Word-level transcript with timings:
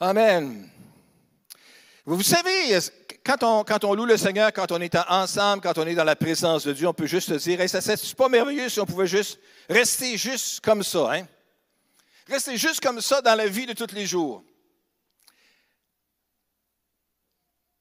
Amen. 0.00 0.70
Vous 2.04 2.22
savez, 2.22 2.78
quand 3.24 3.84
on, 3.84 3.94
loue 3.94 4.06
le 4.06 4.16
Seigneur, 4.16 4.52
quand 4.52 4.70
on 4.70 4.80
est 4.80 4.96
ensemble, 5.08 5.62
quand 5.62 5.76
on 5.76 5.86
est 5.86 5.94
dans 5.94 6.04
la 6.04 6.16
présence 6.16 6.64
de 6.64 6.72
Dieu, 6.72 6.86
on 6.86 6.94
peut 6.94 7.06
juste 7.06 7.36
se 7.36 7.50
dire, 7.50 7.68
ça 7.68 7.80
c'est 7.80 8.14
pas 8.14 8.28
merveilleux 8.28 8.68
si 8.68 8.80
on 8.80 8.86
pouvait 8.86 9.08
juste 9.08 9.40
rester 9.68 10.16
juste 10.16 10.60
comme 10.60 10.82
ça, 10.82 11.12
hein? 11.12 11.26
Rester 12.28 12.56
juste 12.56 12.80
comme 12.80 13.00
ça 13.00 13.20
dans 13.22 13.34
la 13.34 13.48
vie 13.48 13.66
de 13.66 13.72
tous 13.72 13.92
les 13.94 14.06
jours. 14.06 14.44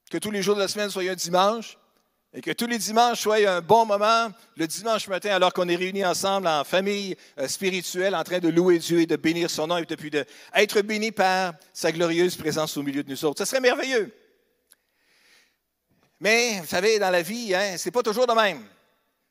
Que 0.09 0.17
tous 0.17 0.31
les 0.31 0.41
jours 0.41 0.55
de 0.55 0.61
la 0.61 0.67
semaine 0.67 0.89
soient 0.89 1.03
un 1.03 1.15
dimanche, 1.15 1.77
et 2.33 2.41
que 2.41 2.51
tous 2.51 2.67
les 2.67 2.77
dimanches 2.77 3.21
soient 3.21 3.37
un 3.37 3.61
bon 3.61 3.85
moment, 3.85 4.29
le 4.57 4.67
dimanche 4.67 5.07
matin, 5.07 5.31
alors 5.31 5.53
qu'on 5.53 5.67
est 5.69 5.75
réunis 5.75 6.05
ensemble 6.05 6.47
en 6.47 6.63
famille 6.63 7.15
euh, 7.39 7.47
spirituelle, 7.47 8.15
en 8.15 8.23
train 8.23 8.39
de 8.39 8.49
louer 8.49 8.79
Dieu 8.79 9.01
et 9.01 9.05
de 9.05 9.15
bénir 9.15 9.49
son 9.49 9.67
nom, 9.67 9.77
et 9.77 9.85
puis 9.85 10.11
d'être 10.11 10.81
bénis 10.81 11.11
par 11.11 11.53
sa 11.73 11.91
glorieuse 11.91 12.35
présence 12.35 12.75
au 12.75 12.83
milieu 12.83 13.03
de 13.03 13.09
nous 13.09 13.25
autres. 13.25 13.39
Ce 13.39 13.45
serait 13.45 13.61
merveilleux. 13.61 14.13
Mais, 16.19 16.59
vous 16.59 16.67
savez, 16.67 16.99
dans 16.99 17.11
la 17.11 17.21
vie, 17.21 17.55
hein, 17.55 17.77
ce 17.77 17.87
n'est 17.87 17.91
pas 17.91 18.03
toujours 18.03 18.27
de 18.27 18.33
même. 18.33 18.67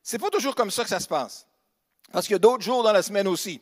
Ce 0.03 0.17
n'est 0.17 0.21
pas 0.21 0.31
toujours 0.31 0.55
comme 0.55 0.71
ça 0.71 0.83
que 0.83 0.89
ça 0.89 1.01
se 1.01 1.09
passe. 1.09 1.47
Parce 2.13 2.27
qu'il 2.27 2.35
y 2.35 2.37
a 2.37 2.41
d'autres 2.41 2.63
jours 2.63 2.83
dans 2.83 2.93
la 2.93 3.03
semaine 3.03 3.29
aussi. 3.29 3.61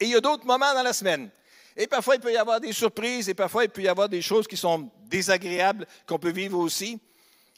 Et 0.00 0.04
il 0.04 0.10
y 0.10 0.16
a 0.16 0.20
d'autres 0.20 0.44
moments 0.44 0.74
dans 0.74 0.82
la 0.82 0.92
semaine. 0.92 1.30
Et 1.76 1.86
parfois, 1.86 2.16
il 2.16 2.20
peut 2.20 2.32
y 2.32 2.36
avoir 2.36 2.60
des 2.60 2.72
surprises, 2.72 3.28
et 3.28 3.34
parfois, 3.34 3.64
il 3.64 3.70
peut 3.70 3.82
y 3.82 3.88
avoir 3.88 4.08
des 4.08 4.22
choses 4.22 4.46
qui 4.46 4.56
sont 4.56 4.90
désagréables 5.06 5.86
qu'on 6.06 6.18
peut 6.18 6.30
vivre 6.30 6.58
aussi. 6.58 7.00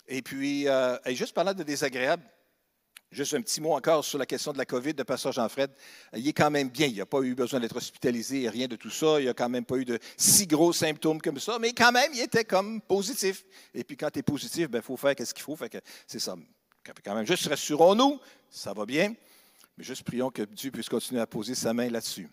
Et 0.08 0.22
puis, 0.22 0.66
euh, 0.66 0.96
juste 1.08 1.34
parlant 1.34 1.52
de 1.52 1.62
désagréable, 1.62 2.22
juste 3.10 3.34
un 3.34 3.42
petit 3.42 3.60
mot 3.60 3.74
encore 3.74 4.02
sur 4.02 4.18
la 4.18 4.24
question 4.24 4.52
de 4.52 4.58
la 4.58 4.64
COVID 4.64 4.94
de 4.94 5.02
Pasteur 5.02 5.32
Jean-Fred. 5.32 5.70
Il 6.14 6.26
est 6.26 6.32
quand 6.32 6.50
même 6.50 6.70
bien. 6.70 6.86
Il 6.86 6.96
n'a 6.96 7.04
pas 7.06 7.20
eu 7.20 7.34
besoin 7.34 7.60
d'être 7.60 7.76
hospitalisé, 7.76 8.48
rien 8.48 8.66
de 8.66 8.76
tout 8.76 8.90
ça. 8.90 9.20
Il 9.20 9.26
n'a 9.26 9.34
quand 9.34 9.50
même 9.50 9.66
pas 9.66 9.76
eu 9.76 9.84
de 9.84 9.98
si 10.16 10.46
gros 10.46 10.72
symptômes 10.72 11.20
comme 11.20 11.38
ça, 11.38 11.58
mais 11.58 11.72
quand 11.72 11.92
même, 11.92 12.10
il 12.14 12.20
était 12.20 12.44
comme 12.44 12.80
positif. 12.80 13.44
Et 13.74 13.84
puis, 13.84 13.98
quand 13.98 14.10
tu 14.10 14.20
es 14.20 14.22
positif, 14.22 14.62
il 14.62 14.68
ben, 14.68 14.80
faut 14.80 14.96
faire 14.96 15.14
ce 15.18 15.34
qu'il 15.34 15.42
faut. 15.42 15.58
C'est 16.06 16.20
ça. 16.20 16.34
Quand 17.04 17.14
même, 17.14 17.26
juste 17.26 17.46
rassurons-nous, 17.46 18.18
ça 18.48 18.72
va 18.72 18.86
bien, 18.86 19.14
mais 19.76 19.84
juste 19.84 20.04
prions 20.04 20.30
que 20.30 20.42
Dieu 20.42 20.70
puisse 20.70 20.88
continuer 20.88 21.20
à 21.20 21.26
poser 21.26 21.54
sa 21.54 21.74
main 21.74 21.90
là-dessus. 21.90 22.28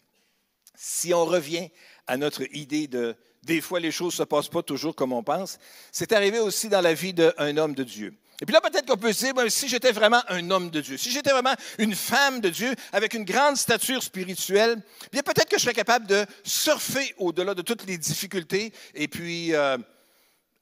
Si 0.76 1.14
on 1.14 1.26
revient 1.26 1.70
à 2.08 2.16
notre 2.16 2.44
idée 2.56 2.88
de 2.88 3.18
des 3.46 3.62
fois 3.62 3.80
les 3.80 3.92
choses 3.92 4.14
ne 4.14 4.18
se 4.18 4.24
passent 4.24 4.50
pas 4.50 4.64
toujours 4.64 4.96
comme 4.96 5.14
on 5.14 5.24
pense, 5.24 5.60
c'est 5.92 6.12
arrivé 6.12 6.40
aussi 6.40 6.68
dans 6.68 6.82
la 6.82 6.94
vie 6.94 7.14
d'un 7.14 7.58
homme 7.58 7.76
de 7.76 7.84
Dieu. 7.84 8.14
Et 8.42 8.46
puis 8.46 8.54
là, 8.54 8.60
peut-être 8.60 8.86
qu'on 8.86 8.98
peut 8.98 9.14
se 9.14 9.26
dire, 9.26 9.34
ben, 9.34 9.50
si 9.50 9.70
j'étais 9.70 9.94
vraiment 9.94 10.22
un 10.28 10.52
homme 10.52 10.70
de 10.70 10.82
Dieu, 10.82 10.98
si 10.98 11.10
j'étais 11.10 11.30
vraiment 11.30 11.54
une 11.78 11.96
femme 11.96 12.42
de 12.42 12.50
Dieu 12.50 12.74
avec 12.92 13.14
une 13.14 13.24
grande 13.24 13.56
stature 13.56 14.04
spirituelle, 14.04 14.82
bien 15.12 15.22
peut-être 15.22 15.48
que 15.48 15.58
je 15.58 15.62
serais 15.62 15.74
capable 15.74 16.06
de 16.06 16.26
surfer 16.44 17.16
au-delà 17.18 17.54
de 17.54 17.62
toutes 17.62 17.86
les 17.86 17.98
difficultés 17.98 18.74
et 18.94 19.08
puis 19.08 19.56
euh, 19.56 19.78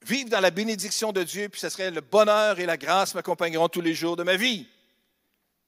vivre 0.06 0.30
dans 0.30 0.38
la 0.38 0.52
bénédiction 0.52 1.10
de 1.10 1.24
Dieu, 1.24 1.48
puis 1.48 1.60
ce 1.60 1.68
serait 1.68 1.90
le 1.90 2.00
bonheur 2.00 2.60
et 2.60 2.66
la 2.66 2.76
grâce 2.76 3.14
m'accompagneront 3.14 3.68
tous 3.68 3.80
les 3.80 3.94
jours 3.94 4.16
de 4.16 4.22
ma 4.22 4.36
vie. 4.36 4.68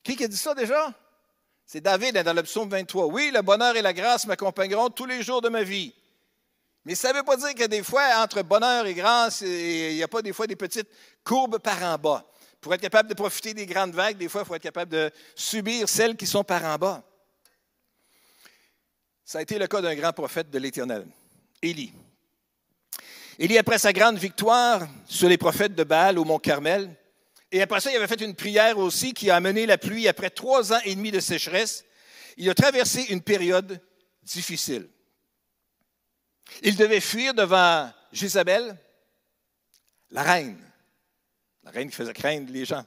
Qui 0.04 0.22
a 0.22 0.28
dit 0.28 0.36
ça 0.36 0.54
déjà? 0.54 0.92
C'est 1.64 1.80
David 1.80 2.16
hein, 2.16 2.22
dans 2.22 2.34
le 2.34 2.44
psaume 2.44 2.68
23. 2.68 3.06
Oui, 3.06 3.32
le 3.34 3.42
bonheur 3.42 3.74
et 3.74 3.82
la 3.82 3.92
grâce 3.92 4.26
m'accompagneront 4.26 4.90
tous 4.90 5.06
les 5.06 5.22
jours 5.22 5.42
de 5.42 5.48
ma 5.48 5.64
vie. 5.64 5.92
Mais 6.86 6.94
ça 6.94 7.10
ne 7.10 7.16
veut 7.16 7.24
pas 7.24 7.36
dire 7.36 7.52
que 7.52 7.66
des 7.66 7.82
fois, 7.82 8.04
entre 8.18 8.42
bonheur 8.42 8.86
et 8.86 8.94
grâce, 8.94 9.40
il 9.40 9.96
n'y 9.96 10.02
a 10.04 10.06
pas 10.06 10.22
des 10.22 10.32
fois 10.32 10.46
des 10.46 10.54
petites 10.54 10.88
courbes 11.24 11.58
par 11.58 11.82
en 11.82 11.98
bas. 11.98 12.24
Pour 12.60 12.72
être 12.74 12.80
capable 12.80 13.08
de 13.08 13.14
profiter 13.14 13.54
des 13.54 13.66
grandes 13.66 13.92
vagues, 13.92 14.16
des 14.16 14.28
fois, 14.28 14.42
il 14.42 14.46
faut 14.46 14.54
être 14.54 14.62
capable 14.62 14.92
de 14.92 15.10
subir 15.34 15.88
celles 15.88 16.14
qui 16.14 16.28
sont 16.28 16.44
par 16.44 16.64
en 16.64 16.76
bas. 16.76 17.02
Ça 19.24 19.40
a 19.40 19.42
été 19.42 19.58
le 19.58 19.66
cas 19.66 19.80
d'un 19.80 19.96
grand 19.96 20.12
prophète 20.12 20.48
de 20.48 20.58
l'Éternel, 20.60 21.08
Élie. 21.60 21.92
Élie, 23.36 23.58
après 23.58 23.78
sa 23.78 23.92
grande 23.92 24.18
victoire 24.18 24.86
sur 25.06 25.28
les 25.28 25.38
prophètes 25.38 25.74
de 25.74 25.82
Baal 25.82 26.20
au 26.20 26.24
mont 26.24 26.38
Carmel, 26.38 26.94
et 27.50 27.62
après 27.62 27.80
ça, 27.80 27.90
il 27.90 27.96
avait 27.96 28.06
fait 28.06 28.20
une 28.20 28.36
prière 28.36 28.78
aussi 28.78 29.12
qui 29.12 29.28
a 29.28 29.34
amené 29.34 29.66
la 29.66 29.76
pluie 29.76 30.06
après 30.06 30.30
trois 30.30 30.72
ans 30.72 30.80
et 30.84 30.94
demi 30.94 31.10
de 31.10 31.18
sécheresse. 31.18 31.84
Il 32.36 32.48
a 32.48 32.54
traversé 32.54 33.06
une 33.08 33.22
période 33.22 33.82
difficile. 34.22 34.88
Il 36.62 36.76
devait 36.76 37.00
fuir 37.00 37.34
devant 37.34 37.92
Jézabel, 38.12 38.76
la 40.10 40.22
reine, 40.22 40.58
la 41.62 41.70
reine 41.70 41.90
qui 41.90 41.96
faisait 41.96 42.12
craindre 42.12 42.52
les 42.52 42.64
gens. 42.64 42.84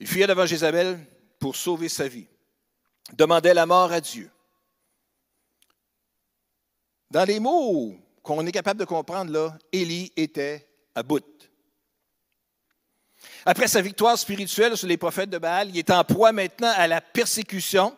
Il 0.00 0.06
fuyait 0.06 0.26
devant 0.26 0.46
Jézabel 0.46 0.98
pour 1.38 1.56
sauver 1.56 1.88
sa 1.88 2.08
vie, 2.08 2.26
demandait 3.12 3.54
la 3.54 3.66
mort 3.66 3.92
à 3.92 4.00
Dieu. 4.00 4.30
Dans 7.10 7.24
les 7.24 7.38
mots 7.38 7.96
qu'on 8.22 8.46
est 8.46 8.52
capable 8.52 8.80
de 8.80 8.84
comprendre, 8.84 9.30
là, 9.30 9.56
Élie 9.72 10.12
était 10.16 10.68
à 10.94 11.02
bout. 11.02 11.24
Après 13.46 13.68
sa 13.68 13.82
victoire 13.82 14.18
spirituelle 14.18 14.76
sur 14.76 14.88
les 14.88 14.96
prophètes 14.96 15.30
de 15.30 15.38
Baal, 15.38 15.70
il 15.70 15.78
est 15.78 15.90
en 15.90 16.02
proie 16.04 16.32
maintenant 16.32 16.72
à 16.74 16.86
la 16.86 17.00
persécution. 17.00 17.96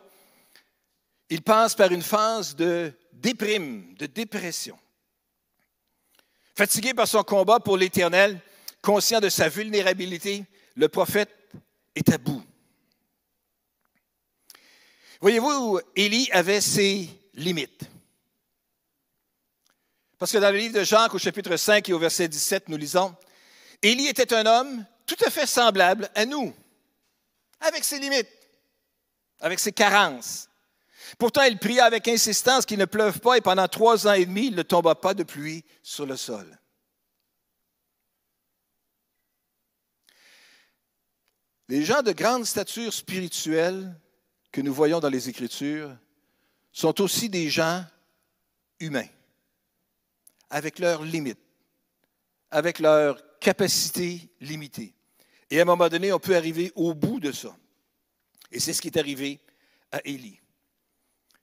Il 1.29 1.41
passe 1.41 1.75
par 1.75 1.91
une 1.91 2.01
phase 2.01 2.55
de 2.55 2.93
déprime, 3.21 3.93
de 3.95 4.05
dépression. 4.05 4.77
Fatigué 6.55 6.93
par 6.93 7.07
son 7.07 7.23
combat 7.23 7.59
pour 7.59 7.77
l'Éternel, 7.77 8.39
conscient 8.81 9.19
de 9.19 9.29
sa 9.29 9.49
vulnérabilité, 9.49 10.45
le 10.75 10.87
prophète 10.87 11.29
est 11.95 12.09
à 12.09 12.17
bout. 12.17 12.43
Voyez-vous, 15.21 15.79
Élie 15.95 16.29
avait 16.31 16.61
ses 16.61 17.09
limites. 17.33 17.89
Parce 20.17 20.31
que 20.31 20.37
dans 20.37 20.51
le 20.51 20.57
livre 20.57 20.79
de 20.79 20.83
Jacques, 20.83 21.13
au 21.13 21.19
chapitre 21.19 21.55
5 21.55 21.89
et 21.89 21.93
au 21.93 21.99
verset 21.99 22.27
17, 22.27 22.69
nous 22.69 22.77
lisons, 22.77 23.15
Élie 23.81 24.07
était 24.07 24.33
un 24.33 24.45
homme 24.45 24.85
tout 25.05 25.17
à 25.25 25.29
fait 25.29 25.45
semblable 25.45 26.09
à 26.15 26.25
nous, 26.25 26.55
avec 27.59 27.83
ses 27.83 27.99
limites, 27.99 28.29
avec 29.39 29.59
ses 29.59 29.71
carences, 29.71 30.46
Pourtant, 31.17 31.43
il 31.43 31.57
pria 31.57 31.85
avec 31.85 32.07
insistance 32.07 32.65
qu'il 32.65 32.79
ne 32.79 32.85
pleuve 32.85 33.19
pas 33.19 33.37
et 33.37 33.41
pendant 33.41 33.67
trois 33.67 34.07
ans 34.07 34.13
et 34.13 34.25
demi, 34.25 34.47
il 34.47 34.55
ne 34.55 34.63
tomba 34.63 34.95
pas 34.95 35.13
de 35.13 35.23
pluie 35.23 35.63
sur 35.81 36.05
le 36.05 36.17
sol. 36.17 36.57
Les 41.69 41.83
gens 41.83 42.01
de 42.01 42.11
grande 42.13 42.45
stature 42.45 42.93
spirituelle 42.93 43.93
que 44.51 44.61
nous 44.61 44.73
voyons 44.73 44.99
dans 44.99 45.09
les 45.09 45.29
Écritures 45.29 45.95
sont 46.71 47.01
aussi 47.01 47.29
des 47.29 47.49
gens 47.49 47.85
humains, 48.79 49.07
avec 50.49 50.79
leurs 50.79 51.03
limites, 51.03 51.39
avec 52.51 52.79
leurs 52.79 53.21
capacités 53.39 54.29
limitées. 54.39 54.93
Et 55.49 55.59
à 55.59 55.63
un 55.63 55.65
moment 55.65 55.89
donné, 55.89 56.13
on 56.13 56.19
peut 56.19 56.35
arriver 56.35 56.71
au 56.75 56.93
bout 56.93 57.19
de 57.19 57.31
ça. 57.31 57.55
Et 58.51 58.59
c'est 58.59 58.73
ce 58.73 58.81
qui 58.81 58.87
est 58.87 58.97
arrivé 58.97 59.39
à 59.91 59.99
Élie 60.05 60.39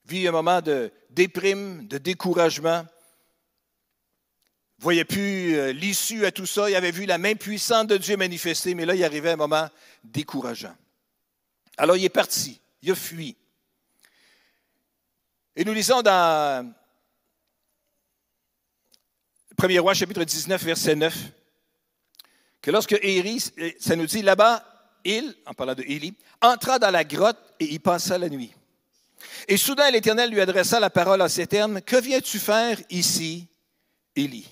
vit 0.07 0.29
un 0.29 0.33
moment 0.33 0.61
de 0.61 0.93
déprime, 1.11 1.87
de 1.87 1.99
découragement. 1.99 2.85
Voyait 4.79 5.05
plus 5.05 5.57
euh, 5.57 5.73
l'issue 5.73 6.27
à 6.27 6.33
tout 6.33 6.47
ça. 6.47 6.69
Il 6.69 6.77
avait 6.77 6.91
vu 6.91 7.07
la 7.07 7.19
main 7.19 7.35
puissante 7.35 7.89
de 7.89 7.97
Dieu 7.97 8.17
manifester, 8.17 8.75
mais 8.75 8.85
là, 8.85 8.95
il 8.95 9.05
arrivait 9.05 9.31
un 9.31 9.37
moment 9.37 9.69
décourageant. 10.03 10.75
Alors, 11.77 11.97
il 11.97 12.05
est 12.05 12.11
parti. 12.11 12.61
Il 12.83 12.91
a 12.91 12.95
fui. 12.95 13.37
Et 15.57 15.65
nous 15.65 15.73
lisons 15.73 16.03
dans 16.03 16.75
1er 19.57 19.79
roi, 19.79 19.95
chapitre 19.95 20.25
19, 20.25 20.63
verset 20.63 20.97
9, 20.97 21.17
que 22.61 22.71
lorsque 22.71 22.99
Élie, 23.01 23.41
ça 23.79 23.95
nous 23.95 24.07
dit 24.07 24.23
là-bas, 24.23 24.65
il, 25.05 25.35
en 25.47 25.55
parlant 25.55 25.75
de 25.75 25.83
Élie, 25.83 26.15
entra 26.41 26.79
dans 26.79 26.91
la 26.91 27.05
grotte 27.05 27.39
et 27.61 27.67
y 27.67 27.79
passa 27.79 28.19
la 28.19 28.29
nuit. 28.29 28.53
Et 29.49 29.57
soudain, 29.57 29.91
l'Éternel 29.91 30.31
lui 30.31 30.41
adressa 30.41 30.81
la 30.81 30.91
parole 30.91 31.23
à 31.23 31.29
ces 31.29 31.47
termes 31.47 31.81
Que 31.83 31.97
viens-tu 31.97 32.39
faire 32.39 32.79
ici, 32.91 33.49
Élie? 34.17 34.49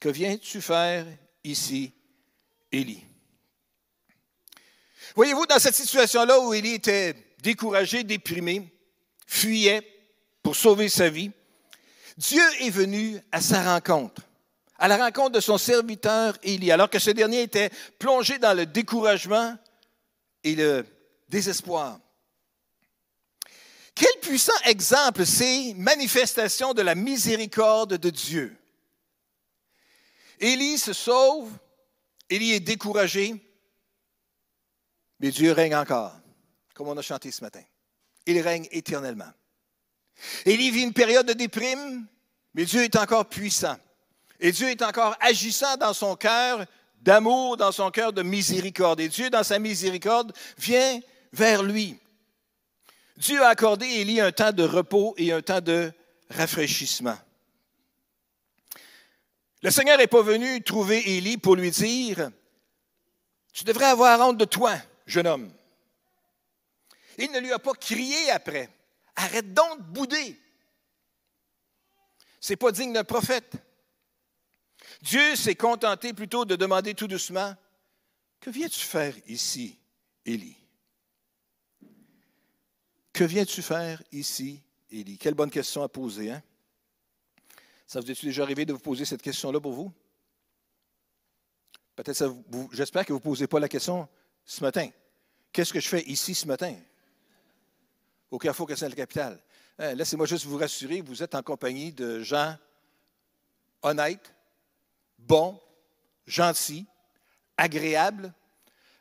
Que 0.00 0.08
viens-tu 0.08 0.60
faire 0.60 1.06
ici, 1.42 1.92
Élie? 2.70 3.04
Voyez-vous, 5.14 5.46
dans 5.46 5.58
cette 5.58 5.74
situation-là 5.74 6.40
où 6.40 6.54
Élie 6.54 6.74
était 6.74 7.14
découragé, 7.42 8.04
déprimé, 8.04 8.72
fuyait 9.26 9.82
pour 10.42 10.56
sauver 10.56 10.88
sa 10.88 11.08
vie, 11.08 11.30
Dieu 12.16 12.42
est 12.60 12.70
venu 12.70 13.20
à 13.32 13.40
sa 13.40 13.62
rencontre, 13.62 14.22
à 14.78 14.88
la 14.88 14.96
rencontre 14.96 15.32
de 15.32 15.40
son 15.40 15.58
serviteur 15.58 16.36
Élie, 16.42 16.70
alors 16.70 16.90
que 16.90 16.98
ce 16.98 17.10
dernier 17.10 17.42
était 17.42 17.70
plongé 17.98 18.38
dans 18.38 18.54
le 18.54 18.66
découragement 18.66 19.56
et 20.42 20.54
le 20.54 20.86
désespoir. 21.28 21.98
Quel 23.94 24.18
puissant 24.20 24.52
exemple 24.64 25.24
ces 25.24 25.74
manifestations 25.74 26.74
de 26.74 26.82
la 26.82 26.94
miséricorde 26.94 27.96
de 27.96 28.10
Dieu. 28.10 28.56
Élie 30.40 30.78
se 30.78 30.92
sauve, 30.92 31.50
Élie 32.28 32.52
est 32.52 32.60
découragé, 32.60 33.34
mais 35.20 35.30
Dieu 35.30 35.52
règne 35.52 35.76
encore, 35.76 36.12
comme 36.74 36.88
on 36.88 36.96
a 36.96 37.02
chanté 37.02 37.30
ce 37.30 37.42
matin. 37.42 37.62
Il 38.26 38.40
règne 38.40 38.66
éternellement. 38.72 39.30
Élie 40.44 40.70
vit 40.70 40.82
une 40.82 40.92
période 40.92 41.26
de 41.26 41.32
déprime, 41.32 42.06
Mais 42.54 42.64
Dieu 42.64 42.84
est 42.84 42.96
encore 42.96 43.28
puissant. 43.28 43.76
Et 44.40 44.52
Dieu 44.52 44.68
est 44.68 44.82
encore 44.82 45.16
agissant 45.20 45.76
dans 45.76 45.92
son 45.92 46.16
cœur 46.16 46.64
d'amour, 47.00 47.56
dans 47.56 47.72
son 47.72 47.90
cœur 47.90 48.12
de 48.12 48.22
miséricorde. 48.22 49.00
Et 49.00 49.08
Dieu, 49.08 49.28
dans 49.28 49.42
sa 49.42 49.58
miséricorde, 49.58 50.32
vient 50.56 51.00
vers 51.32 51.62
lui. 51.62 51.98
Dieu 53.16 53.42
a 53.42 53.48
accordé 53.48 53.86
Élie 53.86 54.20
un 54.20 54.32
temps 54.32 54.52
de 54.52 54.64
repos 54.64 55.14
et 55.16 55.32
un 55.32 55.42
temps 55.42 55.60
de 55.60 55.92
rafraîchissement. 56.30 57.18
Le 59.62 59.70
Seigneur 59.70 59.98
n'est 59.98 60.06
pas 60.06 60.22
venu 60.22 60.62
trouver 60.62 61.16
Élie 61.16 61.38
pour 61.38 61.56
lui 61.56 61.70
dire, 61.70 62.30
tu 63.52 63.64
devrais 63.64 63.86
avoir 63.86 64.20
honte 64.20 64.36
de 64.36 64.44
toi, 64.44 64.76
jeune 65.06 65.26
homme. 65.26 65.52
Il 67.18 67.30
ne 67.30 67.38
lui 67.38 67.52
a 67.52 67.58
pas 67.58 67.74
crié 67.74 68.30
après. 68.30 68.68
Arrête 69.14 69.54
donc 69.54 69.78
de 69.78 69.92
bouder. 69.92 70.40
Ce 72.40 72.52
n'est 72.52 72.56
pas 72.56 72.72
digne 72.72 72.92
d'un 72.92 73.04
prophète. 73.04 73.52
Dieu 75.02 75.36
s'est 75.36 75.54
contenté 75.54 76.12
plutôt 76.12 76.44
de 76.44 76.56
demander 76.56 76.94
tout 76.94 77.06
doucement 77.06 77.54
Que 78.40 78.50
viens-tu 78.50 78.80
faire 78.80 79.14
ici, 79.28 79.78
Élie 80.26 80.63
Que 83.14 83.22
viens-tu 83.22 83.62
faire 83.62 84.02
ici, 84.10 84.60
Élie? 84.90 85.16
Quelle 85.16 85.34
bonne 85.34 85.50
question 85.50 85.84
à 85.84 85.88
poser, 85.88 86.32
hein? 86.32 86.42
Ça 87.86 88.00
vous 88.00 88.10
est 88.10 88.24
déjà 88.24 88.42
arrivé 88.42 88.64
de 88.66 88.72
vous 88.72 88.80
poser 88.80 89.04
cette 89.04 89.22
question-là 89.22 89.60
pour 89.60 89.72
vous? 89.72 89.92
J'espère 92.72 93.06
que 93.06 93.12
vous 93.12 93.18
ne 93.18 93.22
posez 93.22 93.46
pas 93.46 93.60
la 93.60 93.68
question 93.68 94.08
ce 94.44 94.64
matin. 94.64 94.88
Qu'est-ce 95.52 95.72
que 95.72 95.78
je 95.78 95.88
fais 95.88 96.02
ici 96.02 96.34
ce 96.34 96.44
matin? 96.48 96.74
Au 98.32 98.38
Carrefour 98.38 98.66
de 98.66 98.74
la 98.74 98.90
capitale. 98.90 99.40
Hein, 99.78 99.94
laissez-moi 99.94 100.26
juste 100.26 100.46
vous 100.46 100.58
rassurer, 100.58 101.00
vous 101.00 101.22
êtes 101.22 101.36
en 101.36 101.42
compagnie 101.42 101.92
de 101.92 102.20
gens 102.20 102.56
honnêtes, 103.82 104.34
bons, 105.20 105.60
gentils, 106.26 106.86
agréables, 107.56 108.34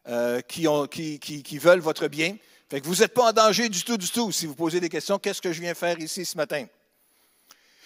euh, 0.07 0.41
qui, 0.41 1.57
veulent 1.57 1.79
votre 1.79 2.07
bien. 2.07 2.37
Fait 2.73 2.81
que 2.81 2.87
vous 2.87 2.95
n'êtes 2.95 3.13
pas 3.13 3.29
en 3.29 3.33
danger 3.33 3.69
du 3.69 3.83
tout, 3.83 3.97
du 3.97 4.09
tout, 4.09 4.31
si 4.31 4.47
vous 4.47 4.55
posez 4.55 4.79
des 4.79 4.89
questions, 4.89 5.19
qu'est-ce 5.19 5.43
que 5.43 5.53
je 5.53 5.61
viens 5.61 5.75
faire 5.75 5.99
ici 5.99 6.25
ce 6.25 6.35
matin? 6.35 6.65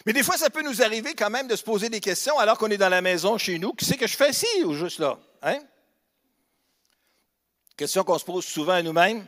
Mais 0.06 0.14
des 0.14 0.24
fois, 0.24 0.38
ça 0.38 0.50
peut 0.50 0.64
nous 0.64 0.82
arriver 0.82 1.14
quand 1.14 1.30
même 1.30 1.50
de 1.50 1.58
se 1.58 1.64
poser 1.64 1.90
des 1.90 2.00
questions 2.00 2.40
alors 2.40 2.58
qu'on 2.58 2.70
est 2.70 2.78
dans 2.78 2.88
la 2.88 3.02
maison 3.02 3.38
chez 3.38 3.60
nous. 3.60 3.74
Qu'est-ce 3.74 3.96
que 3.96 4.08
je 4.08 4.16
fais 4.16 4.30
ici 4.30 4.48
ou 4.64 4.74
juste 4.74 5.00
là? 5.00 5.20
Hein? 5.42 5.60
Question 7.76 8.06
qu'on 8.06 8.18
se 8.18 8.24
pose 8.24 8.46
souvent 8.46 8.76
à 8.76 8.82
nous-mêmes. 8.82 9.28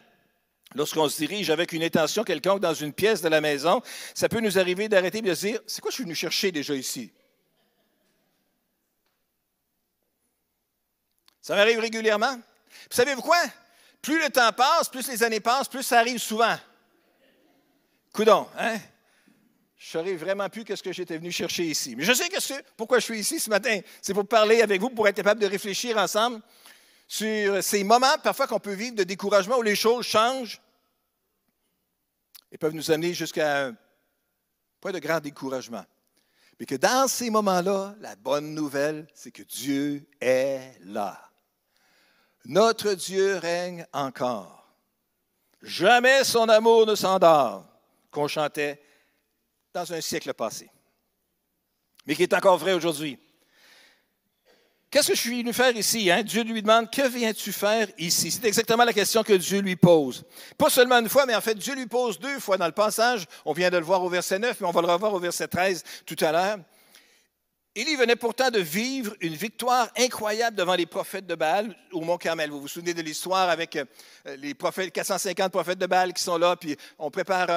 Lorsqu'on 0.75 1.09
se 1.09 1.17
dirige 1.17 1.50
avec 1.50 1.73
une 1.73 1.83
intention 1.83 2.23
quelconque 2.23 2.61
dans 2.61 2.73
une 2.73 2.94
pièce 2.94 3.21
de 3.21 3.27
la 3.27 3.41
maison, 3.41 3.81
ça 4.15 4.29
peut 4.29 4.39
nous 4.39 4.59
arriver 4.59 4.88
d'arrêter 4.88 5.17
et 5.17 5.23
de 5.23 5.33
se 5.33 5.45
dire 5.45 5.59
C'est 5.67 5.81
quoi 5.81 5.91
je 5.91 5.95
suis 5.95 6.03
venu 6.06 6.15
chercher 6.15 6.53
déjà 6.53 6.73
ici? 6.73 7.11
Ça 11.41 11.53
m'arrive 11.53 11.79
régulièrement. 11.79 12.35
Vous 12.35 12.95
savez-vous 12.95 13.23
quoi? 13.23 13.41
Plus 14.01 14.22
le 14.22 14.30
temps 14.30 14.51
passe, 14.54 14.90
plus 14.90 15.07
les 15.07 15.24
années 15.24 15.40
passent, 15.40 15.68
plus 15.68 15.84
ça 15.84 16.00
arrive 16.00 16.19
souvent. 16.19 16.56
Coudon, 18.13 18.48
hein? 18.57 18.78
Je 19.78 19.98
ne 19.98 20.04
saurais 20.04 20.16
vraiment 20.16 20.50
plus 20.50 20.66
qu'est-ce 20.66 20.84
que 20.84 20.92
j'étais 20.92 21.18
venu 21.18 21.31
chercher 21.31 21.63
ici. 21.63 21.96
Mais 21.96 22.04
je 22.04 22.12
sais 22.12 22.28
que 22.28 22.38
pourquoi 22.75 23.00
je 23.00 23.06
suis 23.06 23.19
ici 23.19 23.40
ce 23.40 23.50
matin. 23.50 23.80
C'est 24.01 24.13
pour 24.13 24.28
parler 24.28 24.62
avec 24.62 24.81
vous, 24.81 24.90
pour 24.90 25.07
être 25.07 25.16
capable 25.16 25.40
de 25.40 25.48
réfléchir 25.48 25.98
ensemble 25.98 26.42
sur 27.07 27.63
ces 27.63 27.84
moments 27.84 28.18
parfois 28.22 28.46
qu'on 28.46 28.60
peut 28.60 28.74
vivre 28.74 28.96
de 28.96 29.04
découragement 29.04 29.57
où 29.57 29.62
les 29.62 29.75
choses 29.75 30.06
changent 30.06 30.62
et 32.52 32.57
peuvent 32.57 32.74
nous 32.74 32.92
amener 32.92 33.13
jusqu'à 33.13 33.68
un 33.68 33.78
point 34.81 34.92
de 34.92 35.00
grand 35.00 35.19
découragement. 35.19 35.86
Mais 36.60 36.66
que 36.66 36.75
dans 36.75 37.07
ces 37.07 37.30
moments-là, 37.30 37.95
la 38.02 38.16
bonne 38.18 38.54
nouvelle, 38.54 39.07
c'est 39.13 39.31
que 39.31 39.44
Dieu 39.44 40.06
est 40.19 40.78
là. 40.81 41.29
Notre 42.50 42.96
Dieu 42.96 43.38
règne 43.38 43.86
encore. 43.94 44.68
Jamais 45.62 46.24
son 46.24 46.50
amour 46.50 46.88
ne 46.88 46.96
s'endort, 46.96 47.63
qu'on 48.10 48.28
chantait 48.28 48.81
dans 49.72 49.94
un 49.94 50.01
siècle 50.01 50.34
passé, 50.34 50.68
mais 52.07 52.16
qui 52.16 52.24
est 52.24 52.34
encore 52.34 52.57
vrai 52.57 52.74
aujourd'hui. 52.74 53.19
Qu'est-ce 54.90 55.10
que 55.10 55.16
je 55.16 55.19
suis 55.19 55.44
venu 55.44 55.54
faire 55.54 55.75
ici? 55.78 56.10
Hein? 56.10 56.24
Dieu 56.24 56.42
lui 56.42 56.63
demande, 56.63 56.90
que 56.90 57.07
viens-tu 57.07 57.51
faire 57.51 57.88
ici? 58.00 58.31
C'est 58.31 58.46
exactement 58.46 58.84
la 58.84 58.94
question 58.94 59.22
que 59.22 59.34
Dieu 59.34 59.60
lui 59.60 59.75
pose. 59.75 60.25
Pas 60.57 60.72
seulement 60.72 60.98
une 60.98 61.10
fois, 61.10 61.28
mais 61.28 61.36
en 61.36 61.42
fait, 61.42 61.54
Dieu 61.54 61.75
lui 61.75 61.86
pose 61.86 62.18
deux 62.18 62.40
fois 62.40 62.57
dans 62.57 62.66
le 62.66 62.72
passage. 62.72 63.28
On 63.45 63.54
vient 63.54 63.69
de 63.69 63.78
le 63.78 63.86
voir 63.86 64.04
au 64.04 64.10
verset 64.10 64.40
9, 64.40 64.60
mais 64.60 64.68
on 64.68 64.72
va 64.72 64.81
le 64.81 64.88
revoir 64.88 65.13
au 65.13 65.19
verset 65.19 65.48
13 65.48 65.84
tout 66.04 66.18
à 66.22 66.31
l'heure. 66.31 66.57
Élie 67.75 67.95
venait 67.95 68.16
pourtant 68.16 68.50
de 68.50 68.60
vivre 68.60 69.16
une 69.21 69.36
victoire 69.36 69.89
incroyable 69.95 70.57
devant 70.57 70.74
les 70.74 70.88
prophètes 70.88 71.27
de 71.27 71.36
Baal 71.36 71.75
au 71.92 72.01
Mont 72.01 72.18
Carmel. 72.18 72.50
Vous 72.50 72.62
vous 72.62 72.68
souvenez 72.68 72.95
de 72.95 73.01
l'histoire 73.04 73.48
avec 73.48 73.75
euh, 73.75 73.86
les 74.38 74.56
prophètes, 74.56 74.92
450 74.92 75.51
prophètes 75.51 75.77
de 75.77 75.86
Baal 75.86 76.12
qui 76.12 76.24
sont 76.24 76.39
là, 76.39 76.56
puis 76.56 76.75
on 76.98 77.12
prépare 77.12 77.48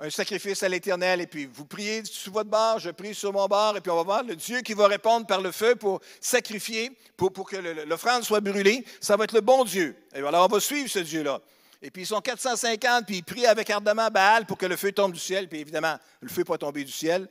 un, 0.00 0.10
sacrifice 0.10 0.62
à 0.62 0.70
l'Éternel, 0.70 1.20
et 1.20 1.26
puis 1.26 1.44
vous 1.52 1.66
priez 1.66 2.02
sur 2.06 2.32
votre 2.32 2.48
bord, 2.48 2.78
je 2.78 2.88
prie 2.90 3.14
sur 3.14 3.30
mon 3.30 3.46
bord, 3.46 3.76
et 3.76 3.82
puis 3.82 3.90
on 3.90 3.96
va 3.96 4.02
voir 4.02 4.24
le 4.24 4.36
Dieu 4.36 4.62
qui 4.62 4.72
va 4.72 4.86
répondre 4.86 5.26
par 5.26 5.42
le 5.42 5.52
feu 5.52 5.76
pour 5.76 6.00
sacrifier, 6.18 6.90
pour, 7.18 7.30
que 7.30 7.56
l'offrande 7.86 8.24
soit 8.24 8.40
brûlée. 8.40 8.86
Ça 9.02 9.16
va 9.16 9.24
être 9.24 9.34
le 9.34 9.42
bon 9.42 9.64
Dieu. 9.64 9.94
Alors 10.14 10.46
on 10.46 10.54
va 10.54 10.60
suivre 10.60 10.88
ce 10.88 11.00
Dieu-là. 11.00 11.42
Et 11.82 11.90
puis 11.90 12.02
ils 12.02 12.06
sont 12.06 12.22
450, 12.22 13.04
puis 13.04 13.18
ils 13.18 13.22
prient 13.22 13.46
avec 13.46 13.68
ardemment 13.68 14.08
Baal 14.08 14.46
pour 14.46 14.56
que 14.56 14.66
le 14.66 14.76
feu 14.76 14.92
tombe 14.92 15.12
du 15.12 15.20
ciel, 15.20 15.46
puis 15.46 15.60
évidemment, 15.60 15.98
le 16.22 16.28
feu 16.30 16.40
n'est 16.40 16.46
pas 16.46 16.58
tombé 16.58 16.84
du 16.84 16.92
ciel. 16.92 17.28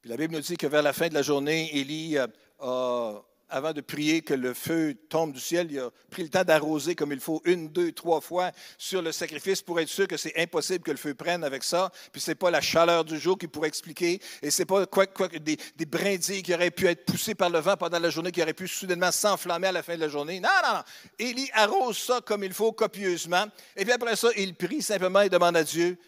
Puis 0.00 0.10
la 0.10 0.16
Bible 0.16 0.34
nous 0.34 0.40
dit 0.40 0.56
que 0.56 0.66
vers 0.66 0.82
la 0.82 0.94
fin 0.94 1.08
de 1.08 1.14
la 1.14 1.20
journée, 1.20 1.76
Élie, 1.76 2.16
euh, 2.16 3.18
avant 3.50 3.72
de 3.72 3.80
prier 3.80 4.22
que 4.22 4.32
le 4.32 4.54
feu 4.54 4.94
tombe 5.08 5.32
du 5.32 5.40
ciel, 5.40 5.68
il 5.70 5.78
a 5.80 5.90
pris 6.10 6.22
le 6.22 6.30
temps 6.30 6.44
d'arroser 6.44 6.94
comme 6.94 7.12
il 7.12 7.20
faut 7.20 7.42
une, 7.44 7.68
deux, 7.68 7.92
trois 7.92 8.20
fois 8.20 8.52
sur 8.78 9.02
le 9.02 9.12
sacrifice 9.12 9.60
pour 9.60 9.78
être 9.78 9.88
sûr 9.88 10.08
que 10.08 10.16
c'est 10.16 10.38
impossible 10.38 10.84
que 10.84 10.90
le 10.90 10.96
feu 10.96 11.14
prenne 11.14 11.44
avec 11.44 11.64
ça. 11.64 11.90
Puis 12.12 12.20
ce 12.22 12.30
n'est 12.30 12.34
pas 12.34 12.50
la 12.50 12.60
chaleur 12.60 13.04
du 13.04 13.18
jour 13.18 13.36
qui 13.36 13.48
pourrait 13.48 13.68
expliquer, 13.68 14.20
et 14.40 14.50
ce 14.50 14.62
n'est 14.62 14.66
pas 14.66 14.86
quoi, 14.86 15.06
des, 15.28 15.58
des, 15.76 15.86
brindilles 15.86 16.42
qui 16.42 16.54
auraient 16.54 16.70
pu 16.70 16.86
être 16.86 17.04
poussées 17.04 17.34
par 17.34 17.50
le 17.50 17.58
vent 17.58 17.76
pendant 17.76 17.98
la 17.98 18.08
journée, 18.08 18.32
qui 18.32 18.40
auraient 18.40 18.54
pu 18.54 18.68
soudainement 18.68 19.12
s'enflammer 19.12 19.66
à 19.66 19.72
la 19.72 19.82
fin 19.82 19.96
de 19.96 20.00
la 20.00 20.08
journée. 20.08 20.40
Non, 20.40 20.48
non, 20.64 20.74
non. 20.76 20.82
Élie 21.18 21.50
arrose 21.52 21.98
ça 21.98 22.20
comme 22.24 22.44
il 22.44 22.54
faut, 22.54 22.72
copieusement. 22.72 23.46
Et 23.76 23.84
puis 23.84 23.92
après 23.92 24.16
ça, 24.16 24.28
il 24.36 24.54
prie 24.54 24.80
simplement 24.80 25.20
et 25.20 25.28
demande 25.28 25.56
à 25.56 25.64
Dieu 25.64 25.98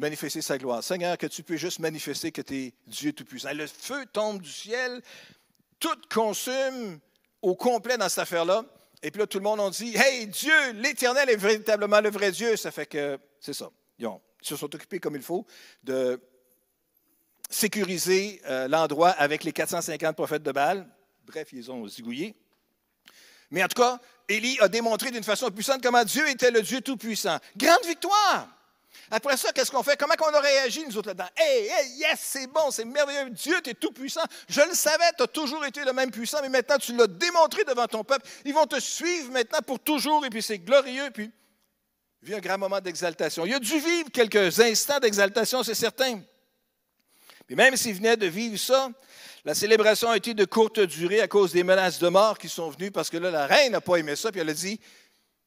manifester 0.00 0.40
sa 0.40 0.58
gloire. 0.58 0.82
Seigneur, 0.82 1.16
que 1.18 1.26
tu 1.26 1.42
puisses 1.42 1.60
juste 1.60 1.78
manifester 1.78 2.32
que 2.32 2.42
tu 2.42 2.56
es 2.56 2.74
Dieu 2.86 3.12
Tout-Puissant. 3.12 3.52
Le 3.52 3.66
feu 3.66 4.06
tombe 4.12 4.40
du 4.40 4.50
ciel, 4.50 5.02
tout 5.78 5.96
consume 6.12 6.98
au 7.42 7.54
complet 7.54 7.98
dans 7.98 8.08
cette 8.08 8.20
affaire-là. 8.20 8.64
Et 9.02 9.10
puis 9.10 9.20
là, 9.20 9.26
tout 9.26 9.38
le 9.38 9.44
monde 9.44 9.60
a 9.60 9.70
dit 9.70 9.94
Hey, 9.96 10.26
Dieu, 10.26 10.72
l'Éternel 10.72 11.28
est 11.28 11.36
véritablement 11.36 12.00
le 12.00 12.10
vrai 12.10 12.32
Dieu. 12.32 12.56
Ça 12.56 12.70
fait 12.70 12.86
que 12.86 13.18
c'est 13.40 13.52
ça. 13.52 13.70
Ils, 13.98 14.08
se 14.42 14.56
sont 14.56 14.74
occupés 14.74 14.98
comme 14.98 15.16
il 15.16 15.22
faut 15.22 15.46
de 15.84 16.18
sécuriser 17.50 18.40
euh, 18.46 18.68
l'endroit 18.68 19.10
avec 19.10 19.44
les 19.44 19.52
450 19.52 20.16
prophètes 20.16 20.42
de 20.42 20.52
Baal. 20.52 20.86
Bref, 21.26 21.48
ils 21.52 21.70
ont 21.70 21.86
zigouillé. 21.86 22.34
Mais 23.50 23.62
en 23.62 23.68
tout 23.68 23.82
cas, 23.82 23.98
Élie 24.28 24.58
a 24.60 24.68
démontré 24.68 25.10
d'une 25.10 25.24
façon 25.24 25.50
puissante 25.50 25.82
comment 25.82 26.04
Dieu 26.04 26.26
était 26.28 26.50
le 26.50 26.62
Dieu 26.62 26.80
Tout-Puissant. 26.80 27.38
Grande 27.56 27.84
victoire! 27.84 28.59
Après 29.10 29.36
ça, 29.36 29.52
qu'est-ce 29.52 29.70
qu'on 29.70 29.82
fait? 29.82 29.96
Comment 29.96 30.14
on 30.20 30.34
a 30.34 30.40
réagi, 30.40 30.84
nous 30.86 30.96
autres, 30.96 31.08
là-dedans? 31.08 31.28
Hey, 31.36 31.66
hey, 31.66 31.90
yes, 31.98 32.20
c'est 32.20 32.46
bon, 32.46 32.70
c'est 32.70 32.84
merveilleux. 32.84 33.30
Dieu, 33.30 33.60
tu 33.62 33.70
es 33.70 33.74
tout 33.74 33.92
puissant. 33.92 34.22
Je 34.48 34.60
le 34.60 34.74
savais, 34.74 35.10
tu 35.16 35.22
as 35.22 35.26
toujours 35.26 35.64
été 35.64 35.84
le 35.84 35.92
même 35.92 36.10
puissant, 36.10 36.38
mais 36.42 36.48
maintenant, 36.48 36.78
tu 36.78 36.94
l'as 36.94 37.06
démontré 37.06 37.64
devant 37.64 37.86
ton 37.86 38.04
peuple. 38.04 38.28
Ils 38.44 38.54
vont 38.54 38.66
te 38.66 38.78
suivre 38.78 39.30
maintenant 39.32 39.60
pour 39.66 39.80
toujours, 39.80 40.24
et 40.24 40.30
puis 40.30 40.42
c'est 40.42 40.58
glorieux. 40.58 41.10
Puis, 41.12 41.30
il 42.22 42.28
vit 42.28 42.34
un 42.34 42.40
grand 42.40 42.58
moment 42.58 42.80
d'exaltation. 42.80 43.46
Il 43.46 43.54
a 43.54 43.58
dû 43.58 43.78
vivre 43.78 44.10
quelques 44.12 44.60
instants 44.60 44.98
d'exaltation, 44.98 45.62
c'est 45.62 45.74
certain. 45.74 46.20
Mais 47.48 47.56
même 47.56 47.76
s'il 47.76 47.94
venait 47.94 48.16
de 48.16 48.26
vivre 48.26 48.58
ça, 48.58 48.90
la 49.44 49.54
célébration 49.54 50.10
a 50.10 50.16
été 50.16 50.34
de 50.34 50.44
courte 50.44 50.80
durée 50.80 51.20
à 51.20 51.28
cause 51.28 51.52
des 51.52 51.64
menaces 51.64 51.98
de 51.98 52.08
mort 52.08 52.38
qui 52.38 52.48
sont 52.48 52.70
venues, 52.70 52.90
parce 52.90 53.10
que 53.10 53.16
là, 53.16 53.30
la 53.30 53.46
reine 53.46 53.72
n'a 53.72 53.80
pas 53.80 53.96
aimé 53.96 54.14
ça, 54.14 54.30
puis 54.30 54.40
elle 54.40 54.50
a 54.50 54.54
dit 54.54 54.78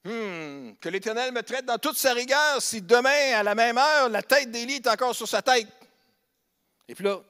Hmm, 0.04 0.74
que 0.82 0.90
l'Éternel 0.90 1.32
me 1.32 1.42
traite 1.42 1.66
dans 1.66 1.78
toute 1.78 1.98
sa 1.98 2.14
rigueur 2.14 2.62
si 2.62 2.82
demain, 2.82 3.36
à 3.36 3.44
la 3.44 3.56
même 3.56 3.78
heure, 3.78 4.10
la 4.10 4.22
tête 4.22 4.52
d'Élie 4.52 4.76
est 4.76 4.88
encore 4.88 5.16
sur 5.16 5.28
sa 5.28 5.42
tête. 5.42 5.68
Et 6.88 6.96
puis 6.96 7.06
là, 7.06 7.22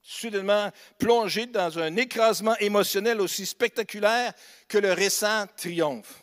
soudainement 0.00 0.70
plongé 0.98 1.46
dans 1.46 1.78
un 1.78 1.96
écrasement 1.96 2.56
émotionnel 2.58 3.20
aussi 3.20 3.46
spectaculaire 3.46 4.32
que 4.68 4.78
le 4.78 4.92
récent 4.92 5.46
triomphe. 5.56 6.22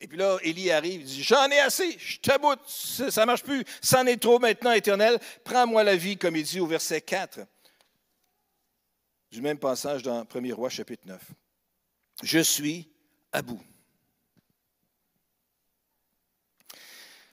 Et 0.00 0.08
puis 0.08 0.16
là, 0.16 0.38
Élie 0.42 0.70
arrive, 0.70 1.02
il 1.02 1.06
dit, 1.06 1.22
j'en 1.22 1.50
ai 1.50 1.58
assez, 1.58 1.98
je 1.98 2.18
t'aboute, 2.20 2.66
ça 2.66 3.20
ne 3.20 3.26
marche 3.26 3.42
plus, 3.42 3.62
c'en 3.82 4.06
est 4.06 4.16
trop 4.16 4.38
maintenant, 4.38 4.72
Éternel, 4.72 5.18
prends-moi 5.44 5.84
la 5.84 5.96
vie, 5.96 6.16
comme 6.16 6.36
il 6.36 6.44
dit 6.44 6.60
au 6.60 6.66
verset 6.66 7.02
4 7.02 7.40
du 9.30 9.40
même 9.40 9.58
passage 9.58 10.02
dans 10.02 10.24
1er 10.24 10.52
roi 10.52 10.68
chapitre 10.68 11.06
9. 11.06 11.20
Je 12.22 12.40
suis 12.40 12.90
à 13.32 13.42
bout. 13.42 13.62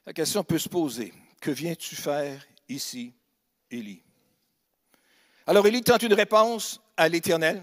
La 0.07 0.13
question 0.13 0.41
peut 0.41 0.57
se 0.57 0.69
poser. 0.69 1.13
Que 1.41 1.51
viens-tu 1.51 1.97
faire 1.97 2.41
ici, 2.69 3.13
Élie? 3.69 4.01
Alors 5.45 5.67
Élie 5.67 5.83
tente 5.83 6.01
une 6.01 6.13
réponse 6.13 6.79
à 6.95 7.09
l'Éternel, 7.09 7.61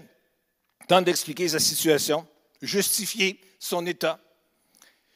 tente 0.87 1.05
d'expliquer 1.05 1.47
sa 1.49 1.59
situation, 1.59 2.27
justifier 2.61 3.41
son 3.57 3.87
état. 3.87 4.19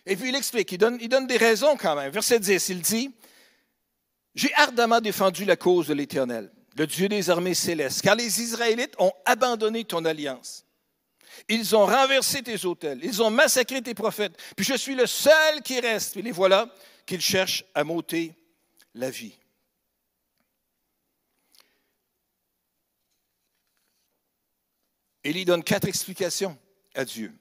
Et 0.08 0.16
puis 0.16 0.30
il 0.30 0.36
explique, 0.36 0.72
il 0.72 0.80
donne, 0.80 0.98
il 1.00 1.08
donne 1.08 1.28
des 1.28 1.38
raisons 1.38 1.78
quand 1.78 1.96
même. 1.96 2.12
Verset 2.12 2.40
10, 2.40 2.70
il 2.70 2.82
dit, 2.82 3.12
J'ai 4.34 4.52
ardemment 4.56 5.00
défendu 5.00 5.46
la 5.46 5.56
cause 5.56 5.86
de 5.86 5.94
l'Éternel, 5.94 6.52
le 6.76 6.88
Dieu 6.88 7.10
des 7.10 7.30
armées 7.30 7.54
célestes, 7.54 8.02
car 8.02 8.16
les 8.16 8.42
Israélites 8.42 8.96
ont 8.98 9.14
abandonné 9.26 9.84
ton 9.84 10.04
alliance. 10.04 10.66
Ils 11.48 11.76
ont 11.76 11.86
renversé 11.86 12.42
tes 12.42 12.66
autels, 12.66 13.02
ils 13.04 13.22
ont 13.22 13.30
massacré 13.30 13.84
tes 13.84 13.94
prophètes, 13.94 14.36
puis 14.56 14.66
je 14.66 14.74
suis 14.74 14.96
le 14.96 15.06
seul 15.06 15.62
qui 15.64 15.80
reste. 15.80 16.18
Et 16.18 16.24
les 16.24 16.32
voilà 16.32 16.68
qu'ils 17.10 17.22
cherchent 17.22 17.66
à 17.74 17.84
m'ôter 17.84 18.36
la 18.94 19.10
vie. 19.10 19.36
Élie 25.24 25.44
donne 25.44 25.64
quatre 25.64 25.88
explications 25.88 26.56
à 26.94 27.04
Dieu. 27.04 27.34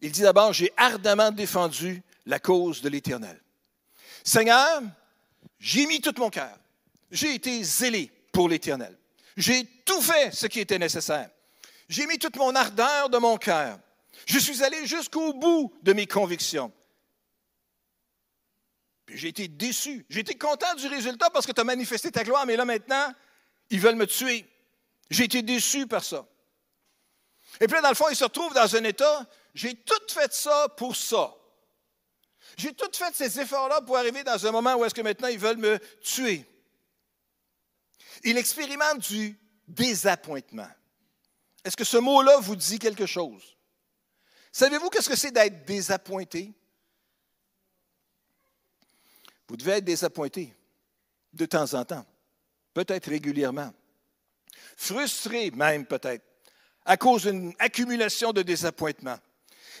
Il 0.00 0.12
dit 0.12 0.20
d'abord, 0.20 0.52
j'ai 0.52 0.72
ardemment 0.76 1.32
défendu 1.32 2.04
la 2.24 2.38
cause 2.38 2.80
de 2.82 2.88
l'Éternel. 2.88 3.36
Seigneur, 4.22 4.80
j'ai 5.58 5.86
mis 5.86 6.00
tout 6.00 6.14
mon 6.16 6.30
cœur. 6.30 6.56
J'ai 7.10 7.34
été 7.34 7.64
zélé 7.64 8.12
pour 8.30 8.48
l'Éternel. 8.48 8.96
J'ai 9.36 9.64
tout 9.84 10.00
fait 10.00 10.32
ce 10.32 10.46
qui 10.46 10.60
était 10.60 10.78
nécessaire. 10.78 11.30
J'ai 11.88 12.06
mis 12.06 12.18
toute 12.18 12.36
mon 12.36 12.54
ardeur 12.54 13.10
de 13.10 13.18
mon 13.18 13.36
cœur. 13.38 13.80
Je 14.24 14.38
suis 14.38 14.62
allé 14.62 14.86
jusqu'au 14.86 15.32
bout 15.32 15.74
de 15.82 15.92
mes 15.92 16.06
convictions. 16.06 16.72
J'ai 19.14 19.28
été 19.28 19.48
déçu. 19.48 20.06
J'ai 20.08 20.20
été 20.20 20.36
content 20.36 20.74
du 20.74 20.86
résultat 20.86 21.30
parce 21.30 21.46
que 21.46 21.52
tu 21.52 21.60
as 21.60 21.64
manifesté 21.64 22.10
ta 22.10 22.24
gloire, 22.24 22.46
mais 22.46 22.56
là 22.56 22.64
maintenant, 22.64 23.12
ils 23.70 23.80
veulent 23.80 23.96
me 23.96 24.06
tuer. 24.06 24.46
J'ai 25.10 25.24
été 25.24 25.42
déçu 25.42 25.86
par 25.86 26.04
ça. 26.04 26.26
Et 27.60 27.66
puis 27.66 27.74
là, 27.74 27.82
dans 27.82 27.88
le 27.88 27.94
fond, 27.94 28.08
il 28.08 28.16
se 28.16 28.24
retrouve 28.24 28.54
dans 28.54 28.76
un 28.76 28.84
état, 28.84 29.26
j'ai 29.54 29.74
tout 29.74 30.02
fait 30.08 30.32
ça 30.32 30.68
pour 30.76 30.94
ça. 30.94 31.34
J'ai 32.56 32.72
tout 32.72 32.90
fait 32.92 33.14
ces 33.14 33.40
efforts-là 33.40 33.80
pour 33.82 33.96
arriver 33.96 34.22
dans 34.22 34.46
un 34.46 34.50
moment 34.50 34.74
où 34.76 34.84
est-ce 34.84 34.94
que 34.94 35.02
maintenant 35.02 35.28
ils 35.28 35.38
veulent 35.38 35.56
me 35.56 35.78
tuer. 36.00 36.44
Il 38.24 38.36
expérimente 38.38 38.98
du 38.98 39.38
désappointement. 39.66 40.68
Est-ce 41.64 41.76
que 41.76 41.84
ce 41.84 41.96
mot-là 41.96 42.38
vous 42.38 42.56
dit 42.56 42.78
quelque 42.78 43.06
chose? 43.06 43.56
Savez-vous 44.52 44.90
qu'est-ce 44.90 45.08
que 45.08 45.16
c'est 45.16 45.30
d'être 45.30 45.64
désappointé? 45.64 46.52
Vous 49.50 49.56
devez 49.56 49.72
être 49.72 49.84
désappointé 49.84 50.54
de 51.32 51.44
temps 51.44 51.74
en 51.74 51.84
temps, 51.84 52.06
peut-être 52.72 53.10
régulièrement, 53.10 53.74
frustré 54.76 55.50
même 55.50 55.86
peut-être, 55.86 56.24
à 56.84 56.96
cause 56.96 57.24
d'une 57.24 57.52
accumulation 57.58 58.32
de 58.32 58.42
désappointements. 58.42 59.18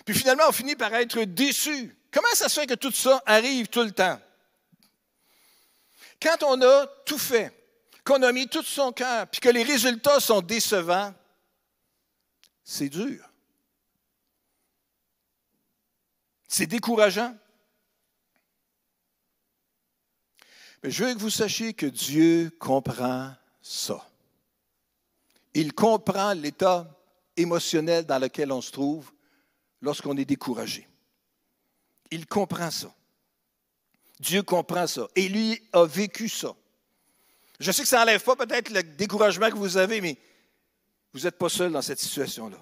Puis 0.04 0.16
finalement, 0.16 0.42
on 0.48 0.52
finit 0.52 0.74
par 0.74 0.92
être 0.94 1.22
déçu. 1.22 1.96
Comment 2.10 2.34
ça 2.34 2.48
se 2.48 2.58
fait 2.58 2.66
que 2.66 2.74
tout 2.74 2.90
ça 2.90 3.22
arrive 3.24 3.68
tout 3.68 3.84
le 3.84 3.92
temps? 3.92 4.20
Quand 6.20 6.42
on 6.42 6.60
a 6.62 6.88
tout 7.06 7.18
fait, 7.18 7.52
qu'on 8.02 8.24
a 8.24 8.32
mis 8.32 8.48
tout 8.48 8.64
son 8.64 8.90
cœur, 8.90 9.28
puis 9.28 9.40
que 9.40 9.50
les 9.50 9.62
résultats 9.62 10.18
sont 10.18 10.40
décevants, 10.40 11.14
c'est 12.64 12.88
dur. 12.88 13.24
C'est 16.48 16.66
décourageant. 16.66 17.36
Mais 20.82 20.90
je 20.90 21.04
veux 21.04 21.14
que 21.14 21.18
vous 21.18 21.30
sachiez 21.30 21.74
que 21.74 21.86
Dieu 21.86 22.50
comprend 22.58 23.34
ça. 23.60 24.06
Il 25.54 25.72
comprend 25.72 26.32
l'état 26.32 26.88
émotionnel 27.36 28.06
dans 28.06 28.18
lequel 28.18 28.52
on 28.52 28.60
se 28.60 28.70
trouve 28.70 29.10
lorsqu'on 29.82 30.16
est 30.16 30.24
découragé. 30.24 30.88
Il 32.10 32.26
comprend 32.26 32.70
ça. 32.70 32.92
Dieu 34.18 34.42
comprend 34.42 34.86
ça. 34.86 35.08
Et 35.16 35.28
lui 35.28 35.62
a 35.72 35.84
vécu 35.84 36.28
ça. 36.28 36.54
Je 37.58 37.72
sais 37.72 37.82
que 37.82 37.88
ça 37.88 37.98
n'enlève 37.98 38.22
pas 38.22 38.36
peut-être 38.36 38.70
le 38.70 38.82
découragement 38.82 39.50
que 39.50 39.56
vous 39.56 39.76
avez, 39.76 40.00
mais 40.00 40.16
vous 41.12 41.20
n'êtes 41.20 41.36
pas 41.36 41.48
seul 41.48 41.72
dans 41.72 41.82
cette 41.82 41.98
situation-là. 41.98 42.56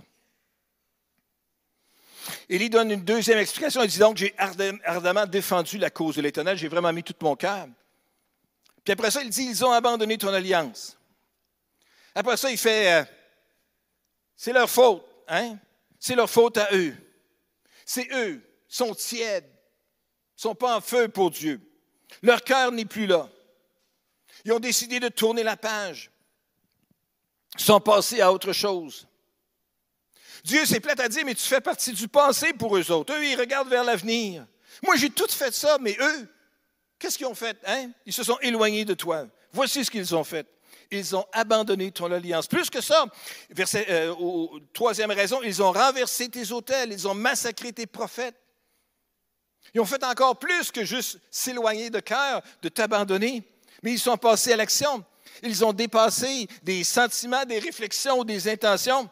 Élie 2.48 2.70
donne 2.70 2.90
une 2.90 3.04
deuxième 3.04 3.38
explication. 3.38 3.82
Il 3.82 3.90
dit 3.90 3.98
donc, 3.98 4.16
j'ai 4.16 4.34
ardemment 4.38 5.26
défendu 5.26 5.78
la 5.78 5.90
cause 5.90 6.16
de 6.16 6.22
l'Éternel, 6.22 6.56
j'ai 6.58 6.68
vraiment 6.68 6.92
mis 6.92 7.02
tout 7.02 7.14
mon 7.20 7.36
cœur. 7.36 7.68
Puis 8.88 8.94
après 8.94 9.10
ça, 9.10 9.22
il 9.22 9.28
dit, 9.28 9.44
ils 9.44 9.64
ont 9.66 9.70
abandonné 9.70 10.16
ton 10.16 10.32
alliance. 10.32 10.96
Après 12.14 12.38
ça, 12.38 12.50
il 12.50 12.56
fait, 12.56 12.90
euh, 12.90 13.04
c'est 14.34 14.54
leur 14.54 14.70
faute, 14.70 15.06
hein? 15.28 15.58
C'est 16.00 16.14
leur 16.14 16.30
faute 16.30 16.56
à 16.56 16.70
eux. 16.72 16.96
C'est 17.84 18.08
eux, 18.14 18.40
sont 18.66 18.94
tièdes, 18.94 19.44
sont 20.34 20.54
pas 20.54 20.78
en 20.78 20.80
feu 20.80 21.08
pour 21.08 21.30
Dieu. 21.30 21.60
Leur 22.22 22.42
cœur 22.42 22.72
n'est 22.72 22.86
plus 22.86 23.06
là. 23.06 23.28
Ils 24.46 24.52
ont 24.52 24.58
décidé 24.58 25.00
de 25.00 25.08
tourner 25.08 25.42
la 25.42 25.58
page, 25.58 26.10
Ils 27.58 27.64
sont 27.64 27.80
passés 27.80 28.22
à 28.22 28.32
autre 28.32 28.54
chose. 28.54 29.06
Dieu, 30.44 30.64
c'est 30.64 30.80
plate 30.80 31.00
à 31.00 31.10
dire, 31.10 31.26
mais 31.26 31.34
tu 31.34 31.44
fais 31.44 31.60
partie 31.60 31.92
du 31.92 32.08
passé 32.08 32.54
pour 32.54 32.74
eux 32.74 32.90
autres. 32.90 33.12
Eux, 33.12 33.26
ils 33.26 33.36
regardent 33.38 33.68
vers 33.68 33.84
l'avenir. 33.84 34.46
Moi, 34.82 34.96
j'ai 34.96 35.10
tout 35.10 35.28
fait 35.28 35.52
ça, 35.52 35.76
mais 35.78 35.94
eux, 36.00 36.37
qu'est-ce 36.98 37.16
qu'ils 37.16 37.26
ont 37.26 37.34
fait? 37.34 37.56
Hein? 37.66 37.90
Ils 38.06 38.12
se 38.12 38.22
sont 38.22 38.38
éloignés 38.40 38.84
de 38.84 38.94
toi. 38.94 39.26
Voici 39.52 39.84
ce 39.84 39.90
qu'ils 39.90 40.14
ont 40.14 40.24
fait. 40.24 40.46
Ils 40.90 41.14
ont 41.14 41.26
abandonné 41.32 41.90
ton 41.90 42.10
alliance. 42.10 42.46
Plus 42.46 42.70
que 42.70 42.80
ça, 42.80 43.04
verset, 43.50 43.86
euh, 43.90 44.14
troisième 44.72 45.10
raison, 45.10 45.40
ils 45.42 45.62
ont 45.62 45.72
renversé 45.72 46.28
tes 46.28 46.50
autels, 46.50 46.92
ils 46.92 47.06
ont 47.06 47.14
massacré 47.14 47.72
tes 47.72 47.86
prophètes. 47.86 48.36
Ils 49.74 49.80
ont 49.80 49.84
fait 49.84 50.02
encore 50.02 50.38
plus 50.38 50.70
que 50.70 50.84
juste 50.84 51.18
s'éloigner 51.30 51.90
de 51.90 52.00
cœur, 52.00 52.42
de 52.62 52.68
t'abandonner, 52.70 53.42
mais 53.82 53.92
ils 53.92 53.98
sont 53.98 54.16
passés 54.16 54.52
à 54.52 54.56
l'action. 54.56 55.04
Ils 55.42 55.64
ont 55.64 55.74
dépassé 55.74 56.48
des 56.62 56.84
sentiments, 56.84 57.44
des 57.44 57.58
réflexions, 57.58 58.24
des 58.24 58.48
intentions. 58.48 59.08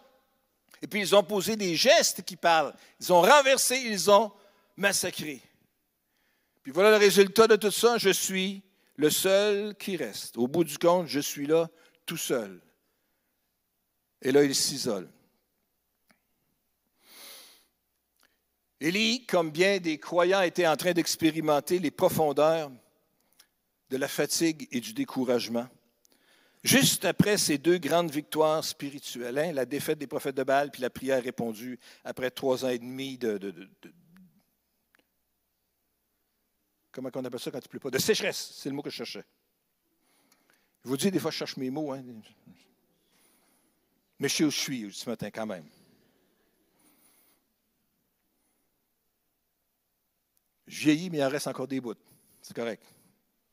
Et 0.80 0.86
puis 0.86 1.00
ils 1.00 1.14
ont 1.14 1.22
posé 1.22 1.56
des 1.56 1.76
gestes 1.76 2.22
qui 2.22 2.36
parlent. 2.36 2.74
Ils 3.00 3.12
ont 3.12 3.20
renversé, 3.20 3.76
ils 3.76 4.10
ont 4.10 4.32
massacré. 4.76 5.42
Puis 6.66 6.72
voilà 6.72 6.90
le 6.90 6.96
résultat 6.96 7.46
de 7.46 7.54
tout 7.54 7.70
ça. 7.70 7.96
Je 7.96 8.10
suis 8.10 8.60
le 8.96 9.08
seul 9.08 9.76
qui 9.76 9.96
reste. 9.96 10.36
Au 10.36 10.48
bout 10.48 10.64
du 10.64 10.78
compte, 10.78 11.06
je 11.06 11.20
suis 11.20 11.46
là 11.46 11.70
tout 12.04 12.16
seul. 12.16 12.60
Et 14.20 14.32
là, 14.32 14.42
il 14.42 14.52
s'isole. 14.52 15.08
Élie, 18.80 19.24
comme 19.26 19.52
bien 19.52 19.78
des 19.78 19.98
croyants, 19.98 20.42
était 20.42 20.66
en 20.66 20.74
train 20.74 20.92
d'expérimenter 20.92 21.78
les 21.78 21.92
profondeurs 21.92 22.72
de 23.90 23.96
la 23.96 24.08
fatigue 24.08 24.66
et 24.72 24.80
du 24.80 24.92
découragement. 24.92 25.68
Juste 26.64 27.04
après 27.04 27.38
ces 27.38 27.58
deux 27.58 27.78
grandes 27.78 28.10
victoires 28.10 28.64
spirituelles, 28.64 29.38
hein, 29.38 29.52
la 29.52 29.66
défaite 29.66 30.00
des 30.00 30.08
prophètes 30.08 30.34
de 30.34 30.42
Baal 30.42 30.72
puis 30.72 30.82
la 30.82 30.90
prière 30.90 31.22
répondue 31.22 31.78
après 32.04 32.32
trois 32.32 32.64
ans 32.64 32.70
et 32.70 32.80
demi 32.80 33.18
de, 33.18 33.38
comment 36.96 37.10
on 37.14 37.24
appelle 37.24 37.40
ça 37.40 37.50
quand 37.50 37.58
il 37.58 37.64
ne 37.64 37.68
pleut 37.68 37.80
pas? 37.80 37.90
De 37.90 37.98
sécheresse, 37.98 38.52
c'est 38.56 38.70
le 38.70 38.74
mot 38.74 38.82
que 38.82 38.88
je 38.88 38.96
cherchais. 38.96 39.24
Je 40.82 40.88
vous 40.88 40.96
dis, 40.96 41.10
des 41.10 41.18
fois, 41.18 41.30
je 41.30 41.36
cherche 41.36 41.56
mes 41.56 41.68
mots. 41.68 41.92
Hein. 41.92 42.02
Mais 44.18 44.28
je 44.28 44.34
sais 44.34 44.44
où 44.44 44.50
je 44.50 44.56
suis 44.58 44.92
ce 44.94 45.08
matin 45.10 45.30
quand 45.30 45.46
même. 45.46 45.66
Je 50.66 50.80
vieillis, 50.84 51.10
mais 51.10 51.18
il 51.18 51.24
en 51.24 51.28
reste 51.28 51.46
encore 51.46 51.68
des 51.68 51.80
bouts. 51.80 51.94
C'est 52.40 52.54
correct. 52.54 52.82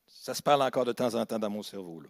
Ça 0.08 0.34
se 0.34 0.42
parle 0.42 0.62
encore 0.62 0.86
de 0.86 0.94
temps 0.94 1.14
en 1.14 1.26
temps 1.26 1.38
dans 1.38 1.50
mon 1.50 1.64
cerveau. 1.64 2.02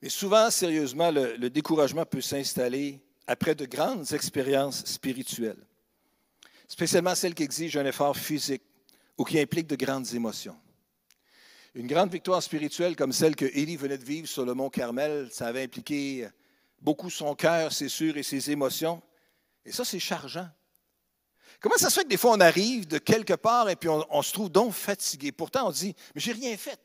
Mais 0.00 0.08
souvent, 0.08 0.50
sérieusement, 0.50 1.10
le 1.12 1.48
découragement 1.48 2.04
peut 2.04 2.20
s'installer 2.20 3.00
après 3.26 3.54
de 3.54 3.64
grandes 3.66 4.12
expériences 4.12 4.84
spirituelles, 4.84 5.64
spécialement 6.66 7.14
celles 7.14 7.34
qui 7.34 7.44
exigent 7.44 7.78
un 7.78 7.86
effort 7.86 8.16
physique, 8.16 8.62
ou 9.18 9.24
qui 9.24 9.38
implique 9.38 9.66
de 9.66 9.76
grandes 9.76 10.12
émotions. 10.14 10.56
Une 11.74 11.86
grande 11.86 12.10
victoire 12.10 12.42
spirituelle 12.42 12.96
comme 12.96 13.12
celle 13.12 13.34
que 13.34 13.46
Élie 13.46 13.76
venait 13.76 13.98
de 13.98 14.04
vivre 14.04 14.28
sur 14.28 14.44
le 14.44 14.54
mont 14.54 14.68
Carmel, 14.68 15.28
ça 15.32 15.46
avait 15.46 15.62
impliqué 15.62 16.28
beaucoup 16.80 17.08
son 17.08 17.34
cœur, 17.34 17.72
c'est 17.72 17.88
sûr, 17.88 18.16
et 18.16 18.22
ses 18.22 18.50
émotions. 18.50 19.02
Et 19.64 19.72
ça, 19.72 19.84
c'est 19.84 19.98
chargeant. 20.00 20.48
Comment 21.60 21.76
ça 21.76 21.90
se 21.90 21.94
fait 21.94 22.04
que 22.04 22.08
des 22.08 22.16
fois 22.16 22.32
on 22.32 22.40
arrive 22.40 22.88
de 22.88 22.98
quelque 22.98 23.34
part 23.34 23.70
et 23.70 23.76
puis 23.76 23.88
on, 23.88 24.22
se 24.22 24.32
trouve 24.32 24.50
donc 24.50 24.72
fatigué? 24.72 25.30
Pourtant, 25.30 25.68
on 25.68 25.70
dit, 25.70 25.94
mais 26.14 26.20
j'ai 26.20 26.32
rien 26.32 26.56
fait. 26.56 26.80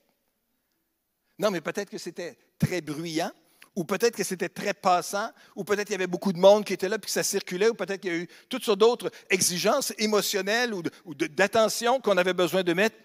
Non, 1.39 1.50
mais 1.50 1.62
peut-être 1.62 1.89
que 1.89 1.98
c'était 1.98 2.38
très 2.60 2.81
bruyant, 2.81 3.31
ou 3.77 3.84
peut-être 3.84 4.15
que 4.15 4.24
c'était 4.24 4.50
très 4.50 4.74
passant, 4.74 5.29
ou 5.55 5.63
peut-être 5.63 5.84
qu'il 5.84 5.91
y 5.91 5.96
avait 6.01 6.07
beaucoup 6.07 6.34
de 6.34 6.39
monde 6.39 6.65
qui 6.65 6.74
était 6.74 6.89
là, 6.89 6.98
puis 6.98 7.05
que 7.05 7.12
ça 7.12 7.22
circulait, 7.22 7.69
ou 7.69 7.75
peut-être 7.75 8.01
qu'il 8.01 8.12
y 8.12 8.15
a 8.15 8.17
eu 8.17 8.27
toutes 8.50 8.63
sortes 8.63 8.79
d'autres 8.79 9.12
exigences 9.29 9.93
émotionnelles 10.00 10.74
ou 10.74 11.13
d'attention 11.13 12.01
qu'on 12.01 12.17
avait 12.17 12.34
besoin 12.34 12.63
de 12.63 12.74
mettre. 12.74 12.96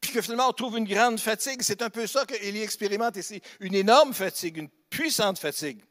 puis 0.00 0.12
que 0.12 0.22
finalement 0.22 0.48
on 0.48 0.52
trouve 0.52 0.78
une 0.78 0.86
grande 0.86 1.18
fatigue. 1.18 1.62
C'est 1.62 1.82
un 1.82 1.90
peu 1.90 2.06
ça 2.06 2.24
qu'Élie 2.26 2.62
expérimente 2.62 3.16
ici, 3.16 3.42
une 3.58 3.74
énorme 3.74 4.14
fatigue, 4.14 4.58
une 4.58 4.68
puissante 4.88 5.36
fatigue. 5.36 5.82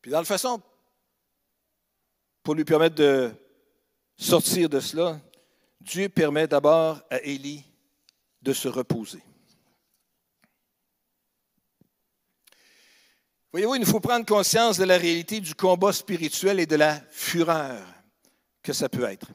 Puis 0.00 0.12
dans 0.12 0.20
le 0.20 0.24
façon, 0.24 0.62
pour 2.44 2.54
lui 2.54 2.64
permettre 2.64 2.94
de 2.94 3.32
sortir 4.16 4.68
de 4.68 4.78
cela, 4.78 5.20
Dieu 5.80 6.08
permet 6.08 6.46
d'abord 6.46 7.02
à 7.10 7.20
Élie 7.22 7.64
de 8.40 8.52
se 8.52 8.68
reposer. 8.68 9.22
Voyez-vous, 13.52 13.74
il 13.74 13.80
nous 13.80 13.86
faut 13.86 14.00
prendre 14.00 14.24
conscience 14.24 14.78
de 14.78 14.84
la 14.84 14.96
réalité 14.96 15.38
du 15.38 15.54
combat 15.54 15.92
spirituel 15.92 16.58
et 16.58 16.64
de 16.64 16.74
la 16.74 16.98
fureur 17.10 17.86
que 18.62 18.72
ça 18.72 18.88
peut 18.88 19.04
être. 19.04 19.26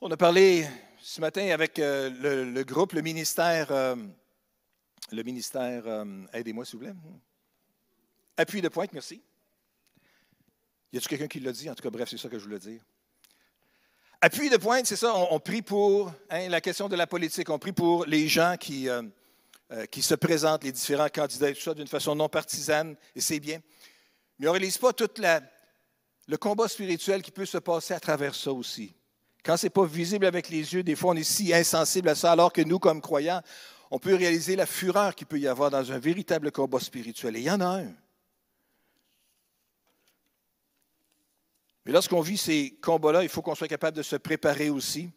On 0.00 0.10
a 0.10 0.16
parlé 0.16 0.66
ce 0.98 1.20
matin 1.20 1.50
avec 1.50 1.78
euh, 1.78 2.46
le, 2.54 2.64
groupe, 2.64 2.94
le 2.94 3.02
ministère, 3.02 3.70
euh, 3.70 3.96
le 5.12 5.22
ministère, 5.22 5.82
euh, 5.86 6.24
aidez-moi 6.32 6.64
s'il 6.64 6.78
vous 6.78 6.86
plaît. 6.86 6.94
Appui 8.38 8.62
de 8.62 8.68
pointe, 8.68 8.94
merci. 8.94 9.20
Y 10.94 10.96
a-t-il 10.96 11.08
quelqu'un 11.08 11.28
qui 11.28 11.40
l'a 11.40 11.52
dit? 11.52 11.68
En 11.68 11.74
tout 11.74 11.82
cas, 11.82 11.90
bref, 11.90 12.08
c'est 12.08 12.16
ça 12.16 12.30
que 12.30 12.38
je 12.38 12.44
voulais 12.44 12.58
dire. 12.58 12.80
Appui 14.22 14.48
de 14.48 14.56
pointe, 14.56 14.86
c'est 14.86 14.96
ça, 14.96 15.14
on, 15.14 15.38
prie 15.38 15.60
pour 15.60 16.10
hein, 16.30 16.48
la 16.48 16.62
question 16.62 16.88
de 16.88 16.96
la 16.96 17.06
politique, 17.06 17.50
on 17.50 17.58
prie 17.58 17.72
pour 17.72 18.06
les 18.06 18.26
gens 18.26 18.56
qui, 18.58 18.88
qui 19.90 20.02
se 20.02 20.14
présentent, 20.14 20.64
les 20.64 20.72
différents 20.72 21.08
candidats 21.08 21.50
et 21.50 21.54
tout 21.54 21.60
ça, 21.60 21.74
d'une 21.74 21.86
façon 21.86 22.14
non 22.14 22.28
partisane, 22.28 22.96
et 23.14 23.20
c'est 23.20 23.40
bien. 23.40 23.60
Mais 24.38 24.46
on 24.46 24.52
ne 24.52 24.58
réalise 24.58 24.78
pas 24.78 24.92
tout 24.92 25.08
le 26.26 26.36
combat 26.36 26.68
spirituel 26.68 27.22
qui 27.22 27.30
peut 27.30 27.46
se 27.46 27.58
passer 27.58 27.94
à 27.94 28.00
travers 28.00 28.34
ça 28.34 28.52
aussi. 28.52 28.94
Quand 29.44 29.56
ce 29.56 29.66
n'est 29.66 29.70
pas 29.70 29.86
visible 29.86 30.26
avec 30.26 30.48
les 30.48 30.74
yeux, 30.74 30.82
des 30.82 30.96
fois 30.96 31.12
on 31.12 31.16
est 31.16 31.24
si 31.24 31.52
insensible 31.54 32.08
à 32.08 32.14
ça, 32.14 32.32
alors 32.32 32.52
que 32.52 32.62
nous, 32.62 32.78
comme 32.78 33.00
croyants, 33.00 33.42
on 33.90 33.98
peut 33.98 34.14
réaliser 34.14 34.54
la 34.56 34.66
fureur 34.66 35.14
qu'il 35.14 35.26
peut 35.26 35.38
y 35.38 35.48
avoir 35.48 35.70
dans 35.70 35.90
un 35.90 35.98
véritable 35.98 36.52
combat 36.52 36.78
spirituel. 36.78 37.36
Et 37.36 37.40
il 37.40 37.44
y 37.44 37.50
en 37.50 37.60
a 37.60 37.80
un. 37.80 37.92
Mais 41.84 41.92
lorsqu'on 41.92 42.20
vit 42.20 42.36
ces 42.36 42.78
combats-là, 42.82 43.22
il 43.22 43.28
faut 43.28 43.42
qu'on 43.42 43.54
soit 43.54 43.68
capable 43.68 43.96
de 43.96 44.02
se 44.02 44.16
préparer 44.16 44.70
aussi. 44.70 45.10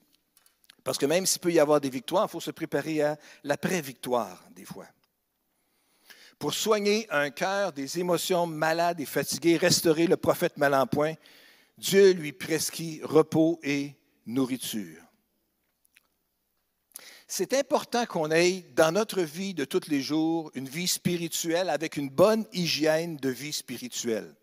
Parce 0.83 0.97
que 0.97 1.05
même 1.05 1.25
s'il 1.25 1.39
peut 1.39 1.51
y 1.51 1.59
avoir 1.59 1.79
des 1.79 1.89
victoires, 1.89 2.25
il 2.27 2.31
faut 2.31 2.39
se 2.39 2.51
préparer 2.51 3.01
à 3.01 3.17
l'après-victoire, 3.43 4.43
des 4.55 4.65
fois. 4.65 4.87
Pour 6.37 6.53
soigner 6.53 7.07
un 7.09 7.29
cœur 7.29 7.71
des 7.71 7.99
émotions 7.99 8.45
malades 8.45 8.99
et 8.99 9.05
fatiguées, 9.05 9.55
restaurer 9.55 10.07
le 10.07 10.17
prophète 10.17 10.57
mal 10.57 10.73
en 10.73 10.85
point, 10.85 11.13
Dieu 11.77 12.11
lui 12.11 12.33
prescrit 12.33 13.01
repos 13.03 13.59
et 13.63 13.95
nourriture. 14.25 15.01
C'est 17.27 17.53
important 17.53 18.05
qu'on 18.05 18.29
ait 18.29 18.65
dans 18.75 18.91
notre 18.91 19.21
vie 19.21 19.53
de 19.53 19.65
tous 19.65 19.87
les 19.87 20.01
jours 20.01 20.51
une 20.53 20.67
vie 20.67 20.87
spirituelle 20.87 21.69
avec 21.69 21.97
une 21.97 22.09
bonne 22.09 22.45
hygiène 22.51 23.17
de 23.17 23.29
vie 23.29 23.53
spirituelle. 23.53 24.35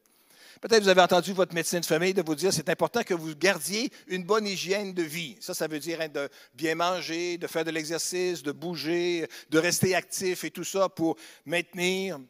Peut-être 0.61 0.83
vous 0.83 0.89
avez 0.89 1.01
entendu 1.01 1.33
votre 1.33 1.55
médecin 1.55 1.81
de 1.81 1.87
famille 1.87 2.13
de 2.13 2.23
vous 2.23 2.35
dire 2.35 2.53
c'est 2.53 2.69
important 2.69 3.03
que 3.03 3.15
vous 3.15 3.35
gardiez 3.35 3.91
une 4.09 4.25
bonne 4.25 4.47
hygiène 4.47 4.93
de 4.93 5.03
vie. 5.03 5.37
Ça, 5.41 5.55
ça 5.55 5.67
veut 5.67 5.79
dire 5.79 5.99
de 6.11 6.29
bien 6.55 6.75
manger, 6.75 7.39
de 7.39 7.47
faire 7.47 7.65
de 7.65 7.71
l'exercice, 7.71 8.43
de 8.43 8.53
bouger, 8.53 9.27
de 9.49 9.59
rester 9.59 9.95
actif 9.95 10.45
et 10.45 10.51
tout 10.51 10.65
ça 10.65 10.91
pour 10.91 11.17
maintenir 11.47 12.21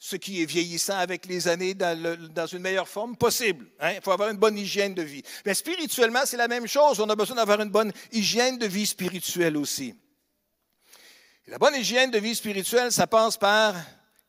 ce 0.00 0.16
qui 0.16 0.42
est 0.42 0.46
vieillissant 0.46 0.98
avec 0.98 1.26
les 1.26 1.46
années 1.46 1.74
dans, 1.74 2.46
une 2.46 2.60
meilleure 2.60 2.88
forme 2.88 3.16
possible. 3.16 3.66
Hein. 3.80 3.92
Il 3.96 4.00
faut 4.02 4.12
avoir 4.12 4.30
une 4.30 4.36
bonne 4.36 4.56
hygiène 4.56 4.94
de 4.94 5.02
vie. 5.02 5.22
Mais 5.44 5.54
spirituellement, 5.54 6.20
c'est 6.24 6.36
la 6.36 6.48
même 6.48 6.66
chose. 6.66 7.00
On 7.00 7.08
a 7.08 7.16
besoin 7.16 7.36
d'avoir 7.36 7.60
une 7.60 7.70
bonne 7.70 7.92
hygiène 8.12 8.58
de 8.58 8.66
vie 8.66 8.86
spirituelle 8.86 9.56
aussi. 9.56 9.94
la 11.46 11.58
bonne 11.58 11.74
hygiène 11.74 12.10
de 12.10 12.18
vie 12.18 12.34
spirituelle, 12.34 12.92
ça 12.92 13.06
passe 13.06 13.36
par 13.36 13.74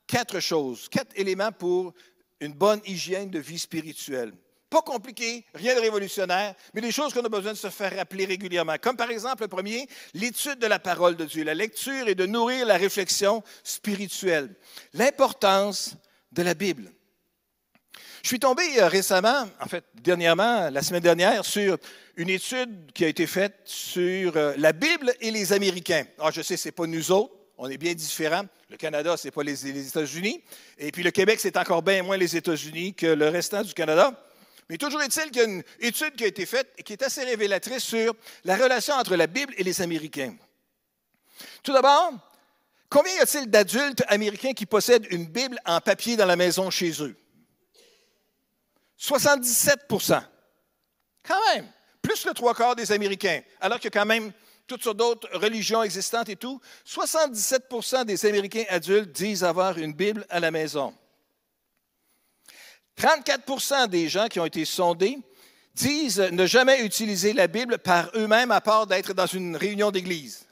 quatre 0.08 0.40
choses, 0.40 0.90
quatre 0.90 1.12
éléments 1.16 1.52
pour 1.52 1.94
une 2.40 2.54
bonne 2.54 2.82
hygiène 2.86 3.30
de 3.30 3.40
vie 3.40 3.60
spirituelle. 3.60 4.34
Pas 4.70 4.82
compliqué, 4.84 5.46
rien 5.56 5.74
de 5.74 5.80
révolutionnaire, 5.80 6.54
mais 6.74 6.82
des 6.82 6.92
choses 6.92 7.12
qu'on 7.12 7.26
a 7.26 7.30
besoin 7.30 7.54
de 7.54 7.58
se 7.58 7.70
faire 7.70 7.96
rappeler 7.96 8.26
régulièrement. 8.26 8.76
Comme 8.80 8.98
par 8.98 9.10
exemple, 9.10 9.42
le 9.42 9.48
premier, 9.48 9.88
l'étude 10.14 10.60
de 10.60 10.68
la 10.68 10.78
parole 10.78 11.16
de 11.16 11.26
Dieu, 11.26 11.44
la 11.44 11.56
lecture 11.56 12.08
et 12.08 12.14
de 12.14 12.28
nourrir 12.28 12.68
la 12.68 12.78
réflexion 12.78 13.44
spirituelle. 13.64 14.54
L'importance 14.94 15.96
de 16.32 16.44
la 16.44 16.54
Bible. 16.54 16.92
Je 18.22 18.28
suis 18.28 18.40
tombé 18.40 18.64
euh, 18.78 18.88
récemment, 18.88 19.48
en 19.60 19.66
fait, 19.68 19.86
dernièrement, 19.96 20.70
la 20.70 20.82
semaine 20.82 21.02
dernière, 21.02 21.46
sur 21.46 21.78
une 22.16 22.30
étude 22.30 22.92
qui 22.94 23.06
a 23.06 23.08
été 23.08 23.26
faite 23.26 23.56
sur 23.66 24.36
euh, 24.36 24.54
la 24.58 24.74
Bible 24.74 25.14
et 25.22 25.32
les 25.32 25.54
Américains. 25.54 26.06
Alors, 26.18 26.28
ah, 26.28 26.32
je 26.34 26.42
sais, 26.42 26.58
ce 26.58 26.68
n'est 26.68 26.74
pas 26.74 26.86
nous 26.86 27.12
autres, 27.12 27.34
on 27.60 27.70
est 27.70 27.78
bien 27.78 27.94
différents. 27.94 28.46
Le 28.70 28.78
Canada, 28.78 29.18
ce 29.18 29.28
n'est 29.28 29.32
pas 29.32 29.44
les, 29.44 29.56
les 29.56 29.88
États-Unis. 29.90 30.42
Et 30.78 30.92
puis 30.92 31.04
le 31.04 31.12
Québec, 31.12 31.40
c'est 31.42 31.58
encore 31.58 31.84
bien 31.84 32.02
moins 32.02 32.16
les 32.16 32.36
États-Unis 32.38 32.94
que 32.94 33.08
le 33.08 33.28
restant 33.28 33.62
du 33.62 33.74
Canada. 33.74 34.14
Mais 34.70 34.78
toujours 34.78 35.02
est-il 35.02 35.26
qu'il 35.26 35.42
y 35.42 35.46
a 35.46 35.48
une 35.48 35.64
étude 35.82 36.16
qui 36.16 36.24
a 36.24 36.28
été 36.28 36.46
faite 36.46 36.72
et 36.78 36.84
qui 36.84 36.94
est 36.94 37.04
assez 37.04 37.24
révélatrice 37.24 37.84
sur 37.84 38.16
la 38.46 38.56
relation 38.56 38.94
entre 38.96 39.16
la 39.18 39.28
Bible 39.28 39.54
et 39.58 39.64
les 39.64 39.82
Américains. 39.82 40.36
Tout 41.62 41.74
d'abord, 41.74 42.14
combien 42.90 43.14
y 43.16 43.20
a-t-il 43.20 43.50
d'adultes 43.50 44.04
américains 44.08 44.54
qui 44.54 44.66
possèdent 44.66 45.08
une 45.12 45.26
Bible 45.26 45.60
en 45.66 45.82
papier 45.82 46.16
dans 46.16 46.26
la 46.26 46.38
maison 46.38 46.70
chez 46.70 46.92
eux? 47.04 47.16
77% 48.98 50.24
Quand 51.28 51.54
même, 51.54 51.68
plus 52.02 52.26
le 52.26 52.34
trois 52.34 52.56
quarts 52.56 52.76
des 52.76 52.92
Américains, 52.94 53.42
alors 53.60 53.80
qu'il 53.80 53.94
y 53.94 53.98
a 53.98 54.00
quand 54.00 54.06
même 54.06 54.32
toutes 54.70 54.84
sortes 54.84 54.98
d'autres 54.98 55.30
religions 55.34 55.84
existantes 55.84 56.30
et 56.30 56.36
tout. 56.36 56.62
77% 56.86 58.06
des 58.06 58.26
Américains 58.26 58.66
adultes 58.70 59.12
disent 59.12 59.44
avoir 59.44 59.78
une 59.78 59.94
Bible 59.94 60.26
à 60.30 60.40
la 60.40 60.52
maison. 60.52 60.94
34% 62.98 63.88
des 63.88 64.08
gens 64.08 64.28
qui 64.28 64.40
ont 64.40 64.46
été 64.46 64.66
sondés 64.66 65.18
disent 65.74 66.20
ne 66.20 66.46
jamais 66.46 66.84
utiliser 66.86 67.34
la 67.34 67.48
Bible 67.48 67.80
par 67.80 68.12
eux-mêmes 68.16 68.52
à 68.52 68.62
part 68.62 68.86
d'être 68.86 69.14
dans 69.14 69.26
une 69.26 69.56
réunion 69.56 69.92
d'église. 69.92 70.46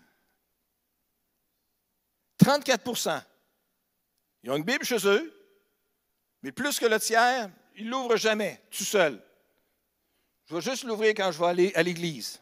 34% 2.43 3.21
Ils 4.43 4.51
ont 4.51 4.55
une 4.55 4.63
Bible 4.63 4.85
chez 4.85 5.05
eux, 5.07 5.33
mais 6.41 6.51
plus 6.51 6.79
que 6.79 6.85
le 6.85 6.99
tiers, 6.99 7.49
ils 7.75 7.85
ne 7.85 7.91
l'ouvrent 7.91 8.15
jamais, 8.15 8.61
tout 8.71 8.83
seul. 8.83 9.21
Je 10.49 10.55
vais 10.55 10.61
juste 10.61 10.85
l'ouvrir 10.85 11.09
quand 11.09 11.31
je 11.31 11.39
vais 11.39 11.47
aller 11.47 11.71
à 11.75 11.83
l'église. 11.83 12.39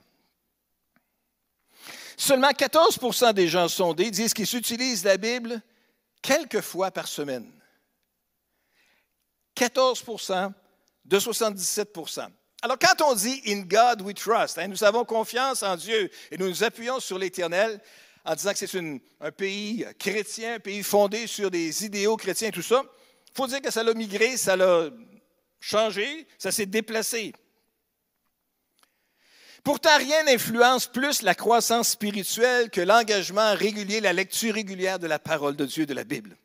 Seulement 2.17 2.51
14% 2.51 3.33
des 3.33 3.47
gens 3.47 3.67
sondés 3.67 4.11
disent 4.11 4.33
qu'ils 4.33 4.55
utilisent 4.55 5.03
la 5.03 5.17
Bible 5.17 5.61
quelques 6.21 6.61
fois 6.61 6.91
par 6.91 7.07
semaine. 7.07 7.51
14% 9.55 10.51
de 11.05 11.19
77% 11.19 12.27
Alors, 12.61 12.77
quand 12.79 13.01
on 13.05 13.13
dit 13.13 13.41
In 13.47 13.61
God 13.61 14.01
we 14.01 14.13
trust, 14.13 14.57
hein, 14.57 14.67
nous 14.67 14.83
avons 14.83 15.05
confiance 15.05 15.63
en 15.63 15.75
Dieu 15.75 16.09
et 16.31 16.37
nous 16.37 16.49
nous 16.49 16.63
appuyons 16.63 16.99
sur 16.99 17.17
l'Éternel 17.17 17.79
en 18.25 18.33
disant 18.33 18.53
que 18.53 18.57
c'est 18.57 19.01
un 19.21 19.31
pays 19.31 19.85
chrétien, 19.99 20.55
un 20.55 20.59
pays 20.59 20.83
fondé 20.83 21.27
sur 21.27 21.51
des 21.51 21.85
idéaux 21.85 22.17
chrétiens, 22.17 22.49
tout 22.49 22.63
ça, 22.63 22.81
il 22.83 23.35
faut 23.35 23.47
dire 23.47 23.61
que 23.61 23.71
ça 23.71 23.83
l'a 23.83 23.93
migré, 23.93 24.35
ça 24.35 24.55
l'a 24.55 24.89
changé, 25.59 26.27
ça 26.37 26.51
s'est 26.51 26.65
déplacé. 26.65 27.33
Pourtant, 29.65 29.97
rien 29.97 30.23
n'influence 30.25 30.85
plus 30.85 31.23
la 31.23 31.33
croissance 31.33 31.89
spirituelle 31.89 32.69
que 32.69 32.81
l'engagement 32.81 33.55
régulier, 33.55 33.99
la 33.99 34.13
lecture 34.13 34.53
régulière 34.53 34.99
de 34.99 35.07
la 35.07 35.17
parole 35.17 35.55
de 35.55 35.65
Dieu, 35.65 35.87
de 35.87 35.93
la 35.95 36.03
Bible. 36.03 36.37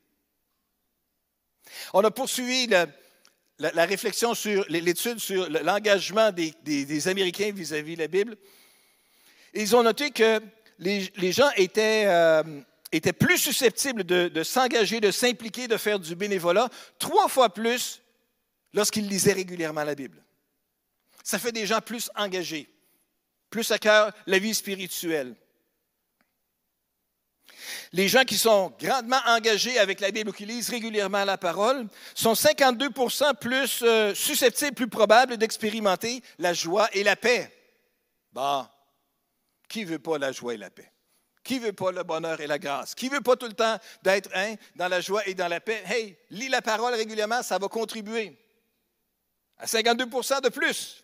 On 1.93 2.03
a 2.03 2.11
poursuivi 2.11 2.67
la, 2.67 3.85
réflexion 3.85 4.33
sur 4.33 4.65
l'étude 4.71 5.19
sur 5.19 5.51
l'engagement 5.51 6.33
des, 6.33 7.09
Américains 7.09 7.53
vis-à-vis 7.53 7.95
de 7.95 8.01
la 8.01 8.09
Bible. 8.09 8.39
ils 9.53 9.77
ont 9.77 9.83
noté 9.83 10.13
que 10.13 10.41
les, 10.79 11.33
gens 11.33 11.51
euh, 11.59 12.61
étaient, 12.91 13.13
plus 13.13 13.37
susceptibles 13.37 14.05
de, 14.05 14.43
s'engager, 14.43 14.99
de 14.99 15.11
s'impliquer, 15.11 15.69
de 15.69 15.77
faire 15.77 15.99
du 15.99 16.17
bénévolat, 16.17 16.71
trois 16.99 17.29
fois 17.29 17.53
plus 17.53 18.01
lorsqu'ils 18.73 19.09
lisaient 19.09 19.35
régulièrement 19.35 19.85
la 19.85 19.95
Bible. 19.95 20.25
Ça 21.23 21.39
fait 21.39 21.53
des 21.53 21.67
gens 21.67 21.83
plus 21.83 22.11
engagés, 22.17 22.67
plus 23.51 23.71
à 23.71 23.79
cœur 23.79 24.13
la 24.27 24.39
vie 24.39 24.55
spirituelle. 24.55 25.35
Les 27.93 28.09
gens 28.09 28.25
qui 28.25 28.39
sont 28.39 28.73
grandement 28.81 29.21
engagés 29.27 29.79
avec 29.79 30.01
la 30.01 30.11
Bible 30.11 30.31
ou 30.31 30.33
qui 30.33 30.47
lisent 30.47 30.71
régulièrement 30.71 31.25
la 31.25 31.37
parole 31.37 31.89
sont 32.15 32.33
52% 32.33 33.37
plus 33.37 33.83
euh, 33.83 34.15
susceptibles, 34.15 34.75
plus 34.75 34.89
probables 34.89 35.37
d'expérimenter 35.37 36.23
la 36.39 36.53
joie 36.53 36.89
et 36.93 37.03
la 37.03 37.17
paix. 37.17 37.53
Bon, 38.33 38.67
qui 39.69 39.85
veut 39.85 39.99
pas 39.99 40.19
la 40.19 40.33
joie 40.33 40.55
et 40.55 40.57
la 40.57 40.71
paix? 40.71 40.91
Qui 41.43 41.59
veut 41.59 41.73
pas 41.73 41.91
le 41.91 42.03
bonheur 42.03 42.41
et 42.41 42.47
la 42.47 42.59
grâce? 42.59 42.95
Qui 42.95 43.09
veut 43.09 43.23
pas 43.23 43.35
tout 43.35 43.47
le 43.47 43.55
temps 43.55 43.79
d'être 44.03 44.31
dans 44.77 44.89
la 44.89 45.01
joie 45.01 45.27
et 45.27 45.35
dans 45.35 45.49
la 45.49 45.61
paix? 45.61 45.83
Hey, 45.87 46.17
lis 46.31 46.49
la 46.49 46.63
parole 46.63 46.95
régulièrement, 46.95 47.43
ça 47.43 47.59
va 47.59 47.69
contribuer 47.69 48.37
à 49.59 49.67
52% 49.67 50.43
de 50.43 50.49
plus. 50.49 51.03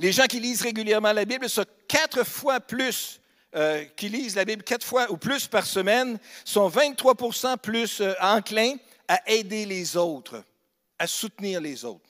Les 0.00 0.12
gens 0.12 0.24
qui 0.24 0.40
lisent 0.40 0.62
régulièrement 0.62 1.12
la 1.12 1.26
Bible 1.26 1.46
sont 1.50 1.66
quatre 1.86 2.24
fois 2.24 2.58
plus, 2.58 3.20
euh, 3.54 3.84
qui 3.98 4.08
lisent 4.08 4.34
la 4.34 4.46
Bible 4.46 4.62
quatre 4.62 4.86
fois 4.86 5.10
ou 5.10 5.18
plus 5.18 5.46
par 5.46 5.66
semaine, 5.66 6.18
sont 6.42 6.70
23% 6.70 7.58
plus 7.58 8.00
euh, 8.00 8.14
enclins 8.18 8.76
à 9.08 9.30
aider 9.30 9.66
les 9.66 9.98
autres, 9.98 10.42
à 10.98 11.06
soutenir 11.06 11.60
les 11.60 11.84
autres. 11.84 12.08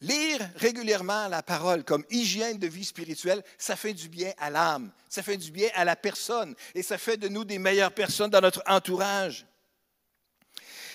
Lire 0.00 0.48
régulièrement 0.56 1.28
la 1.28 1.42
parole 1.42 1.84
comme 1.84 2.06
hygiène 2.08 2.56
de 2.56 2.68
vie 2.68 2.86
spirituelle, 2.86 3.44
ça 3.58 3.76
fait 3.76 3.92
du 3.92 4.08
bien 4.08 4.32
à 4.38 4.48
l'âme, 4.48 4.90
ça 5.10 5.22
fait 5.22 5.36
du 5.36 5.50
bien 5.50 5.68
à 5.74 5.84
la 5.84 5.94
personne 5.94 6.54
et 6.74 6.82
ça 6.82 6.96
fait 6.96 7.18
de 7.18 7.28
nous 7.28 7.44
des 7.44 7.58
meilleures 7.58 7.92
personnes 7.92 8.30
dans 8.30 8.40
notre 8.40 8.62
entourage. 8.66 9.44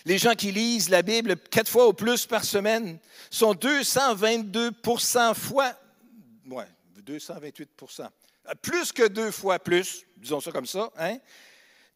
Les 0.06 0.18
gens 0.18 0.36
qui 0.36 0.52
lisent 0.52 0.89
la 0.89 1.02
Bible 1.02 1.38
quatre 1.38 1.70
fois 1.70 1.88
ou 1.88 1.94
plus 1.94 2.26
par 2.26 2.44
semaine 2.44 3.00
sont 3.30 3.54
222% 3.54 5.34
fois, 5.34 5.74
ouais, 6.46 6.68
228% 7.06 8.10
plus 8.62 8.92
que 8.92 9.08
deux 9.08 9.32
fois 9.32 9.60
plus, 9.60 10.06
disons 10.18 10.42
ça 10.42 10.52
comme 10.52 10.66
ça, 10.66 10.92
hein, 10.98 11.18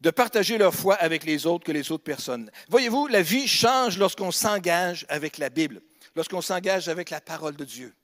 de 0.00 0.10
partager 0.10 0.58
leur 0.58 0.74
foi 0.74 0.94
avec 0.94 1.24
les 1.24 1.46
autres 1.46 1.64
que 1.64 1.72
les 1.72 1.90
autres 1.90 2.04
personnes. 2.04 2.50
Voyez-vous, 2.68 3.08
la 3.08 3.22
vie 3.22 3.48
change 3.48 3.98
lorsqu'on 3.98 4.30
s'engage 4.30 5.04
avec 5.08 5.38
la 5.38 5.50
Bible, 5.50 5.82
lorsqu'on 6.14 6.40
s'engage 6.40 6.88
avec 6.88 7.10
la 7.10 7.20
parole 7.20 7.56
de 7.56 7.64
Dieu. 7.64 7.94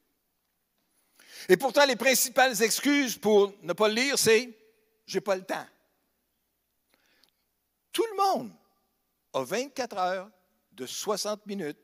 Et 1.49 1.57
pourtant, 1.57 1.85
les 1.87 1.97
principales 1.97 2.62
excuses 2.62 3.17
pour 3.17 3.55
ne 3.62 3.73
pas 3.73 3.88
le 3.88 3.95
lire, 3.95 4.19
c'est 4.19 4.51
j'ai 5.07 5.21
pas 5.21 5.37
le 5.37 5.45
temps. 5.45 5.67
Tout 7.93 8.05
le 8.11 8.17
monde 8.17 8.53
a 9.35 9.44
24 9.44 9.99
heures 9.99 10.31
de 10.73 10.87
60 10.87 11.44
minutes 11.47 11.79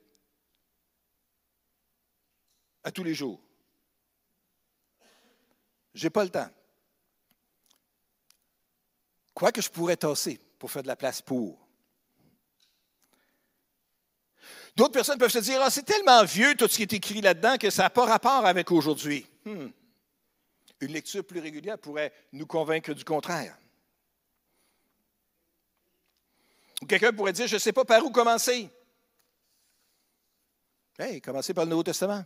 à 2.82 2.90
tous 2.90 3.04
les 3.04 3.14
jours. 3.14 3.40
Je 5.94 6.04
n'ai 6.04 6.10
pas 6.10 6.24
le 6.24 6.30
temps. 6.30 6.48
Quoi 9.34 9.52
que 9.52 9.60
je 9.60 9.70
pourrais 9.70 9.96
tasser 9.96 10.40
pour 10.58 10.70
faire 10.70 10.82
de 10.82 10.88
la 10.88 10.96
place 10.96 11.22
pour. 11.22 11.66
D'autres 14.76 14.92
personnes 14.92 15.18
peuvent 15.18 15.30
se 15.30 15.38
dire, 15.38 15.60
ah, 15.62 15.70
c'est 15.70 15.82
tellement 15.82 16.24
vieux 16.24 16.54
tout 16.54 16.68
ce 16.68 16.76
qui 16.76 16.82
est 16.82 16.92
écrit 16.92 17.20
là-dedans 17.20 17.58
que 17.58 17.70
ça 17.70 17.82
n'a 17.84 17.90
pas 17.90 18.06
rapport 18.06 18.46
avec 18.46 18.70
aujourd'hui. 18.70 19.26
Hmm. 19.44 19.68
Une 20.80 20.92
lecture 20.92 21.24
plus 21.24 21.40
régulière 21.40 21.78
pourrait 21.78 22.12
nous 22.32 22.46
convaincre 22.46 22.94
du 22.94 23.04
contraire. 23.04 23.56
Ou 26.69 26.69
quelqu'un 26.86 27.12
pourrait 27.12 27.32
dire, 27.32 27.46
je 27.46 27.54
ne 27.54 27.58
sais 27.60 27.72
pas 27.72 27.84
par 27.84 28.04
où 28.04 28.10
commencer. 28.10 28.70
Hey, 30.98 31.20
commencez 31.20 31.54
par 31.54 31.64
le 31.64 31.70
Nouveau 31.70 31.82
Testament. 31.82 32.24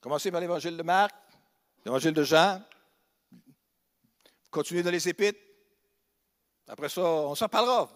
Commencez 0.00 0.30
par 0.30 0.40
l'Évangile 0.40 0.76
de 0.76 0.82
Marc, 0.82 1.14
l'Évangile 1.84 2.12
de 2.12 2.22
Jean. 2.22 2.62
Continuez 4.50 4.82
dans 4.82 4.90
les 4.90 5.08
Épîtres. 5.08 5.40
Après 6.68 6.88
ça, 6.88 7.02
on 7.02 7.34
s'en 7.34 7.48
parlera. 7.48 7.90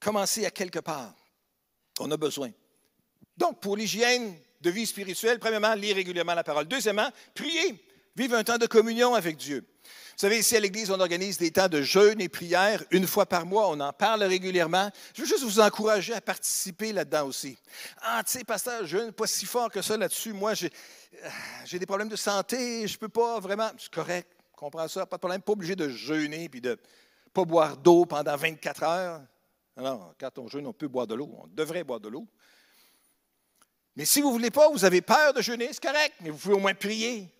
Commencez 0.00 0.44
à 0.44 0.50
quelque 0.50 0.80
part. 0.80 1.14
On 2.00 2.10
a 2.10 2.16
besoin. 2.16 2.50
Donc, 3.36 3.60
pour 3.60 3.76
l'hygiène 3.76 4.38
de 4.60 4.70
vie 4.70 4.86
spirituelle, 4.86 5.38
premièrement, 5.38 5.74
lire 5.74 5.96
régulièrement 5.96 6.34
la 6.34 6.44
parole. 6.44 6.66
Deuxièmement, 6.66 7.10
prier. 7.34 7.82
Vivre 8.16 8.34
un 8.34 8.44
temps 8.44 8.56
de 8.56 8.66
communion 8.66 9.14
avec 9.14 9.36
Dieu. 9.36 9.62
Vous 9.82 10.20
savez, 10.20 10.38
ici 10.38 10.56
à 10.56 10.60
l'Église, 10.60 10.90
on 10.90 10.98
organise 10.98 11.36
des 11.36 11.50
temps 11.50 11.68
de 11.68 11.82
jeûne 11.82 12.18
et 12.22 12.30
prière 12.30 12.82
une 12.90 13.06
fois 13.06 13.26
par 13.26 13.44
mois. 13.44 13.68
On 13.68 13.78
en 13.78 13.92
parle 13.92 14.22
régulièrement. 14.22 14.90
Je 15.14 15.20
veux 15.20 15.28
juste 15.28 15.44
vous 15.44 15.60
encourager 15.60 16.14
à 16.14 16.22
participer 16.22 16.94
là-dedans 16.94 17.26
aussi. 17.26 17.58
Ah, 18.00 18.22
tu 18.24 18.32
sais, 18.32 18.44
pasteur, 18.44 18.86
je 18.86 19.10
pas 19.10 19.26
si 19.26 19.44
fort 19.44 19.70
que 19.70 19.82
ça 19.82 19.98
là-dessus. 19.98 20.32
Moi, 20.32 20.54
j'ai, 20.54 20.72
euh, 21.22 21.78
des 21.78 21.84
problèmes 21.84 22.08
de 22.08 22.16
santé. 22.16 22.88
Je 22.88 22.94
ne 22.94 22.98
peux 22.98 23.10
pas 23.10 23.38
vraiment. 23.38 23.68
C'est 23.76 23.92
correct. 23.92 24.32
Comprends 24.56 24.88
ça. 24.88 25.04
Pas 25.04 25.18
de 25.18 25.20
problème. 25.20 25.42
Pas 25.42 25.52
obligé 25.52 25.76
de 25.76 25.90
jeûner 25.90 26.48
puis 26.48 26.62
de 26.62 26.78
pas 27.34 27.44
boire 27.44 27.76
d'eau 27.76 28.06
pendant 28.06 28.34
24 28.34 28.82
heures. 28.84 29.20
Non, 29.76 30.14
quand 30.18 30.38
on 30.38 30.48
jeûne, 30.48 30.66
on 30.66 30.72
peut 30.72 30.88
boire 30.88 31.06
de 31.06 31.14
l'eau. 31.14 31.30
On 31.42 31.48
devrait 31.48 31.84
boire 31.84 32.00
de 32.00 32.08
l'eau. 32.08 32.26
Mais 33.94 34.06
si 34.06 34.22
vous 34.22 34.28
ne 34.28 34.32
voulez 34.32 34.50
pas, 34.50 34.70
vous 34.70 34.86
avez 34.86 35.02
peur 35.02 35.34
de 35.34 35.42
jeûner, 35.42 35.68
c'est 35.70 35.82
correct, 35.82 36.14
mais 36.22 36.30
vous 36.30 36.38
pouvez 36.38 36.54
au 36.54 36.58
moins 36.58 36.74
prier. 36.74 37.30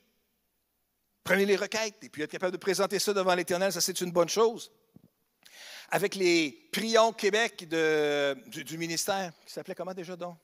Prenez 1.27 1.45
les 1.45 1.57
requêtes 1.57 2.05
et 2.05 2.09
puis 2.09 2.23
être 2.23 2.31
capable 2.31 2.53
de 2.53 2.57
présenter 2.57 3.01
ça 3.01 3.12
devant 3.12 3.35
l'Éternel, 3.35 3.73
ça 3.73 3.81
c'est 3.81 4.01
une 4.01 4.12
bonne 4.12 4.29
chose. 4.29 4.71
Avec 5.91 6.15
les 6.15 6.69
Prions 6.71 7.12
Québec 7.12 7.69
du, 7.69 8.79
ministère, 8.79 9.33
qui 9.45 9.53
s'appelait 9.53 9.75
comment 9.75 9.93
déjà 9.93 10.15
donc? 10.15 10.39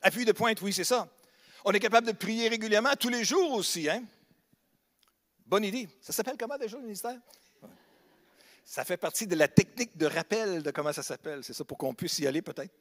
Appui 0.00 0.24
de 0.24 0.30
pointe, 0.30 0.62
oui, 0.62 0.72
c'est 0.72 0.84
ça. 0.84 1.08
On 1.64 1.72
est 1.72 1.80
capable 1.80 2.06
de 2.06 2.12
prier 2.12 2.46
régulièrement, 2.46 2.92
tous 2.94 3.08
les 3.08 3.24
jours 3.24 3.50
aussi. 3.50 3.90
Hein? 3.90 4.04
Bonne 5.44 5.64
idée. 5.64 5.88
Ça 6.00 6.12
s'appelle 6.12 6.36
comment 6.38 6.56
déjà 6.56 6.76
le 6.76 6.84
ministère? 6.84 7.18
Ça 8.64 8.84
fait 8.84 8.96
partie 8.96 9.26
de 9.26 9.34
la 9.34 9.48
technique 9.48 9.96
de 9.96 10.06
rappel 10.06 10.62
de 10.62 10.70
comment 10.70 10.92
ça 10.92 11.02
s'appelle. 11.02 11.42
C'est 11.42 11.52
ça 11.52 11.64
pour 11.64 11.78
qu'on 11.78 11.94
puisse 11.94 12.20
y 12.20 12.28
aller 12.28 12.42
peut-être. 12.42 12.72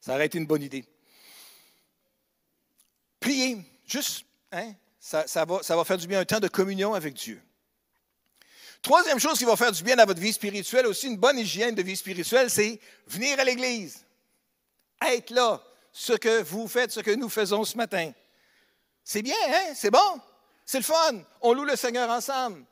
Ça 0.00 0.14
aurait 0.14 0.26
été 0.26 0.38
une 0.38 0.46
bonne 0.46 0.62
idée. 0.62 0.84
Prier, 3.18 3.58
juste, 3.84 4.24
hein? 4.52 4.74
Ça, 5.00 5.24
va, 5.46 5.84
faire 5.84 5.96
du 5.96 6.06
bien 6.06 6.20
un 6.20 6.24
temps 6.24 6.40
de 6.40 6.48
communion 6.48 6.92
avec 6.92 7.14
Dieu. 7.14 7.42
Troisième 8.82 9.18
chose 9.18 9.38
qui 9.38 9.44
va 9.44 9.56
faire 9.56 9.72
du 9.72 9.82
bien 9.82 9.98
à 9.98 10.04
votre 10.04 10.20
vie 10.20 10.32
spirituelle, 10.32 10.86
aussi 10.86 11.06
une 11.06 11.16
bonne 11.16 11.38
hygiène 11.38 11.74
de 11.74 11.82
vie 11.82 11.96
spirituelle, 11.96 12.50
c'est 12.50 12.78
venir 13.06 13.38
à 13.40 13.44
l'Église. 13.44 14.04
Être 15.06 15.30
là, 15.30 15.62
ce 15.92 16.12
que 16.12 16.42
vous 16.42 16.68
faites, 16.68 16.92
ce 16.92 17.00
que 17.00 17.10
nous 17.10 17.28
faisons 17.28 17.64
ce 17.64 17.76
matin. 17.76 18.12
C'est 19.02 19.22
bien, 19.22 19.34
hein? 19.48 19.72
C'est 19.74 19.90
bon? 19.90 20.20
C'est 20.66 20.78
le 20.78 20.84
fun? 20.84 21.22
On 21.40 21.52
loue 21.52 21.64
le 21.64 21.76
Seigneur 21.76 22.08
ensemble. 22.10 22.64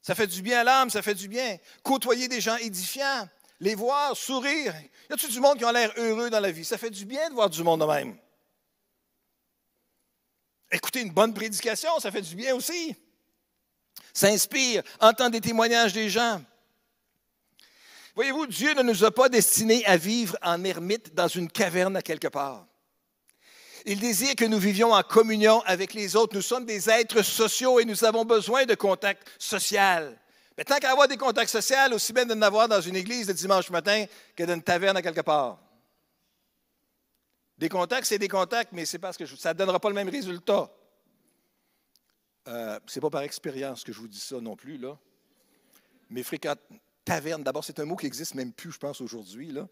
Ça 0.00 0.14
fait 0.14 0.26
du 0.26 0.42
bien 0.42 0.60
à 0.60 0.64
l'âme, 0.64 0.90
ça 0.90 1.00
fait 1.00 1.14
du 1.14 1.28
bien. 1.28 1.58
Côtoyer 1.82 2.28
des 2.28 2.40
gens 2.40 2.56
édifiants, 2.56 3.28
les 3.58 3.74
voir, 3.74 4.14
sourire. 4.16 4.74
Y 5.08 5.12
a-t-il 5.14 5.32
du 5.32 5.40
monde 5.40 5.58
qui 5.58 5.64
a 5.64 5.72
l'air 5.72 5.92
heureux 5.96 6.28
dans 6.28 6.40
la 6.40 6.50
vie? 6.50 6.64
Ça 6.64 6.76
fait 6.76 6.90
du 6.90 7.06
bien 7.06 7.30
de 7.30 7.34
voir 7.34 7.48
du 7.48 7.62
monde 7.62 7.80
de 7.80 7.86
même. 7.86 8.16
Écouter 10.74 11.02
une 11.02 11.12
bonne 11.12 11.32
prédication, 11.32 12.00
ça 12.00 12.10
fait 12.10 12.20
du 12.20 12.34
bien 12.34 12.52
aussi. 12.52 12.96
S'inspire, 14.12 14.82
entendre 14.98 15.30
des 15.30 15.40
témoignages 15.40 15.92
des 15.92 16.10
gens. 16.10 16.42
Voyez-vous, 18.16 18.48
Dieu 18.48 18.74
ne 18.74 18.82
nous 18.82 19.04
a 19.04 19.12
pas 19.12 19.28
destinés 19.28 19.86
à 19.86 19.96
vivre 19.96 20.36
en 20.42 20.64
ermite 20.64 21.14
dans 21.14 21.28
une 21.28 21.48
caverne 21.48 21.96
à 21.96 22.02
quelque 22.02 22.26
part. 22.26 22.66
Il 23.86 24.00
désire 24.00 24.34
que 24.34 24.44
nous 24.44 24.58
vivions 24.58 24.92
en 24.92 25.02
communion 25.04 25.62
avec 25.64 25.94
les 25.94 26.16
autres. 26.16 26.34
Nous 26.34 26.42
sommes 26.42 26.66
des 26.66 26.90
êtres 26.90 27.22
sociaux 27.22 27.78
et 27.78 27.84
nous 27.84 28.04
avons 28.04 28.24
besoin 28.24 28.64
de 28.64 28.74
contacts 28.74 29.28
sociaux. 29.38 29.78
Mais 30.58 30.64
tant 30.64 30.78
qu'à 30.78 30.90
avoir 30.90 31.06
des 31.06 31.16
contacts 31.16 31.50
sociaux, 31.50 31.92
aussi 31.92 32.12
bien 32.12 32.26
de 32.26 32.34
n'avoir 32.34 32.66
dans 32.66 32.80
une 32.80 32.96
église 32.96 33.28
de 33.28 33.32
dimanche 33.32 33.70
matin 33.70 34.06
que 34.34 34.42
dans 34.42 34.54
une 34.54 34.62
taverne 34.62 34.96
à 34.96 35.02
quelque 35.02 35.20
part. 35.20 35.56
Des 37.58 37.68
contacts, 37.68 38.06
c'est 38.06 38.18
des 38.18 38.28
contacts, 38.28 38.72
mais 38.72 38.84
c'est 38.84 38.98
parce 38.98 39.16
que 39.16 39.26
ça 39.26 39.52
ne 39.52 39.58
donnera 39.58 39.78
pas 39.78 39.88
le 39.88 39.94
même 39.94 40.08
résultat. 40.08 40.70
Euh, 42.48 42.78
ce 42.86 42.98
n'est 42.98 43.00
pas 43.00 43.10
par 43.10 43.22
expérience 43.22 43.84
que 43.84 43.92
je 43.92 44.00
vous 44.00 44.08
dis 44.08 44.20
ça 44.20 44.40
non 44.40 44.56
plus, 44.56 44.76
là. 44.76 44.98
Mais 46.10 46.22
fréquente 46.22 46.58
taverne, 47.04 47.42
d'abord, 47.42 47.64
c'est 47.64 47.78
un 47.80 47.84
mot 47.84 47.96
qui 47.96 48.06
n'existe 48.06 48.34
même 48.34 48.52
plus, 48.52 48.72
je 48.72 48.78
pense, 48.78 49.00
aujourd'hui. 49.00 49.52
Là. 49.52 49.68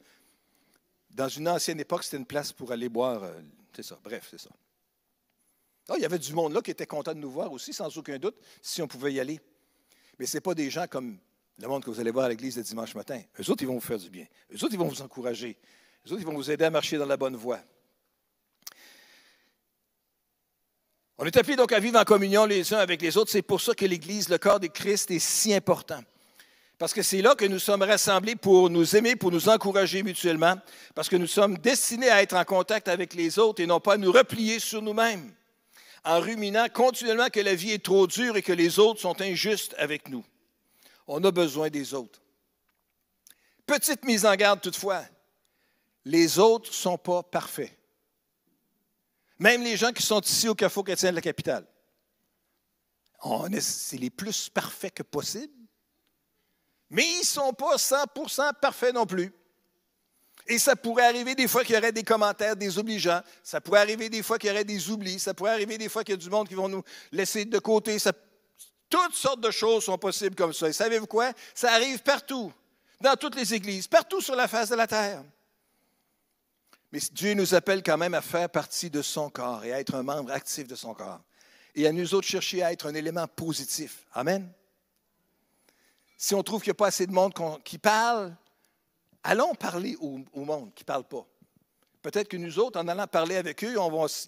Dans 1.11 1.29
une 1.29 1.49
ancienne 1.49 1.81
époque, 1.81 2.05
c'était 2.05 2.17
une 2.17 2.27
place 2.27 2.53
pour 2.53 2.73
aller 2.73 2.89
boire. 2.89 3.25
Euh, 3.25 3.41
c'est 3.75 3.83
ça, 3.83 3.99
bref, 4.03 4.29
c'est 4.31 4.41
ça. 4.41 4.51
Ah, 5.89 5.95
il 5.97 6.03
y 6.03 6.07
avait 6.07 6.19
du 6.19 6.33
monde 6.33 6.53
là 6.53 6.63
qui 6.63 6.71
était 6.71 6.87
content 6.87 7.13
de 7.13 7.19
nous 7.19 7.31
voir 7.31 7.53
aussi, 7.53 7.73
sans 7.73 7.97
aucun 7.99 8.19
doute, 8.19 8.37
si 8.61 8.81
on 8.81 8.89
pouvait 8.89 9.13
y 9.13 9.21
aller. 9.21 9.41
Mais 10.19 10.27
ce 10.27 10.37
n'est 10.37 10.41
pas 10.41 10.55
des 10.55 10.71
gens 10.71 10.87
comme 10.87 11.19
le 11.59 11.69
monde 11.69 11.85
que 11.85 11.91
vous 11.91 12.01
allez 12.01 12.11
voir 12.11 12.27
à 12.27 12.29
l'église 12.29 12.57
le 12.57 12.63
dimanche 12.63 12.95
matin. 12.95 13.21
Eux 13.41 13.51
autres, 13.51 13.63
ils 13.63 13.67
vont 13.67 13.75
vous 13.75 13.81
faire 13.81 13.99
du 13.99 14.09
bien. 14.09 14.27
Eux 14.53 14.65
autres, 14.65 14.73
ils 14.73 14.79
vont 14.79 14.89
vous 14.89 15.03
encourager. 15.03 15.59
Eux 16.07 16.13
autres, 16.13 16.21
ils 16.21 16.27
vont 16.27 16.35
vous 16.35 16.51
aider 16.51 16.65
à 16.65 16.71
marcher 16.71 16.99
dans 16.99 17.07
la 17.07 17.17
bonne 17.17 17.37
voie. 17.37 17.61
On 21.19 21.25
est 21.25 21.37
appelé 21.37 21.55
donc 21.55 21.73
à 21.73 21.79
vivre 21.79 22.01
en 22.01 22.05
communion 22.05 22.47
les 22.47 22.75
uns 22.75 22.79
avec 22.79 23.01
les 23.01 23.17
autres. 23.17 23.31
C'est 23.31 23.43
pour 23.43 23.61
ça 23.61 23.75
que 23.75 23.85
l'Église, 23.85 24.29
le 24.29 24.39
corps 24.39 24.59
de 24.59 24.67
Christ, 24.67 25.11
est 25.13 25.21
si 25.21 25.55
important. 25.55 26.03
Parce 26.79 26.93
que 26.93 27.03
c'est 27.03 27.23
là 27.23 27.37
que 27.37 27.45
nous 27.45 27.61
sommes 27.61 27.83
rassemblés 27.83 28.35
pour 28.35 28.69
nous 28.69 28.97
aimer, 28.97 29.15
pour 29.15 29.31
nous 29.31 29.49
encourager 29.49 30.03
mutuellement, 30.03 30.57
parce 30.97 31.09
que 31.09 31.15
nous 31.15 31.29
sommes 31.29 31.59
destinés 31.59 32.11
à 32.11 32.23
être 32.23 32.35
en 32.35 32.45
contact 32.45 32.89
avec 32.89 33.15
les 33.15 33.39
autres 33.39 33.63
et 33.63 33.67
non 33.67 33.79
pas 33.79 33.95
à 33.95 33.99
nous 33.99 34.11
replier 34.11 34.59
sur 34.59 34.83
nous-mêmes, 34.83 35.33
en 36.05 36.19
ruminant 36.19 36.67
continuellement 36.69 37.29
que 37.29 37.39
la 37.39 37.55
vie 37.55 37.71
est 37.71 37.85
trop 37.85 38.09
dure 38.09 38.37
et 38.37 38.43
que 38.43 38.53
les 38.53 38.81
autres 38.81 39.01
sont 39.01 39.21
injustes 39.21 39.77
avec 39.79 40.09
nous. 40.09 40.25
On 41.07 41.23
a 41.23 41.31
besoin 41.31 41.71
des 41.71 41.95
autres. 41.95 42.21
Petite 43.65 44.05
mise 44.05 44.27
en 44.27 44.35
garde 44.35 44.61
toutefois, 44.61 45.05
les 46.05 46.39
autres 46.39 46.71
ne 46.71 46.75
sont 46.75 46.99
pas 46.99 47.23
parfaits. 47.23 47.77
Même 49.39 49.63
les 49.63 49.77
gens 49.77 49.93
qui 49.93 50.03
sont 50.03 50.21
ici 50.21 50.49
au 50.49 50.55
Carrefour 50.55 50.85
chrétien 50.85 51.11
de 51.11 51.17
la 51.17 51.21
capitale. 51.21 51.67
C'est 53.61 53.99
les 53.99 54.11
plus 54.11 54.49
parfaits 54.49 54.95
que 54.95 55.03
possible. 55.03 55.53
Mais 56.91 57.05
ils 57.15 57.21
ne 57.21 57.25
sont 57.25 57.53
pas 57.53 57.77
100% 57.77 58.53
parfaits 58.61 58.95
non 58.95 59.07
plus. 59.07 59.33
Et 60.47 60.59
ça 60.59 60.75
pourrait 60.75 61.07
arriver 61.07 61.35
des 61.35 61.47
fois 61.47 61.65
qu'il 61.65 61.75
y 61.75 61.79
aurait 61.79 61.93
des 61.93 62.03
commentaires 62.03 62.57
désobligeants. 62.57 63.21
Ça 63.43 63.61
pourrait 63.61 63.81
arriver 63.81 64.09
des 64.09 64.23
fois 64.23 64.39
qu'il 64.39 64.49
y 64.49 64.53
aurait 64.53 64.65
des 64.65 64.91
oublis. 64.91 65.21
Ça 65.21 65.35
pourrait 65.35 65.53
arriver 65.53 65.79
des 65.79 65.89
fois 65.89 66.03
qu'il 66.03 66.13
y 66.13 66.19
a 66.19 66.19
du 66.19 66.29
monde 66.29 66.49
qui 66.49 66.55
vont 66.55 66.69
nous 66.69 66.83
laisser 67.13 67.45
de 67.45 67.59
côté. 67.59 67.97
toutes 68.91 69.15
sortes 69.15 69.41
de 69.41 69.51
choses 69.51 69.85
sont 69.85 69.99
possibles 69.99 70.35
comme 70.35 70.53
ça. 70.53 70.69
Et 70.69 70.73
savez-vous 70.73 71.07
quoi? 71.07 71.33
Ça 71.55 71.73
arrive 71.73 72.03
partout, 72.03 72.53
dans 73.01 73.17
toutes 73.17 73.37
les 73.37 73.55
églises, 73.55 73.87
partout 73.87 74.21
sur 74.21 74.35
la 74.35 74.49
face 74.49 74.69
de 74.69 74.75
la 74.75 74.87
terre. 74.87 75.23
Mais 76.93 77.01
Dieu 77.13 77.33
nous 77.35 77.55
appelle 77.55 77.83
quand 77.83 77.97
même 77.97 78.15
à 78.15 78.21
faire 78.21 78.51
partie 78.51 78.91
de 78.91 79.01
son 79.01 79.31
corps 79.31 79.65
et 79.65 79.73
à 79.73 79.81
être 79.81 79.95
un 79.95 80.03
membre 80.03 80.31
actif 80.31 80.69
de 80.69 80.75
son 80.75 80.95
corps. 80.95 81.21
Et 81.75 81.87
à 81.87 81.93
nous 81.93 82.15
autres 82.15 82.29
chercher 82.29 82.63
à 82.63 82.73
être 82.73 82.87
un 82.87 82.95
élément 82.95 83.27
positif. 83.27 84.07
Amen. 84.13 84.53
Si 86.19 86.35
on 86.35 86.43
trouve 86.43 86.61
qu'il 86.61 86.69
n'y 86.71 86.77
a 86.77 86.83
pas 86.83 86.89
assez 86.89 87.07
de 87.07 87.13
monde 87.13 87.33
qui 87.65 87.79
parle, 87.79 88.37
allons 89.25 89.55
parler 89.55 89.97
au, 90.01 90.19
monde 90.35 90.73
qui 90.75 90.83
ne 90.83 90.87
parle 90.87 91.05
pas. 91.05 91.27
Peut-être 92.03 92.29
que 92.29 92.37
nous 92.37 92.59
autres, 92.59 92.79
en 92.79 92.87
allant 92.89 93.07
parler 93.07 93.37
avec 93.37 93.65
eux, 93.65 93.75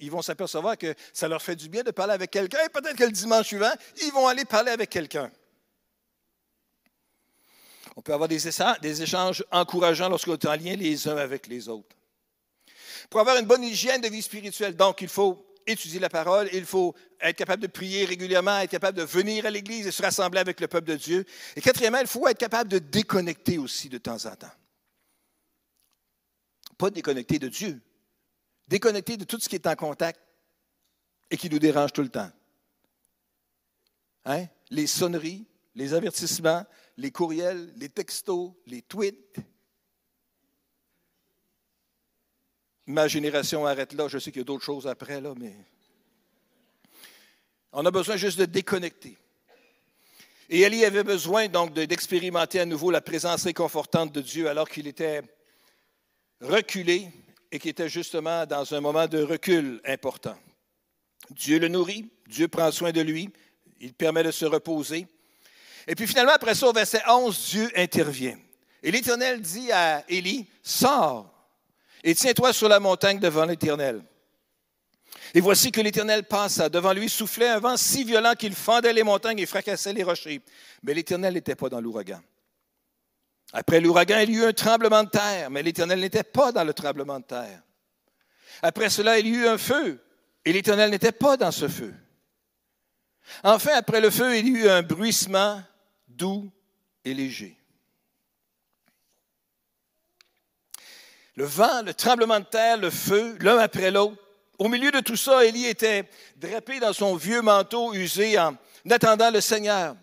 ils 0.00 0.10
vont 0.10 0.22
s'apercevoir 0.22 0.78
que 0.78 0.94
ça 1.12 1.28
leur 1.28 1.42
fait 1.42 1.56
du 1.56 1.68
bien 1.68 1.82
de 1.82 1.90
parler 1.90 2.14
avec 2.14 2.30
quelqu'un. 2.30 2.64
Et 2.64 2.68
peut-être 2.68 2.96
que 2.96 3.04
le 3.04 3.12
dimanche 3.12 3.46
suivant, 3.46 3.72
ils 4.02 4.12
vont 4.12 4.26
aller 4.26 4.44
parler 4.44 4.70
avec 4.70 4.88
quelqu'un. 4.90 5.30
On 7.96 8.00
peut 8.00 8.14
avoir 8.14 8.28
des, 8.28 9.02
échanges 9.02 9.44
encourageants 9.50 10.08
lorsqu'on 10.08 10.32
est 10.32 10.46
en 10.46 10.56
lien 10.56 10.76
les 10.76 11.06
uns 11.08 11.16
avec 11.16 11.46
les 11.46 11.68
autres. 11.68 11.94
Pour 13.10 13.20
avoir 13.20 13.36
une 13.36 13.46
bonne 13.46 13.62
hygiène 13.62 14.00
de 14.00 14.08
vie 14.08 14.22
spirituelle, 14.22 14.76
donc, 14.76 15.00
il 15.00 15.08
faut 15.08 15.44
étudier 15.66 16.00
la 16.00 16.08
parole, 16.08 16.48
il 16.52 16.64
faut 16.64 16.94
être 17.20 17.36
capable 17.36 17.62
de 17.62 17.66
prier 17.66 18.04
régulièrement, 18.04 18.58
être 18.58 18.70
capable 18.70 18.98
de 18.98 19.04
venir 19.04 19.46
à 19.46 19.50
l'Église 19.50 19.86
et 19.86 19.92
se 19.92 20.02
rassembler 20.02 20.40
avec 20.40 20.60
le 20.60 20.68
peuple 20.68 20.88
de 20.88 20.96
Dieu. 20.96 21.24
Et 21.56 21.60
quatrièmement, 21.60 22.00
il 22.00 22.06
faut 22.06 22.26
être 22.28 22.38
capable 22.38 22.70
de 22.70 22.78
déconnecter 22.78 23.58
aussi 23.58 23.88
de 23.88 23.98
temps 23.98 24.24
en 24.26 24.36
temps. 24.36 24.52
Pas 26.76 26.90
déconnecter 26.90 27.38
de 27.38 27.48
Dieu, 27.48 27.80
déconnecter 28.66 29.16
de 29.16 29.24
tout 29.24 29.38
ce 29.38 29.48
qui 29.48 29.54
est 29.54 29.66
en 29.66 29.76
contact 29.76 30.20
et 31.30 31.36
qui 31.36 31.48
nous 31.48 31.58
dérange 31.58 31.92
tout 31.92 32.02
le 32.02 32.08
temps. 32.08 32.30
Hein? 34.24 34.46
Les 34.70 34.86
sonneries, 34.86 35.46
les 35.74 35.94
avertissements, 35.94 36.64
les 36.96 37.10
courriels, 37.10 37.72
les 37.76 37.88
textos, 37.88 38.52
les 38.66 38.82
tweets, 38.82 39.36
ma 42.86 43.08
génération 43.08 43.66
arrête 43.66 43.92
là. 43.92 44.08
Je 44.08 44.18
sais 44.18 44.30
qu'il 44.30 44.40
y 44.40 44.42
a 44.42 44.44
d'autres 44.44 44.64
choses 44.64 44.86
après, 44.86 45.20
là, 45.20 45.34
mais 45.38 45.54
on 47.72 47.84
a 47.84 47.90
besoin 47.90 48.16
juste 48.16 48.38
de 48.38 48.44
déconnecter. 48.44 49.16
Et 50.50 50.60
Élie 50.60 50.84
avait 50.84 51.04
besoin 51.04 51.48
donc 51.48 51.72
d'expérimenter 51.72 52.60
à 52.60 52.66
nouveau 52.66 52.90
la 52.90 53.00
présence 53.00 53.44
réconfortante 53.44 54.12
de 54.12 54.20
Dieu 54.20 54.48
alors 54.48 54.68
qu'il 54.68 54.86
était 54.86 55.22
reculé 56.40 57.08
et 57.50 57.58
qu'il 57.58 57.70
était 57.70 57.88
justement 57.88 58.44
dans 58.46 58.74
un 58.74 58.80
moment 58.80 59.06
de 59.06 59.22
recul 59.22 59.80
important. 59.86 60.36
Dieu 61.30 61.58
le 61.58 61.68
nourrit, 61.68 62.10
Dieu 62.28 62.48
prend 62.48 62.70
soin 62.70 62.92
de 62.92 63.00
lui, 63.00 63.30
il 63.80 63.94
permet 63.94 64.22
de 64.22 64.30
se 64.30 64.44
reposer. 64.44 65.06
Et 65.86 65.94
puis 65.94 66.06
finalement, 66.06 66.32
après 66.32 66.54
ça, 66.54 66.68
au 66.68 66.72
verset 66.72 67.02
11, 67.08 67.48
Dieu 67.50 67.70
intervient. 67.74 68.38
Et 68.82 68.90
l'Éternel 68.90 69.40
dit 69.40 69.72
à 69.72 70.04
Élie, 70.08 70.46
sors 70.62 71.33
et 72.04 72.14
tiens-toi 72.14 72.52
sur 72.52 72.68
la 72.68 72.78
montagne 72.78 73.18
devant 73.18 73.46
l'Éternel. 73.46 74.02
Et 75.32 75.40
voici 75.40 75.72
que 75.72 75.80
l'Éternel 75.80 76.24
passa. 76.24 76.68
Devant 76.68 76.92
lui 76.92 77.08
soufflait 77.08 77.48
un 77.48 77.58
vent 77.58 77.76
si 77.76 78.04
violent 78.04 78.34
qu'il 78.34 78.54
fendait 78.54 78.92
les 78.92 79.02
montagnes 79.02 79.38
et 79.38 79.46
fracassait 79.46 79.94
les 79.94 80.02
rochers. 80.02 80.42
Mais 80.82 80.92
l'Éternel 80.92 81.34
n'était 81.34 81.56
pas 81.56 81.70
dans 81.70 81.80
l'ouragan. 81.80 82.20
Après 83.52 83.80
l'ouragan, 83.80 84.18
il 84.20 84.30
y 84.30 84.36
eut 84.36 84.44
un 84.44 84.52
tremblement 84.52 85.02
de 85.02 85.08
terre, 85.08 85.50
mais 85.50 85.62
l'Éternel 85.62 86.00
n'était 86.00 86.22
pas 86.22 86.52
dans 86.52 86.64
le 86.64 86.74
tremblement 86.74 87.20
de 87.20 87.24
terre. 87.24 87.62
Après 88.62 88.90
cela, 88.90 89.18
il 89.18 89.26
y 89.26 89.30
eut 89.30 89.48
un 89.48 89.58
feu, 89.58 90.00
et 90.44 90.52
l'Éternel 90.52 90.90
n'était 90.90 91.12
pas 91.12 91.36
dans 91.36 91.52
ce 91.52 91.68
feu. 91.68 91.94
Enfin, 93.42 93.72
après 93.74 94.00
le 94.00 94.10
feu, 94.10 94.36
il 94.36 94.48
y 94.48 94.50
eut 94.50 94.68
un 94.68 94.82
bruissement 94.82 95.62
doux 96.08 96.50
et 97.04 97.14
léger. 97.14 97.56
Le 101.36 101.44
vent, 101.44 101.82
le 101.82 101.94
tremblement 101.94 102.40
de 102.40 102.44
terre, 102.44 102.76
le 102.76 102.90
feu, 102.90 103.36
l'un 103.40 103.58
après 103.58 103.90
l'autre. 103.90 104.16
Au 104.58 104.68
milieu 104.68 104.92
de 104.92 105.00
tout 105.00 105.16
ça, 105.16 105.44
Élie 105.44 105.66
était 105.66 106.08
drapé 106.36 106.78
dans 106.78 106.92
son 106.92 107.16
vieux 107.16 107.42
manteau 107.42 107.92
usé 107.92 108.38
en 108.38 108.56
attendant 108.88 109.30
le 109.30 109.40
Seigneur. 109.40 109.96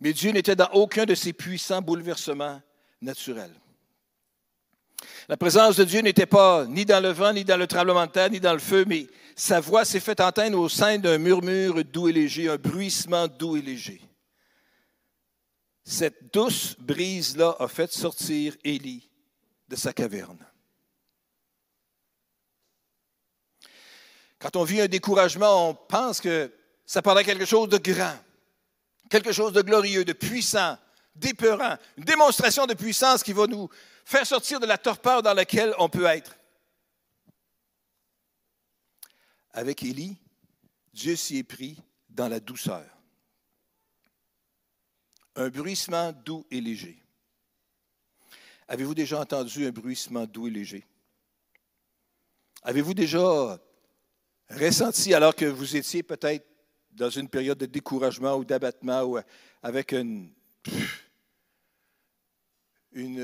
Mais 0.00 0.12
Dieu 0.12 0.30
n'était 0.30 0.56
dans 0.56 0.70
aucun 0.72 1.04
de 1.04 1.14
ces 1.14 1.32
puissants 1.32 1.82
bouleversements 1.82 2.60
naturels. 3.02 3.54
La 5.28 5.36
présence 5.36 5.76
de 5.76 5.84
Dieu 5.84 6.00
n'était 6.00 6.26
pas 6.26 6.64
ni 6.66 6.84
dans 6.84 7.02
le 7.02 7.10
vent, 7.10 7.32
ni 7.32 7.44
dans 7.44 7.56
le 7.56 7.66
tremblement 7.66 8.06
de 8.06 8.12
terre, 8.12 8.30
ni 8.30 8.40
dans 8.40 8.52
le 8.52 8.58
feu, 8.58 8.84
mais 8.86 9.08
sa 9.34 9.60
voix 9.60 9.84
s'est 9.84 10.00
faite 10.00 10.20
entendre 10.20 10.58
au 10.58 10.68
sein 10.68 10.98
d'un 10.98 11.18
murmure 11.18 11.84
doux 11.84 12.08
et 12.08 12.12
léger, 12.12 12.48
un 12.48 12.56
bruissement 12.56 13.26
doux 13.26 13.56
et 13.56 13.62
léger. 13.62 14.00
Cette 15.88 16.34
douce 16.34 16.74
brise-là 16.80 17.54
a 17.60 17.68
fait 17.68 17.92
sortir 17.92 18.56
Élie 18.64 19.08
de 19.68 19.76
sa 19.76 19.92
caverne. 19.92 20.44
Quand 24.40 24.56
on 24.56 24.64
vit 24.64 24.80
un 24.80 24.88
découragement, 24.88 25.70
on 25.70 25.74
pense 25.74 26.20
que 26.20 26.52
ça 26.84 27.02
parle 27.02 27.22
quelque 27.22 27.44
chose 27.44 27.68
de 27.68 27.78
grand, 27.78 28.18
quelque 29.08 29.30
chose 29.30 29.52
de 29.52 29.62
glorieux, 29.62 30.04
de 30.04 30.12
puissant, 30.12 30.76
d'épeurant, 31.14 31.76
une 31.96 32.04
démonstration 32.04 32.66
de 32.66 32.74
puissance 32.74 33.22
qui 33.22 33.32
va 33.32 33.46
nous 33.46 33.68
faire 34.04 34.26
sortir 34.26 34.58
de 34.58 34.66
la 34.66 34.78
torpeur 34.78 35.22
dans 35.22 35.34
laquelle 35.34 35.72
on 35.78 35.88
peut 35.88 36.06
être. 36.06 36.36
Avec 39.52 39.84
Élie, 39.84 40.16
Dieu 40.92 41.14
s'y 41.14 41.38
est 41.38 41.44
pris 41.44 41.80
dans 42.08 42.28
la 42.28 42.40
douceur 42.40 42.95
un 45.36 45.48
bruissement 45.48 46.12
doux 46.12 46.46
et 46.50 46.60
léger. 46.60 46.98
Avez-vous 48.68 48.94
déjà 48.94 49.20
entendu 49.20 49.66
un 49.66 49.70
bruissement 49.70 50.26
doux 50.26 50.48
et 50.48 50.50
léger? 50.50 50.84
Avez-vous 52.62 52.94
déjà 52.94 53.60
ressenti, 54.50 55.14
alors 55.14 55.36
que 55.36 55.44
vous 55.44 55.76
étiez 55.76 56.02
peut-être 56.02 56.46
dans 56.90 57.10
une 57.10 57.28
période 57.28 57.58
de 57.58 57.66
découragement 57.66 58.34
ou 58.36 58.44
d'abattement 58.44 59.02
ou 59.02 59.18
avec 59.62 59.92
une, 59.92 60.32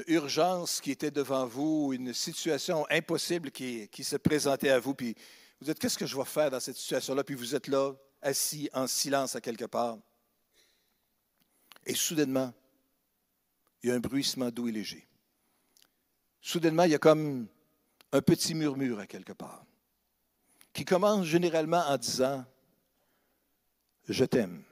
urgence 0.07 0.83
qui 0.83 0.91
était 0.91 1.11
devant 1.11 1.47
vous, 1.47 1.93
une 1.95 2.13
situation 2.13 2.87
impossible 2.91 3.51
qui, 3.51 3.89
qui 3.89 4.05
se 4.05 4.17
présentait 4.17 4.69
à 4.69 4.79
vous, 4.79 4.95
puis 4.95 5.17
vous 5.59 5.65
dites, 5.65 5.79
qu'est-ce 5.79 5.97
que 5.97 6.07
je 6.07 6.17
vais 6.17 6.27
faire 6.27 6.51
dans 6.51 6.61
cette 6.61 6.77
situation-là? 6.77 7.25
Puis 7.25 7.35
vous 7.35 7.55
êtes 7.55 7.69
là, 7.69 7.93
assis 8.21 8.69
en 8.75 8.87
silence 8.87 9.35
à 9.35 9.41
quelque 9.41 9.65
part. 9.65 9.97
Et 11.85 11.95
soudainement, 11.95 12.53
il 13.83 13.89
y 13.89 13.93
a 13.93 13.95
un 13.95 14.01
bruissement 14.01 14.51
doux 14.51 14.69
et 14.69 14.73
léger. 14.73 15.07
Soudainement, 16.41 16.85
il 16.85 16.93
y 16.93 16.95
a 16.95 16.99
comme 16.99 17.47
un 18.13 18.21
petit 18.21 18.55
murmure 18.55 19.01
à 19.01 19.07
quelque 19.07 19.33
part, 19.33 19.65
qui 20.73 20.85
commence 20.85 21.27
généralement 21.27 21.83
en 21.89 21.97
disant 21.97 22.45
Je 24.09 24.25
t'aime, 24.25 24.63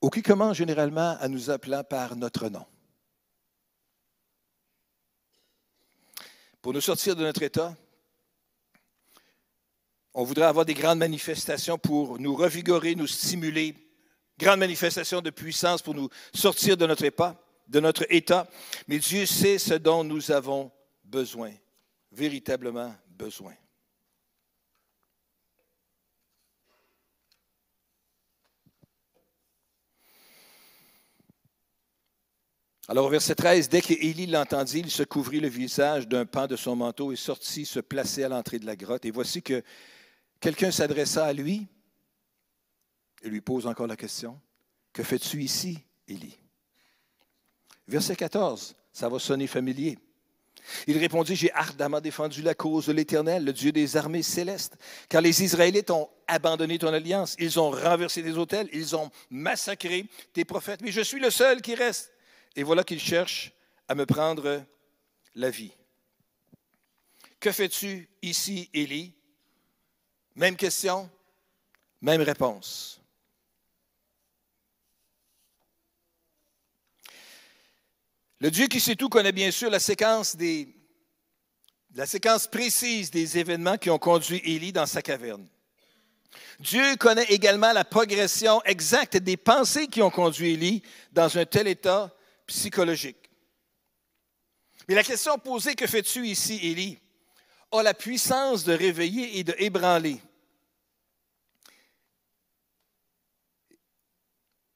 ou 0.00 0.10
qui 0.10 0.22
commence 0.22 0.56
généralement 0.56 1.16
à 1.18 1.28
nous 1.28 1.50
appelant 1.50 1.84
par 1.84 2.16
notre 2.16 2.48
nom. 2.48 2.66
Pour 6.60 6.72
nous 6.72 6.80
sortir 6.80 7.16
de 7.16 7.22
notre 7.22 7.42
état, 7.42 7.76
on 10.14 10.24
voudrait 10.24 10.46
avoir 10.46 10.64
des 10.64 10.74
grandes 10.74 10.98
manifestations 10.98 11.78
pour 11.78 12.18
nous 12.18 12.34
revigorer, 12.34 12.96
nous 12.96 13.06
stimuler, 13.06 13.76
grande 14.38 14.60
manifestation 14.60 15.20
de 15.20 15.30
puissance 15.30 15.82
pour 15.82 15.94
nous 15.94 16.08
sortir 16.32 16.76
de 16.76 16.86
notre 16.86 17.04
état. 18.10 18.46
Mais 18.86 18.98
Dieu 18.98 19.26
sait 19.26 19.58
ce 19.58 19.74
dont 19.74 20.04
nous 20.04 20.30
avons 20.30 20.70
besoin, 21.04 21.52
véritablement 22.12 22.94
besoin. 23.08 23.54
Alors 32.90 33.04
au 33.04 33.10
verset 33.10 33.34
13, 33.34 33.68
dès 33.68 33.82
qu'Élie 33.82 34.24
l'entendit, 34.24 34.80
il 34.80 34.90
se 34.90 35.02
couvrit 35.02 35.40
le 35.40 35.48
visage 35.48 36.08
d'un 36.08 36.24
pan 36.24 36.46
de 36.46 36.56
son 36.56 36.74
manteau 36.74 37.12
et 37.12 37.16
sortit 37.16 37.66
se 37.66 37.80
placer 37.80 38.24
à 38.24 38.30
l'entrée 38.30 38.58
de 38.58 38.64
la 38.64 38.76
grotte. 38.76 39.04
Et 39.04 39.10
voici 39.10 39.42
que 39.42 39.62
quelqu'un 40.40 40.70
s'adressa 40.70 41.26
à 41.26 41.34
lui 41.34 41.66
il 43.22 43.30
lui 43.30 43.40
pose 43.40 43.66
encore 43.66 43.86
la 43.86 43.96
question, 43.96 44.40
Que 44.92 45.02
fais-tu 45.02 45.42
ici, 45.42 45.78
Élie? 46.06 46.38
Verset 47.86 48.16
14, 48.16 48.74
ça 48.92 49.08
va 49.08 49.18
sonner 49.18 49.46
familier. 49.46 49.98
Il 50.86 50.98
répondit, 50.98 51.36
J'ai 51.36 51.52
ardemment 51.52 52.00
défendu 52.00 52.42
la 52.42 52.54
cause 52.54 52.86
de 52.86 52.92
l'Éternel, 52.92 53.44
le 53.44 53.52
Dieu 53.52 53.72
des 53.72 53.96
armées 53.96 54.22
célestes, 54.22 54.76
car 55.08 55.22
les 55.22 55.42
Israélites 55.42 55.90
ont 55.90 56.08
abandonné 56.26 56.78
ton 56.78 56.92
alliance, 56.92 57.34
ils 57.38 57.58
ont 57.58 57.70
renversé 57.70 58.22
des 58.22 58.36
hôtels, 58.36 58.68
ils 58.72 58.94
ont 58.94 59.10
massacré 59.30 60.06
tes 60.32 60.44
prophètes, 60.44 60.82
mais 60.82 60.92
je 60.92 61.00
suis 61.00 61.20
le 61.20 61.30
seul 61.30 61.62
qui 61.62 61.74
reste. 61.74 62.12
Et 62.56 62.62
voilà 62.62 62.84
qu'ils 62.84 63.00
cherchent 63.00 63.52
à 63.88 63.94
me 63.94 64.04
prendre 64.04 64.64
la 65.34 65.50
vie. 65.50 65.72
Que 67.40 67.52
fais-tu 67.52 68.08
ici, 68.20 68.68
Élie? 68.74 69.14
Même 70.34 70.56
question, 70.56 71.08
même 72.00 72.22
réponse. 72.22 72.97
Le 78.40 78.50
Dieu 78.50 78.68
qui 78.68 78.80
sait 78.80 78.94
tout 78.94 79.08
connaît 79.08 79.32
bien 79.32 79.50
sûr 79.50 79.68
la 79.68 79.80
séquence, 79.80 80.36
précise 82.50 83.10
des 83.10 83.38
événements 83.38 83.78
qui 83.78 83.90
ont 83.90 83.98
conduit 83.98 84.40
Élie 84.44 84.72
dans 84.72 84.86
sa 84.86 85.02
caverne. 85.02 85.48
Dieu 86.60 86.96
connaît 86.96 87.24
également 87.24 87.72
la 87.72 87.84
progression 87.84 88.62
exacte 88.64 89.16
des 89.16 89.36
pensées 89.36 89.88
qui 89.88 90.02
ont 90.02 90.10
conduit 90.10 90.52
Élie 90.52 90.82
dans 91.12 91.36
un 91.36 91.44
tel 91.46 91.66
état 91.66 92.14
psychologique. 92.46 93.30
Mais 94.88 94.94
la 94.94 95.04
question 95.04 95.38
posée, 95.38 95.74
que 95.74 95.86
fais-tu 95.86 96.26
ici, 96.26 96.58
Élie, 96.62 96.98
a 97.72 97.82
la 97.82 97.92
puissance 97.92 98.64
de 98.64 98.72
réveiller 98.72 99.38
et 99.38 99.44
de 99.44 99.54
ébranler. 99.58 100.20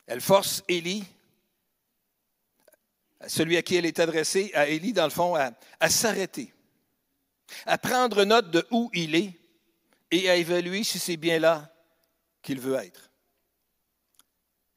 Elle 0.06 0.20
force 0.20 0.62
Élie, 0.68 1.04
celui 3.28 3.56
à 3.56 3.62
qui 3.62 3.76
elle 3.76 3.86
est 3.86 4.00
adressée, 4.00 4.50
à 4.54 4.68
Élie, 4.68 4.92
dans 4.92 5.04
le 5.04 5.10
fond, 5.10 5.34
à, 5.34 5.52
à 5.80 5.88
s'arrêter, 5.88 6.52
à 7.66 7.78
prendre 7.78 8.24
note 8.24 8.50
de 8.50 8.66
où 8.70 8.90
il 8.92 9.14
est 9.14 9.38
et 10.10 10.28
à 10.28 10.36
évaluer 10.36 10.84
si 10.84 10.98
c'est 10.98 11.16
bien 11.16 11.38
là 11.38 11.74
qu'il 12.42 12.60
veut 12.60 12.74
être. 12.74 13.10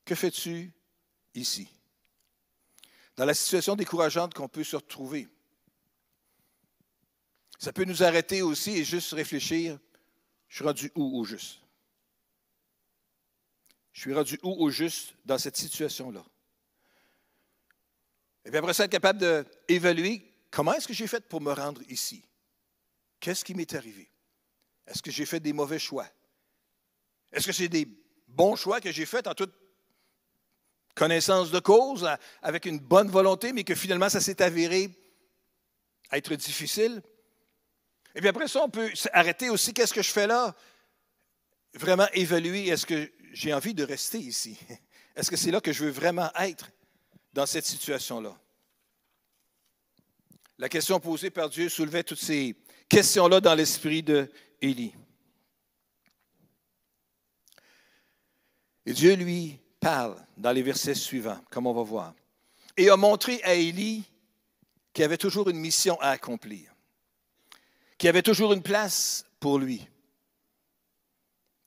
Que 0.06 0.16
fais-tu 0.16 0.72
ici? 1.34 1.68
Dans 3.16 3.26
la 3.26 3.34
situation 3.34 3.76
décourageante 3.76 4.34
qu'on 4.34 4.50
peut 4.50 4.64
se 4.64 4.76
retrouver, 4.76 5.28
ça 7.58 7.74
peut 7.74 7.86
nous 7.86 8.04
arrêter 8.04 8.42
aussi 8.42 8.72
et 8.72 8.84
juste 8.84 9.14
réfléchir, 9.14 9.80
je 10.48 10.56
suis 10.56 10.66
rendu 10.66 10.92
où 10.96 11.20
au 11.20 11.24
juste? 11.24 11.60
Je 13.94 14.02
suis 14.02 14.14
rendu 14.14 14.38
où 14.44 14.52
au 14.52 14.70
juste 14.70 15.16
dans 15.26 15.38
cette 15.38 15.56
situation-là? 15.56 16.24
Et 18.46 18.50
puis 18.50 18.58
après 18.58 18.74
ça, 18.74 18.86
être 18.86 18.92
capable 18.92 19.46
d'évaluer 19.68 20.24
comment 20.52 20.74
est-ce 20.74 20.88
que 20.88 20.94
j'ai 20.94 21.08
fait 21.08 21.28
pour 21.28 21.42
me 21.42 21.52
rendre 21.52 21.82
ici? 21.90 22.24
Qu'est-ce 23.20 23.44
qui 23.44 23.56
m'est 23.56 23.74
arrivé? 23.74 24.10
Est-ce 24.86 25.02
que 25.02 25.12
j'ai 25.12 25.26
fait 25.26 25.40
des 25.40 25.52
mauvais 25.52 25.80
choix? 25.80 26.08
Est-ce 27.32 27.48
que 27.48 27.54
c'est 27.54 27.68
des 27.68 27.88
bons 28.28 28.56
choix 28.56 28.80
que 28.80 28.92
j'ai 28.92 29.06
faits 29.06 29.28
en 29.28 29.34
toute 29.34 29.54
connaissance 30.94 31.52
de 31.52 31.60
cause, 31.60 32.08
avec 32.42 32.66
une 32.66 32.80
bonne 32.80 33.10
volonté, 33.10 33.52
mais 33.52 33.64
que 33.64 33.76
finalement 33.76 34.10
ça 34.10 34.22
s'est 34.22 34.42
avéré 34.42 34.90
être 36.12 36.36
difficile? 36.36 37.02
Et 38.14 38.20
puis 38.20 38.30
après 38.30 38.48
ça, 38.48 38.64
on 38.64 38.70
peut 38.70 38.92
arrêter 39.12 39.50
aussi, 39.50 39.74
qu'est-ce 39.74 39.94
que 39.94 40.04
je 40.04 40.12
fais 40.12 40.28
là? 40.28 40.56
Vraiment 41.74 42.08
évaluer, 42.14 42.68
est-ce 42.68 42.86
que 42.86 43.12
j'ai 43.34 43.54
envie 43.54 43.74
de 43.74 43.84
rester 43.84 44.20
ici? 44.20 44.58
Est-ce 45.16 45.30
que 45.30 45.38
c'est 45.38 45.52
là 45.52 45.62
que 45.62 45.72
je 45.72 45.86
veux 45.86 45.92
vraiment 45.92 46.30
être? 46.36 46.72
Dans 47.36 47.46
cette 47.46 47.66
situation-là? 47.66 48.36
La 50.58 50.70
question 50.70 51.02
posée 51.02 51.30
par 51.30 51.50
Dieu 51.50 51.68
soulevait 51.68 52.04
toutes 52.04 52.22
ces 52.22 52.56
questions-là 52.88 53.42
dans 53.42 53.54
l'esprit 53.54 54.02
de. 54.02 54.32
Et 54.62 54.94
Dieu 58.94 59.16
lui 59.16 59.60
parle 59.82 60.16
dans 60.38 60.54
les 60.54 60.64
versets 60.64 60.96
suivants, 60.96 61.40
comme 61.52 61.68
on 61.68 61.74
va 61.74 61.84
voir, 61.84 62.16
et 62.78 62.90
a 62.90 62.96
montré 62.96 63.44
à 63.44 63.54
Élie 63.54 64.06
qu'il 64.94 65.04
avait 65.04 65.18
toujours 65.18 65.50
une 65.50 65.60
mission 65.60 66.00
à 66.00 66.12
accomplir, 66.12 66.74
qu'il 67.98 68.08
avait 68.08 68.24
toujours 68.24 68.54
une 68.54 68.64
place 68.64 69.26
pour 69.42 69.60
lui, 69.60 69.86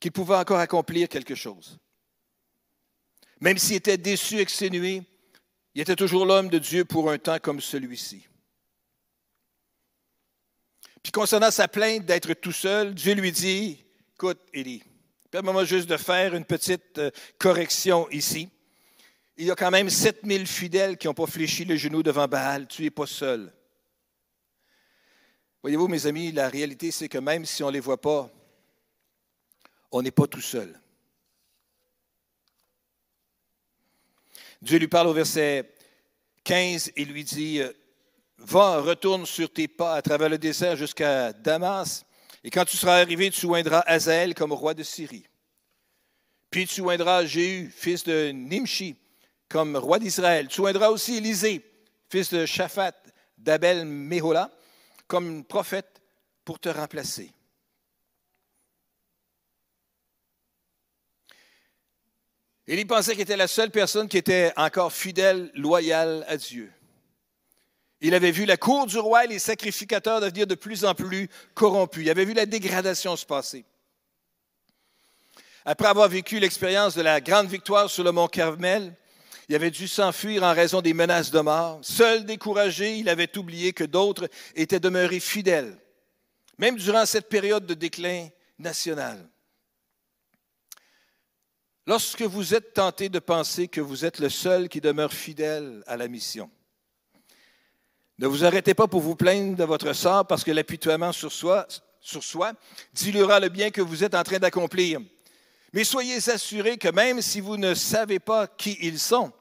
qu'il 0.01 0.13
pouvait 0.13 0.37
encore 0.37 0.59
accomplir 0.59 1.11
quelque 1.11 1.35
chose. 1.35 1.79
Même 3.41 3.59
s'il 3.59 3.77
était 3.77 3.99
déçu, 3.99 4.39
exténué, 4.39 5.05
il 5.79 5.83
était 5.83 5.95
toujours 5.95 6.27
l'homme 6.27 6.49
de 6.49 6.59
Dieu 6.59 6.85
pour 6.85 7.09
un 7.09 7.19
temps 7.19 7.39
comme 7.39 7.61
celui-ci. 7.61 8.27
Puis 11.05 11.13
concernant 11.13 11.53
sa 11.53 11.69
plainte 11.69 12.05
d'être 12.05 12.35
tout 12.35 12.51
seul, 12.51 12.97
Dieu 12.97 13.15
lui 13.15 13.31
dit, 13.31 13.85
écoute, 14.15 14.41
Élie, 14.53 14.83
permets-moi 15.31 15.65
juste 15.65 15.89
de 15.89 15.97
faire 15.97 16.35
une 16.35 16.45
petite 16.45 16.99
euh, 16.99 17.13
correction 17.39 18.11
ici. 18.11 18.49
Il 19.37 19.47
y 19.47 19.53
a 19.53 19.55
quand 19.55 19.71
même 19.71 19.89
7000 19.89 20.49
fidèles 20.49 20.99
qui 20.99 21.07
n'ont 21.07 21.15
pas 21.15 21.29
fléchi 21.29 21.65
le 21.65 21.77
genou 21.77 22.03
devant 22.03 22.27
Baal. 22.27 22.67
Tu 22.67 22.83
n'es 22.83 22.91
pas 22.91 23.07
seul. 23.07 23.53
Voyez-vous, 25.63 25.87
mes 25.87 26.07
amis, 26.07 26.33
la 26.33 26.49
réalité, 26.49 26.91
c'est 26.91 27.09
que 27.09 27.19
même 27.19 27.45
si 27.45 27.63
on 27.63 27.69
ne 27.69 27.75
les 27.75 27.79
voit 27.79 28.01
pas, 28.01 28.29
on 29.93 30.03
n'est 30.03 30.11
pas 30.11 30.27
tout 30.27 30.41
seul. 30.41 30.77
Dieu 34.61 34.79
lui 34.79 34.89
parle 34.89 35.09
au 35.09 35.13
verset 35.13 35.73
15 36.45 36.93
et 36.97 37.05
lui 37.05 37.25
dit, 37.25 37.61
Va, 38.39 38.81
retourne 38.81 39.27
sur 39.27 39.53
tes 39.53 39.69
pas 39.69 39.95
à 39.95 40.03
travers 40.03 40.29
le 40.29 40.39
désert 40.39 40.77
jusqu'à 40.77 41.33
Damas, 41.33 42.05
et 42.45 42.51
quand 42.51 42.65
tu 42.65 42.77
seras 42.77 43.01
arrivé, 43.01 43.31
tu 43.31 43.47
oindras 43.47 43.83
Azaël 43.87 44.35
comme 44.35 44.53
roi 44.53 44.75
de 44.75 44.83
Syrie. 44.83 45.27
Puis 46.51 46.67
tu 46.67 46.81
oindras 46.81 47.27
Jéhu, 47.27 47.71
fils 47.75 48.05
de 48.05 48.31
Nimshi, 48.31 48.97
comme 49.49 49.77
roi 49.77 49.99
d'Israël. 49.99 50.49
Tu 50.49 50.61
oindras 50.61 50.89
aussi 50.89 51.17
Élisée, 51.17 51.65
fils 52.09 52.33
de 52.33 52.47
Shaphat, 52.47 52.95
d'Abel 53.37 53.85
Mehola, 53.85 54.51
comme 55.07 55.45
prophète 55.45 56.01
pour 56.45 56.59
te 56.59 56.69
remplacer. 56.69 57.33
Il 62.71 62.87
pensait 62.87 63.13
qu'il 63.13 63.23
était 63.23 63.37
la 63.37 63.49
seule 63.49 63.71
personne 63.71 64.09
qui 64.09 64.19
était 64.19 64.53
encore 64.57 64.93
fidèle, 64.93 65.51
loyale 65.55 66.25
à 66.29 66.37
Dieu. 66.37 66.71
Il 68.03 68.15
avait 68.15 68.31
vu 68.31 68.45
la 68.45 68.59
cour 68.59 68.87
du 68.87 68.99
roi 68.99 69.25
et 69.25 69.29
les 69.29 69.39
sacrificateurs 69.39 70.21
devenir 70.21 70.47
de 70.47 70.55
plus 70.55 70.85
en 70.85 70.95
plus 70.95 71.29
corrompus. 71.55 72.05
Il 72.05 72.11
avait 72.11 72.27
vu 72.27 72.35
la 72.35 72.47
dégradation 72.47 73.17
se 73.17 73.25
passer. 73.25 73.65
Après 75.65 75.89
avoir 75.89 76.09
vécu 76.09 76.39
l'expérience 76.39 76.95
de 76.95 77.03
la 77.03 77.21
grande 77.21 77.49
victoire 77.49 77.91
sur 77.91 78.05
le 78.05 78.13
mont 78.13 78.29
Carmel, 78.29 78.95
il 79.49 79.55
avait 79.55 79.71
dû 79.71 79.89
s'enfuir 79.89 80.43
en 80.43 80.53
raison 80.53 80.83
des 80.83 80.93
menaces 80.93 81.31
de 81.31 81.41
mort. 81.41 81.79
Seul 81.83 82.27
découragé, 82.27 82.97
il 82.97 83.09
avait 83.09 83.37
oublié 83.39 83.73
que 83.73 83.85
d'autres 83.85 84.29
étaient 84.55 84.79
demeurés 84.79 85.21
fidèles, 85.21 85.77
même 86.59 86.77
durant 86.77 87.07
cette 87.07 87.31
période 87.31 87.65
de 87.65 87.75
déclin 87.75 88.29
national. 88.59 89.27
Lorsque 91.89 92.21
vous 92.21 92.53
êtes 92.53 92.75
tenté 92.75 93.09
de 93.09 93.19
penser 93.19 93.67
que 93.67 93.81
vous 93.81 94.05
êtes 94.05 94.19
le 94.19 94.29
seul 94.29 94.69
qui 94.69 94.79
demeure 94.79 95.11
fidèle 95.11 95.83
à 95.87 95.97
la 95.97 96.07
mission, 96.07 96.51
ne 98.19 98.27
vous 98.27 98.45
arrêtez 98.45 98.75
pas 98.75 98.87
pour 98.87 99.01
vous 99.01 99.17
plaindre 99.17 99.57
de 99.57 99.65
votre 99.65 99.95
sort 99.95 100.27
parce 100.27 100.45
que 100.45 100.51
l'apitoiement 100.51 101.13
sur 101.13 101.33
soi, 101.33 101.67
sur 101.99 102.23
soi 102.23 102.53
diluera 102.93 103.41
le 103.41 103.49
bien 103.49 103.71
que 103.71 103.81
vous 103.81 104.05
êtes 104.05 104.15
en 104.15 104.23
train 104.23 104.39
d'accomplir. 104.39 105.01
Mais 105.73 105.83
soyez 105.83 106.17
assurés 106.29 106.77
que 106.77 106.89
même 106.89 107.23
si 107.23 107.41
vous 107.41 107.57
ne 107.57 107.73
savez 107.73 108.19
pas 108.19 108.47
qui 108.47 108.77
ils 108.83 108.99
sont, 108.99 109.33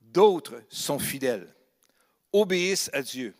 d'autres 0.00 0.62
sont 0.70 0.98
fidèles, 0.98 1.54
obéissent 2.32 2.88
à 2.94 3.02
Dieu 3.02 3.34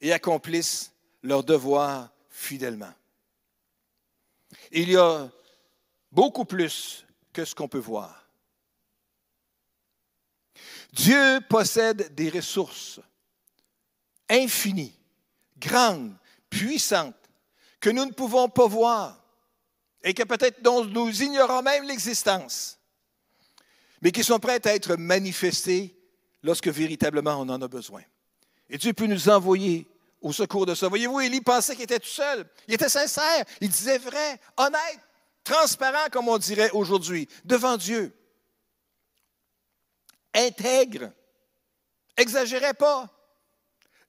et 0.00 0.14
accomplissent 0.14 0.94
leur 1.22 1.44
devoir 1.44 2.08
fidèlement. 2.30 2.94
Il 4.72 4.90
y 4.90 4.96
a 4.96 5.28
beaucoup 6.10 6.46
plus 6.46 7.04
que 7.32 7.44
ce 7.44 7.54
qu'on 7.54 7.68
peut 7.68 7.78
voir. 7.78 8.28
Dieu 10.92 11.40
possède 11.48 12.14
des 12.14 12.30
ressources 12.30 13.00
infinie, 14.28 14.94
grande, 15.58 16.14
puissante, 16.48 17.14
que 17.80 17.90
nous 17.90 18.04
ne 18.04 18.12
pouvons 18.12 18.48
pas 18.48 18.66
voir 18.66 19.22
et 20.02 20.14
que 20.14 20.22
peut-être 20.22 20.62
nous 20.62 21.22
ignorons 21.22 21.62
même 21.62 21.84
l'existence, 21.84 22.78
mais 24.00 24.12
qui 24.12 24.24
sont 24.24 24.38
prêtes 24.38 24.66
à 24.66 24.74
être 24.74 24.96
manifestées 24.96 25.96
lorsque 26.42 26.68
véritablement 26.68 27.40
on 27.40 27.48
en 27.48 27.60
a 27.60 27.68
besoin. 27.68 28.02
Et 28.68 28.78
Dieu 28.78 28.92
peut 28.92 29.06
nous 29.06 29.28
envoyer 29.28 29.86
au 30.20 30.32
secours 30.32 30.66
de 30.66 30.74
ça. 30.74 30.88
Voyez-vous, 30.88 31.20
Élie 31.20 31.40
pensait 31.40 31.74
qu'il 31.74 31.84
était 31.84 31.98
tout 31.98 32.06
seul. 32.06 32.46
Il 32.68 32.74
était 32.74 32.88
sincère. 32.88 33.44
Il 33.60 33.68
disait 33.68 33.98
vrai, 33.98 34.40
honnête, 34.56 35.00
transparent, 35.44 36.08
comme 36.10 36.28
on 36.28 36.38
dirait 36.38 36.70
aujourd'hui, 36.70 37.28
devant 37.44 37.76
Dieu. 37.76 38.16
Intègre. 40.34 41.12
Exagérait 42.16 42.74
pas. 42.74 43.08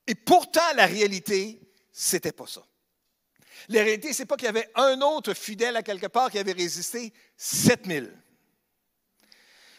Et 0.08 0.16
pourtant, 0.16 0.74
la 0.76 0.86
réalité, 0.86 1.62
c'était 1.92 2.32
pas 2.32 2.48
ça. 2.48 2.62
La 3.70 3.84
réalité, 3.84 4.14
c'est 4.14 4.26
pas 4.26 4.36
qu'il 4.36 4.46
y 4.46 4.50
avait 4.50 4.70
un 4.76 5.02
autre 5.02 5.34
fidèle 5.34 5.78
à 5.78 5.84
quelque 5.84 6.08
part 6.08 6.32
qui 6.32 6.40
avait 6.40 6.52
résisté 6.52 7.14
7000. 7.38 8.12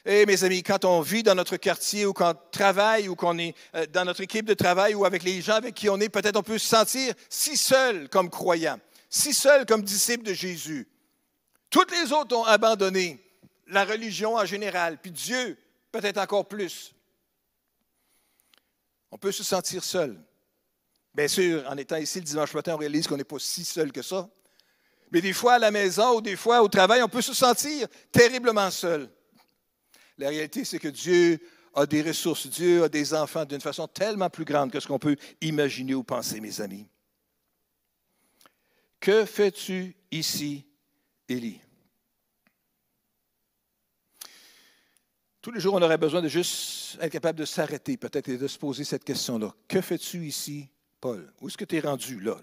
Et 0.04 0.26
mes 0.26 0.42
amis, 0.42 0.62
quand 0.62 0.84
on 0.84 1.00
vit 1.00 1.22
dans 1.22 1.34
notre 1.34 1.56
quartier 1.56 2.06
ou 2.06 2.12
qu'on 2.12 2.34
travaille 2.50 3.08
ou 3.08 3.14
qu'on 3.14 3.38
est 3.38 3.54
euh, 3.74 3.86
dans 3.86 4.04
notre 4.04 4.20
équipe 4.20 4.46
de 4.46 4.54
travail 4.54 4.94
ou 4.94 5.04
avec 5.04 5.22
les 5.22 5.40
gens 5.40 5.54
avec 5.54 5.74
qui 5.74 5.88
on 5.88 6.00
est, 6.00 6.08
peut-être 6.08 6.36
on 6.36 6.42
peut 6.42 6.58
se 6.58 6.68
sentir 6.68 7.14
si 7.28 7.56
seul 7.56 8.08
comme 8.08 8.28
croyant, 8.28 8.80
si 9.08 9.32
seul 9.32 9.64
comme 9.64 9.82
disciple 9.82 10.24
de 10.24 10.32
Jésus. 10.32 10.88
Toutes 11.72 11.90
les 11.90 12.12
autres 12.12 12.36
ont 12.36 12.44
abandonné 12.44 13.18
la 13.66 13.86
religion 13.86 14.34
en 14.36 14.44
général, 14.44 15.00
puis 15.00 15.10
Dieu 15.10 15.56
peut-être 15.90 16.18
encore 16.18 16.46
plus. 16.46 16.94
On 19.10 19.16
peut 19.16 19.32
se 19.32 19.42
sentir 19.42 19.82
seul. 19.82 20.22
Bien 21.14 21.28
sûr, 21.28 21.64
en 21.66 21.78
étant 21.78 21.96
ici 21.96 22.18
le 22.18 22.26
dimanche 22.26 22.52
matin, 22.52 22.74
on 22.74 22.76
réalise 22.76 23.06
qu'on 23.06 23.16
n'est 23.16 23.24
pas 23.24 23.38
si 23.38 23.64
seul 23.64 23.90
que 23.90 24.02
ça. 24.02 24.28
Mais 25.10 25.22
des 25.22 25.32
fois, 25.32 25.54
à 25.54 25.58
la 25.58 25.70
maison 25.70 26.16
ou 26.16 26.20
des 26.20 26.36
fois 26.36 26.62
au 26.62 26.68
travail, 26.68 27.02
on 27.02 27.08
peut 27.08 27.22
se 27.22 27.32
sentir 27.32 27.88
terriblement 28.12 28.70
seul. 28.70 29.08
La 30.18 30.28
réalité, 30.28 30.66
c'est 30.66 30.78
que 30.78 30.88
Dieu 30.88 31.40
a 31.74 31.86
des 31.86 32.02
ressources, 32.02 32.48
Dieu 32.48 32.84
a 32.84 32.90
des 32.90 33.14
enfants 33.14 33.46
d'une 33.46 33.62
façon 33.62 33.88
tellement 33.88 34.28
plus 34.28 34.44
grande 34.44 34.70
que 34.70 34.78
ce 34.78 34.86
qu'on 34.86 34.98
peut 34.98 35.16
imaginer 35.40 35.94
ou 35.94 36.02
penser, 36.02 36.38
mes 36.38 36.60
amis. 36.60 36.86
Que 39.00 39.24
fais-tu 39.24 39.96
ici, 40.10 40.66
Tous 45.40 45.50
les 45.50 45.60
jours, 45.60 45.74
on 45.74 45.82
aurait 45.82 45.98
besoin 45.98 46.22
de 46.22 46.28
juste 46.28 46.98
être 47.00 47.10
capable 47.10 47.38
de 47.40 47.44
s'arrêter 47.44 47.96
peut-être 47.96 48.28
et 48.28 48.38
de 48.38 48.46
se 48.46 48.58
poser 48.58 48.84
cette 48.84 49.02
question-là. 49.02 49.52
Que 49.66 49.80
fais-tu 49.80 50.24
ici, 50.26 50.68
Paul? 51.00 51.32
Où 51.40 51.48
est-ce 51.48 51.56
que 51.56 51.64
tu 51.64 51.76
es 51.76 51.80
rendu 51.80 52.20
là? 52.20 52.36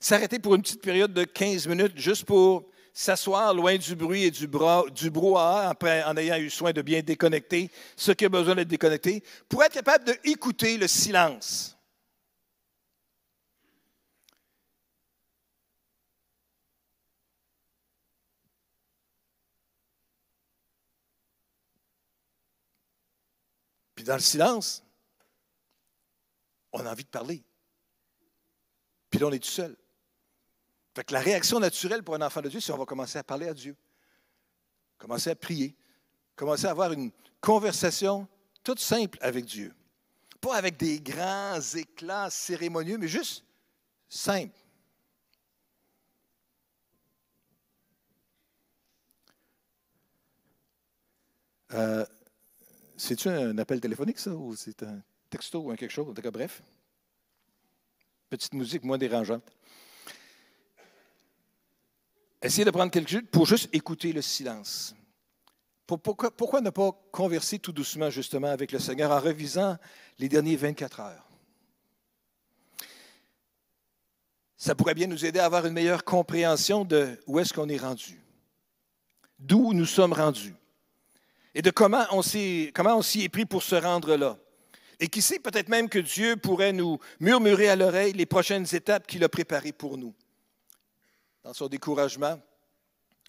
S'arrêter 0.00 0.38
pour 0.38 0.54
une 0.54 0.62
petite 0.62 0.82
période 0.82 1.12
de 1.12 1.24
15 1.24 1.66
minutes 1.66 1.96
juste 1.96 2.24
pour 2.24 2.68
s'asseoir 2.92 3.54
loin 3.54 3.76
du 3.76 3.96
bruit 3.96 4.24
et 4.24 4.30
du, 4.30 4.46
du 4.46 5.10
brouhaha 5.10 5.74
en 6.06 6.16
ayant 6.16 6.36
eu 6.36 6.50
soin 6.50 6.72
de 6.72 6.82
bien 6.82 7.00
déconnecter 7.00 7.70
ce 7.96 8.12
qui 8.12 8.24
a 8.24 8.28
besoin 8.28 8.54
d'être 8.54 8.68
déconnecté, 8.68 9.22
pour 9.48 9.64
être 9.64 9.72
capable 9.72 10.04
d'écouter 10.04 10.76
le 10.76 10.86
silence. 10.86 11.73
Dans 24.04 24.14
le 24.14 24.20
silence, 24.20 24.84
on 26.72 26.84
a 26.84 26.90
envie 26.90 27.04
de 27.04 27.08
parler. 27.08 27.42
Puis 29.08 29.18
là, 29.18 29.26
on 29.28 29.32
est 29.32 29.38
tout 29.38 29.48
seul. 29.48 29.74
Fait 30.94 31.04
que 31.04 31.14
la 31.14 31.20
réaction 31.20 31.58
naturelle 31.58 32.02
pour 32.02 32.14
un 32.14 32.20
enfant 32.20 32.42
de 32.42 32.50
Dieu, 32.50 32.60
c'est 32.60 32.70
qu'on 32.70 32.78
va 32.78 32.84
commencer 32.84 33.18
à 33.18 33.24
parler 33.24 33.48
à 33.48 33.54
Dieu, 33.54 33.74
commencer 34.98 35.30
à 35.30 35.34
prier, 35.34 35.74
commencer 36.36 36.66
à 36.66 36.70
avoir 36.70 36.92
une 36.92 37.10
conversation 37.40 38.28
toute 38.62 38.78
simple 38.78 39.18
avec 39.22 39.46
Dieu. 39.46 39.74
Pas 40.40 40.56
avec 40.56 40.76
des 40.76 41.00
grands 41.00 41.60
éclats 41.74 42.28
cérémonieux, 42.28 42.98
mais 42.98 43.08
juste 43.08 43.44
simple. 44.08 44.58
Euh, 51.72 52.04
c'est-tu 52.96 53.28
un 53.28 53.56
appel 53.58 53.80
téléphonique, 53.80 54.18
ça, 54.18 54.30
ou 54.30 54.54
c'est 54.54 54.82
un 54.82 55.02
texto 55.30 55.60
ou 55.60 55.74
quelque 55.74 55.90
chose? 55.90 56.08
En 56.08 56.14
tout 56.14 56.22
cas, 56.22 56.30
bref. 56.30 56.62
Petite 58.30 58.54
musique 58.54 58.84
moins 58.84 58.98
dérangeante. 58.98 59.44
Essayez 62.42 62.64
de 62.64 62.70
prendre 62.70 62.90
quelques 62.90 63.12
minutes 63.12 63.30
pour 63.30 63.46
juste 63.46 63.68
écouter 63.72 64.12
le 64.12 64.22
silence. 64.22 64.94
Pourquoi, 65.86 66.60
ne 66.60 66.70
pas 66.70 66.92
converser 67.12 67.58
tout 67.58 67.72
doucement 67.72 68.10
justement 68.10 68.48
avec 68.48 68.72
le 68.72 68.78
Seigneur 68.78 69.10
en 69.10 69.20
revisant 69.20 69.76
les 70.18 70.28
derniers 70.28 70.56
24 70.56 71.00
heures? 71.00 71.28
Ça 74.56 74.74
pourrait 74.74 74.94
bien 74.94 75.06
nous 75.06 75.26
aider 75.26 75.38
à 75.38 75.44
avoir 75.44 75.66
une 75.66 75.74
meilleure 75.74 76.04
compréhension 76.04 76.84
de 76.84 77.20
où 77.26 77.38
est-ce 77.38 77.52
qu'on 77.52 77.68
est 77.68 77.76
rendu, 77.76 78.18
d'où 79.38 79.74
nous 79.74 79.84
sommes 79.84 80.14
rendus 80.14 80.54
et 81.54 81.62
de 81.62 81.70
comment 81.70 82.06
on 82.10 82.22
s'y 82.22 82.72
est 82.72 83.28
pris 83.28 83.46
pour 83.46 83.62
se 83.62 83.74
rendre 83.74 84.16
là. 84.16 84.38
Et 85.00 85.08
qui 85.08 85.22
sait 85.22 85.38
peut-être 85.38 85.68
même 85.68 85.88
que 85.88 85.98
Dieu 85.98 86.36
pourrait 86.36 86.72
nous 86.72 86.98
murmurer 87.20 87.68
à 87.68 87.76
l'oreille 87.76 88.12
les 88.12 88.26
prochaines 88.26 88.66
étapes 88.72 89.06
qu'il 89.06 89.24
a 89.24 89.28
préparées 89.28 89.72
pour 89.72 89.98
nous 89.98 90.14
dans 91.44 91.52
son 91.52 91.68
découragement, 91.68 92.40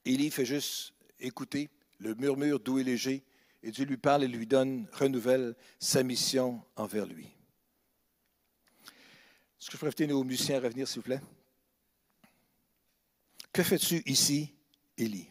Élie 0.06 0.32
fait 0.32 0.46
juste 0.46 0.94
écouter 1.20 1.70
le 2.00 2.16
murmure 2.16 2.60
doux 2.60 2.80
et 2.80 2.84
léger, 2.84 3.24
et 3.62 3.72
Dieu 3.72 3.86
lui 3.86 3.98
parle 3.98 4.24
et 4.24 4.28
lui 4.28 4.48
donne, 4.48 4.88
renouvelle 4.94 5.56
sa 5.80 6.02
mission 6.02 6.64
envers 6.76 7.06
lui. 7.06 7.26
Est-ce 9.60 9.68
que 9.68 9.74
je 9.74 9.78
pourrais 9.78 9.88
inviter 9.88 10.08
nos 10.08 10.24
musiciens 10.24 10.58
à 10.58 10.62
revenir, 10.62 10.88
s'il 10.88 10.98
vous 10.98 11.06
plaît? 11.06 11.22
Que 13.52 13.64
fais-tu 13.64 14.02
ici, 14.06 14.54
Élie? 14.98 15.28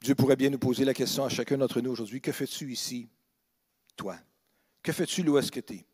Dieu 0.00 0.14
pourrait 0.14 0.36
bien 0.36 0.50
nous 0.50 0.58
poser 0.58 0.84
la 0.84 0.94
question 0.94 1.24
à 1.24 1.28
chacun 1.28 1.58
d'entre 1.58 1.80
nous 1.80 1.90
aujourd'hui. 1.90 2.20
Que 2.20 2.32
fais-tu 2.32 2.70
ici, 2.72 3.08
toi? 3.96 4.16
Que 4.82 4.92
fais-tu 4.92 5.22
là 5.22 5.32
où 5.32 5.40
que 5.40 5.60
tu 5.60 5.74
es? 5.74 5.84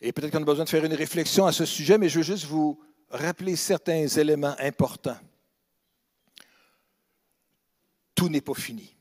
Et 0.00 0.12
peut-être 0.12 0.32
qu'on 0.32 0.42
a 0.42 0.46
besoin 0.46 0.64
de 0.64 0.70
faire 0.70 0.84
une 0.84 0.94
réflexion 0.94 1.46
à 1.46 1.52
ce 1.52 1.64
sujet, 1.64 1.98
mais 1.98 2.08
je 2.08 2.18
veux 2.18 2.24
juste 2.24 2.46
vous 2.46 2.80
rappeler 3.10 3.54
certains 3.54 4.06
éléments 4.06 4.56
importants. 4.58 5.18
Tout 8.14 8.28
n'est 8.28 8.40
pas 8.40 8.54
fini. 8.54 8.96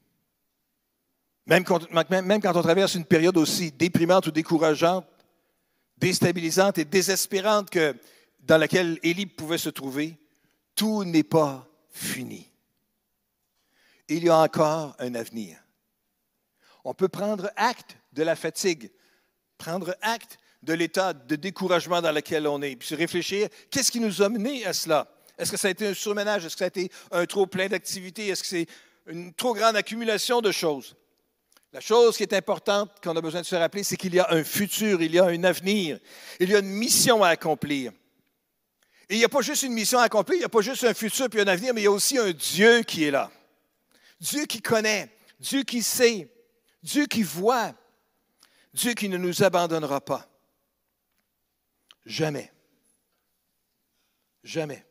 Même 1.46 1.64
quand, 1.64 1.90
même 2.10 2.42
quand, 2.42 2.56
on 2.56 2.62
traverse 2.62 2.96
une 2.96 3.06
période 3.06 3.38
aussi 3.38 3.72
déprimante 3.72 4.28
ou 4.28 4.32
décourageante, 4.32 5.08
déstabilisante 5.98 6.78
et 6.78 6.86
désespérante 6.86 7.70
que 7.70 7.96
dans 8.42 8.58
laquelle 8.58 9.00
Élie 9.02 9.26
pouvait 9.26 9.58
se 9.58 9.70
trouver, 9.70 10.18
tout 10.76 11.04
n'est 11.04 11.24
pas 11.24 11.69
fini. 11.92 12.50
Il 14.08 14.24
y 14.24 14.30
a 14.30 14.38
encore 14.38 14.96
un 15.00 15.16
avenir. 15.16 15.58
On 16.84 16.94
peut 16.94 17.10
prendre 17.10 17.52
acte 17.56 17.98
de 18.14 18.24
la 18.24 18.36
fatigue, 18.36 18.92
prendre 19.58 19.96
acte 20.02 20.40
de 20.64 20.74
l'état 20.74 21.14
de 21.14 21.36
découragement 21.36 22.02
dans 22.02 22.12
lequel 22.12 22.48
on 22.48 22.62
est, 22.62 22.76
puis 22.76 22.96
réfléchir, 22.96 23.48
qu'est-ce 23.70 23.92
qui 23.92 24.00
nous 24.00 24.22
a 24.22 24.30
mené 24.30 24.66
à 24.66 24.74
cela? 24.74 25.08
Est-ce 25.38 25.52
que 25.52 25.58
ça 25.58 25.70
a 25.70 25.72
été 25.72 25.88
un 25.88 25.94
surménage? 25.94 26.46
Est-ce 26.46 26.56
que 26.56 26.60
ça 26.60 26.66
a 26.66 26.68
été 26.68 26.92
un 27.12 27.26
trop 27.26 27.46
plein 27.48 27.68
d'activités? 27.68 28.28
Est-ce 28.28 28.42
que 28.42 28.50
c'est 28.50 28.68
une 29.08 29.34
trop 29.34 29.54
grande 29.54 29.76
accumulation 29.76 30.42
de 30.42 30.52
choses? 30.52 30.96
La 31.72 31.80
chose 31.80 32.18
qui 32.18 32.24
est 32.24 32.34
importante 32.34 32.92
qu'on 33.02 33.16
a 33.16 33.22
besoin 33.22 33.42
de 33.42 33.46
se 33.46 33.56
rappeler, 33.56 33.84
c'est 33.84 33.96
qu'il 33.96 34.16
y 34.16 34.20
a 34.20 34.28
un 34.32 34.44
futur, 34.44 35.02
il 35.02 35.14
y 35.14 35.20
a 35.20 35.26
un 35.26 35.44
avenir, 35.44 36.00
il 36.40 36.50
y 36.50 36.56
a 36.56 36.60
une 36.60 36.72
mission 36.72 37.24
à 37.24 37.30
accomplir. 37.30 37.92
Et 39.10 39.16
il 39.16 39.18
n'y 39.18 39.26
a 39.26 39.30
pas 39.30 39.42
juste 39.42 39.64
une 39.64 39.74
mission 39.74 39.98
à 39.98 40.04
accomplir, 40.04 40.36
il 40.36 40.40
n'y 40.40 40.46
a 40.46 40.50
pas 40.50 40.62
juste 40.62 40.84
un 40.84 40.94
futur 40.94 41.30
puis 41.30 41.42
un 41.42 41.48
avenir, 41.48 41.74
mais 41.74 41.82
il 41.82 41.86
y 41.86 41.88
a 41.88 41.92
aussi 41.92 42.18
un 42.18 42.32
Dieu 42.32 42.84
qui 42.84 43.06
est 43.06 43.12
là. 43.12 43.32
Dieu 44.20 44.46
qui 44.46 44.62
connaît, 44.62 45.12
Dieu 45.40 45.64
qui 45.64 45.82
sait, 45.82 46.32
Dieu 46.84 47.08
qui 47.08 47.24
voit, 47.24 47.74
Dieu 48.74 48.94
qui 48.94 49.10
ne 49.10 49.18
nous 49.18 49.44
abandonnera 49.44 50.00
pas. 50.00 50.28
Jamais. 52.06 52.52
Jamais. 54.44 54.86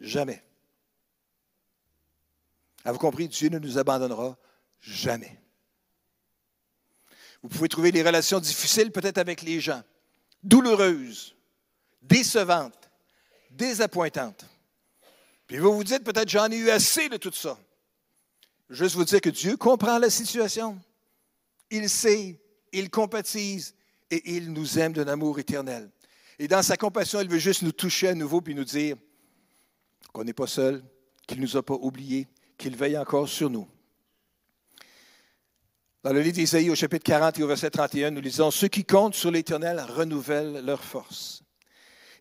Jamais. 0.00 0.42
Avez-vous 2.84 2.98
compris? 2.98 3.28
Dieu 3.28 3.50
ne 3.50 3.58
nous 3.58 3.76
abandonnera 3.76 4.38
jamais. 4.80 5.38
Vous 7.42 7.48
pouvez 7.48 7.68
trouver 7.68 7.92
des 7.92 8.02
relations 8.02 8.40
difficiles 8.40 8.90
peut-être 8.90 9.18
avec 9.18 9.42
les 9.42 9.60
gens, 9.60 9.82
douloureuses, 10.42 11.34
décevantes, 12.02 12.90
désappointantes. 13.50 14.46
Puis 15.46 15.58
vous 15.58 15.74
vous 15.74 15.84
dites 15.84 16.04
peut-être 16.04 16.28
j'en 16.28 16.50
ai 16.50 16.56
eu 16.56 16.70
assez 16.70 17.08
de 17.08 17.16
tout 17.16 17.32
ça. 17.32 17.58
Juste 18.68 18.94
vous 18.94 19.04
dire 19.04 19.20
que 19.20 19.30
Dieu 19.30 19.56
comprend 19.56 19.98
la 19.98 20.10
situation. 20.10 20.80
Il 21.70 21.88
sait, 21.88 22.40
il 22.72 22.88
compatise, 22.88 23.74
et 24.10 24.36
il 24.36 24.52
nous 24.52 24.78
aime 24.78 24.92
d'un 24.92 25.08
amour 25.08 25.38
éternel. 25.38 25.90
Et 26.38 26.48
dans 26.48 26.62
sa 26.62 26.76
compassion, 26.76 27.20
il 27.20 27.28
veut 27.28 27.38
juste 27.38 27.62
nous 27.62 27.72
toucher 27.72 28.08
à 28.08 28.14
nouveau 28.14 28.40
puis 28.40 28.54
nous 28.54 28.64
dire 28.64 28.96
qu'on 30.12 30.24
n'est 30.24 30.32
pas 30.32 30.46
seul, 30.46 30.82
qu'il 31.26 31.38
ne 31.38 31.42
nous 31.42 31.56
a 31.56 31.62
pas 31.62 31.74
oubliés, 31.74 32.26
qu'il 32.58 32.76
veille 32.76 32.98
encore 32.98 33.28
sur 33.28 33.50
nous. 33.50 33.68
Dans 36.02 36.14
le 36.14 36.22
livre 36.22 36.34
d'Isaïe, 36.34 36.70
au 36.70 36.74
chapitre 36.74 37.04
40 37.04 37.38
et 37.38 37.42
au 37.42 37.46
verset 37.46 37.70
31, 37.70 38.10
nous 38.10 38.22
lisons 38.22 38.50
Ceux 38.50 38.68
qui 38.68 38.84
comptent 38.84 39.14
sur 39.14 39.30
l'Éternel 39.30 39.80
renouvellent 39.80 40.64
leur 40.64 40.82
force. 40.82 41.42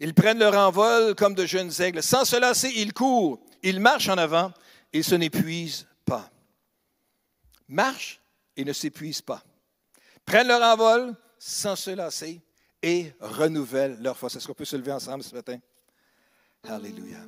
Ils 0.01 0.13
prennent 0.13 0.39
leur 0.39 0.55
envol 0.55 1.15
comme 1.15 1.33
de 1.33 1.45
jeunes 1.45 1.71
aigles. 1.79 2.03
Sans 2.03 2.25
se 2.25 2.35
lasser, 2.35 2.71
ils 2.75 2.93
courent, 2.93 3.39
ils 3.63 3.79
marchent 3.79 4.09
en 4.09 4.17
avant 4.17 4.51
et 4.91 5.01
se 5.01 5.15
n'épuisent 5.15 5.87
pas. 6.05 6.29
Marchent 7.69 8.21
et 8.57 8.65
ne 8.65 8.73
s'épuisent 8.73 9.21
pas. 9.21 9.43
Prennent 10.25 10.47
leur 10.47 10.61
envol, 10.61 11.15
sans 11.37 11.77
se 11.77 11.91
lasser 11.91 12.41
et 12.83 13.13
renouvellent 13.21 13.97
leur 14.01 14.17
force. 14.17 14.35
Est-ce 14.35 14.47
qu'on 14.47 14.53
peut 14.53 14.65
se 14.65 14.75
lever 14.75 14.91
ensemble 14.91 15.23
ce 15.23 15.33
matin? 15.33 15.57
Alléluia. 16.67 17.19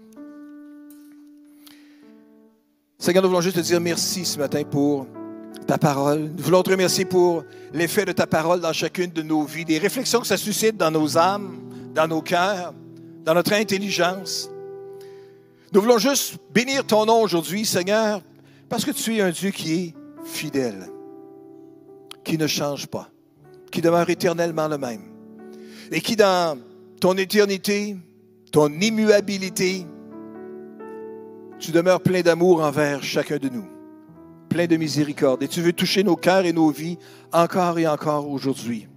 Seigneur, 3.00 3.24
nous 3.24 3.30
voulons 3.30 3.42
juste 3.42 3.56
te 3.56 3.62
dire 3.62 3.80
merci 3.80 4.26
ce 4.26 4.38
matin 4.38 4.64
pour 4.64 5.08
ta 5.66 5.78
parole. 5.78 6.32
Nous 6.36 6.44
voulons 6.44 6.64
te 6.64 6.72
remercier 6.72 7.06
pour 7.06 7.44
l'effet 7.74 8.06
de 8.06 8.12
ta 8.12 8.28
parole 8.28 8.60
dans 8.60 8.74
chacune 8.74 9.12
de 9.12 9.22
nos 9.22 9.44
vies, 9.44 9.66
des 9.66 9.78
réflexions 9.78 10.20
que 10.22 10.28
ça 10.28 10.38
suscite 10.38 10.78
dans 10.78 10.92
nos 10.92 11.18
âmes, 11.18 11.60
dans 11.94 12.08
nos 12.08 12.22
cœurs, 12.22 12.74
dans 13.24 13.34
notre 13.34 13.54
intelligence. 13.54 14.50
Nous 15.74 15.82
voulons 15.82 15.98
juste 15.98 16.38
bénir 16.54 16.86
ton 16.86 17.06
nom 17.06 17.22
aujourd'hui, 17.22 17.66
Seigneur, 17.66 18.22
parce 18.68 18.84
que 18.84 18.92
tu 18.92 19.18
es 19.18 19.22
un 19.22 19.32
Dieu 19.32 19.52
qui 19.52 19.74
est 19.74 19.94
fidèle, 20.26 20.90
qui 22.24 22.38
ne 22.38 22.48
change 22.48 22.88
pas, 22.88 23.10
qui 23.72 23.82
demeure 23.82 24.10
éternellement 24.10 24.68
le 24.68 24.78
même, 24.78 25.04
et 25.92 26.02
qui 26.02 26.16
dans 26.16 26.58
ton 27.00 27.14
éternité, 27.18 27.96
ton 28.52 28.70
immuabilité, 28.70 29.86
tu 31.60 31.72
demeures 31.72 32.02
plein 32.02 32.22
d'amour 32.22 32.62
envers 32.62 33.04
chacun 33.04 33.38
de 33.38 33.48
nous, 33.48 33.66
plein 34.52 34.68
de 34.68 34.76
miséricorde, 34.76 35.42
et 35.44 35.48
tu 35.48 35.62
veux 35.62 35.72
toucher 35.72 36.04
nos 36.04 36.18
cœurs 36.18 36.46
et 36.46 36.52
nos 36.52 36.70
vies 36.72 36.98
encore 37.32 37.80
et 37.80 37.88
encore 37.88 38.30
aujourd'hui. 38.30 38.88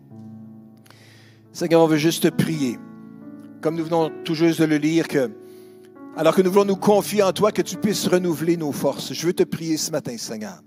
Seigneur, 1.52 1.80
on 1.80 1.86
veut 1.86 1.96
juste 1.96 2.24
te 2.24 2.28
prier, 2.28 2.76
comme 3.60 3.76
nous 3.76 3.84
venons 3.84 4.10
tout 4.24 4.34
juste 4.34 4.60
de 4.60 4.64
le 4.64 4.78
lire, 4.78 5.06
que 5.06 5.30
alors 6.16 6.34
que 6.34 6.42
nous 6.42 6.50
voulons 6.50 6.64
nous 6.64 6.76
confier 6.76 7.22
en 7.22 7.32
toi, 7.32 7.52
que 7.52 7.62
tu 7.62 7.76
puisses 7.76 8.08
renouveler 8.08 8.56
nos 8.56 8.72
forces. 8.72 9.12
Je 9.12 9.26
veux 9.26 9.32
te 9.32 9.44
prier 9.44 9.76
ce 9.76 9.92
matin, 9.92 10.16
Seigneur. 10.16 10.60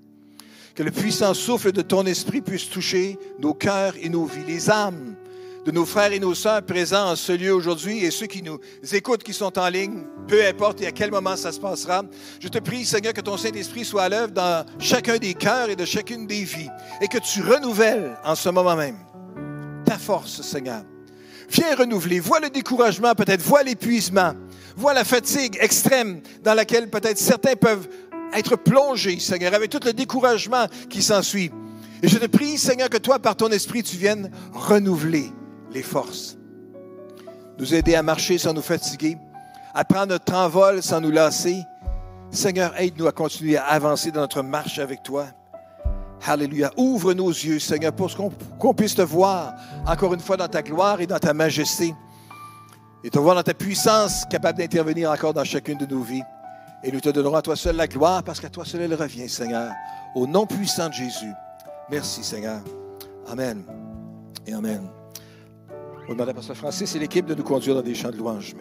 Que 0.73 0.83
le 0.83 0.91
puissant 0.91 1.33
souffle 1.33 1.73
de 1.73 1.81
ton 1.81 2.05
esprit 2.05 2.41
puisse 2.41 2.69
toucher 2.69 3.17
nos 3.39 3.53
cœurs 3.53 3.95
et 4.01 4.09
nos 4.09 4.25
vies, 4.25 4.45
les 4.47 4.69
âmes 4.69 5.15
de 5.66 5.72
nos 5.72 5.86
frères 5.86 6.12
et 6.14 6.20
nos 6.20 6.36
sœurs 6.36 6.64
présents 6.64 7.12
en 7.12 7.16
ce 7.16 7.32
lieu 7.32 7.53
aujourd'hui 7.53 8.03
et 8.03 8.12
ceux 8.12 8.28
qui 8.28 8.41
nous 8.41 8.60
écoutent, 8.93 9.24
qui 9.24 9.34
sont 9.34 9.58
en 9.60 9.70
ligne, 9.70 10.03
peu 10.28 10.45
importe 10.45 10.82
et 10.82 10.88
à 10.88 10.91
quel 10.91 11.12
moment 11.12 11.36
ça 11.36 11.51
se 11.51 11.60
passera. 11.60 12.03
Je 12.39 12.47
te 12.47 12.60
prie, 12.60 12.86
Seigneur, 12.86 13.14
que 13.14 13.22
ton 13.22 13.38
Saint-Esprit 13.38 13.86
soit 13.86 14.03
à 14.03 14.10
l'œuvre 14.10 14.32
dans 14.32 14.66
chacun 14.80 15.18
des 15.18 15.34
cœurs 15.34 15.70
et 15.70 15.76
de 15.76 15.86
chacune 15.86 16.28
des 16.28 16.43
vies 16.43 16.70
et 17.01 17.08
que 17.08 17.18
tu 17.18 17.41
renouvelles 17.41 18.18
en 18.24 18.36
ce 18.36 18.49
moment 18.49 18.76
même 18.76 18.97
ta 19.88 19.97
force, 19.97 20.41
Seigneur. 20.41 20.84
Viens 21.49 21.76
renouveler. 21.76 22.20
Vois 22.20 22.41
le 22.41 22.49
découragement, 22.49 23.16
peut-être. 23.16 23.41
Vois 23.41 23.64
l'épuisement. 23.64 24.34
Vois 24.76 24.93
la 24.93 25.05
fatigue 25.05 25.58
extrême 25.62 26.22
dans 26.43 26.53
laquelle 26.53 26.89
peut-être 26.89 27.18
certains 27.18 27.55
peuvent 27.55 27.88
être 28.34 28.58
plongés, 28.58 29.20
Seigneur, 29.20 29.53
avec 29.53 29.70
tout 29.70 29.80
le 29.86 29.93
découragement 29.93 30.68
qui 30.89 31.01
s'ensuit. 31.01 31.51
Et 32.03 32.10
je 32.10 32.18
te 32.18 32.26
prie, 32.26 32.58
Seigneur, 32.58 32.89
que 32.89 32.97
toi, 32.97 33.18
par 33.18 33.38
ton 33.38 33.47
esprit, 33.47 33.82
tu 33.82 33.95
viennes 33.95 34.30
renouveler 34.53 35.32
les 35.78 35.84
forces. 35.84 36.38
Nous 37.59 37.73
aider 37.73 37.95
à 37.95 38.03
marcher 38.03 38.38
sans 38.38 38.53
nous 38.53 38.61
fatiguer, 38.61 39.17
à 39.73 39.86
prendre 39.86 40.07
notre 40.07 40.34
envol 40.34 40.82
sans 40.82 40.99
nous 40.99 41.11
lasser. 41.11 41.63
Seigneur, 42.32 42.73
aide-nous 42.78 43.07
à 43.07 43.11
continuer 43.11 43.57
à 43.57 43.65
avancer 43.65 44.11
dans 44.11 44.21
notre 44.21 44.41
marche 44.41 44.80
avec 44.80 45.03
toi. 45.03 45.28
Alléluia. 46.25 46.71
Ouvre 46.78 47.13
nos 47.13 47.30
yeux, 47.30 47.59
Seigneur, 47.59 47.93
pour 47.93 48.11
qu'on 48.59 48.73
puisse 48.73 48.95
te 48.95 49.03
voir 49.03 49.53
encore 49.86 50.13
une 50.13 50.19
fois 50.19 50.36
dans 50.36 50.47
ta 50.47 50.63
gloire 50.63 50.99
et 50.99 51.07
dans 51.07 51.19
ta 51.19 51.34
majesté. 51.34 51.93
Et 53.03 53.09
te 53.09 53.19
voir 53.19 53.36
dans 53.36 53.43
ta 53.43 53.53
puissance 53.53 54.25
capable 54.25 54.57
d'intervenir 54.57 55.11
encore 55.11 55.34
dans 55.34 55.43
chacune 55.43 55.78
de 55.78 55.86
nos 55.86 56.01
vies. 56.01 56.23
Et 56.84 56.91
nous 56.91 56.99
te 56.99 57.09
donnerons 57.09 57.36
à 57.36 57.41
toi 57.41 57.55
seul 57.55 57.75
la 57.75 57.88
gloire 57.88 58.23
parce 58.23 58.39
qu'à 58.39 58.49
toi 58.49 58.65
seul 58.65 58.82
elle 58.82 58.95
revient, 58.95 59.30
Seigneur. 59.30 59.71
Au 60.15 60.25
nom 60.25 60.47
puissant 60.47 60.89
de 60.89 60.93
Jésus. 60.93 61.34
Merci, 61.89 62.23
Seigneur. 62.23 62.61
Amen. 63.30 63.63
Et 64.45 64.53
Amen. 64.53 64.96
On 66.10 66.14
demande 66.14 66.30
à 66.30 66.34
Pasteur 66.34 66.55
Francis 66.55 66.95
et 66.95 66.99
l'équipe 66.99 67.26
de 67.26 67.36
nous 67.36 67.43
conduire 67.43 67.76
dans 67.76 67.82
des 67.82 67.93
chants 67.93 68.12
de 68.12 68.18
louange. 68.18 68.55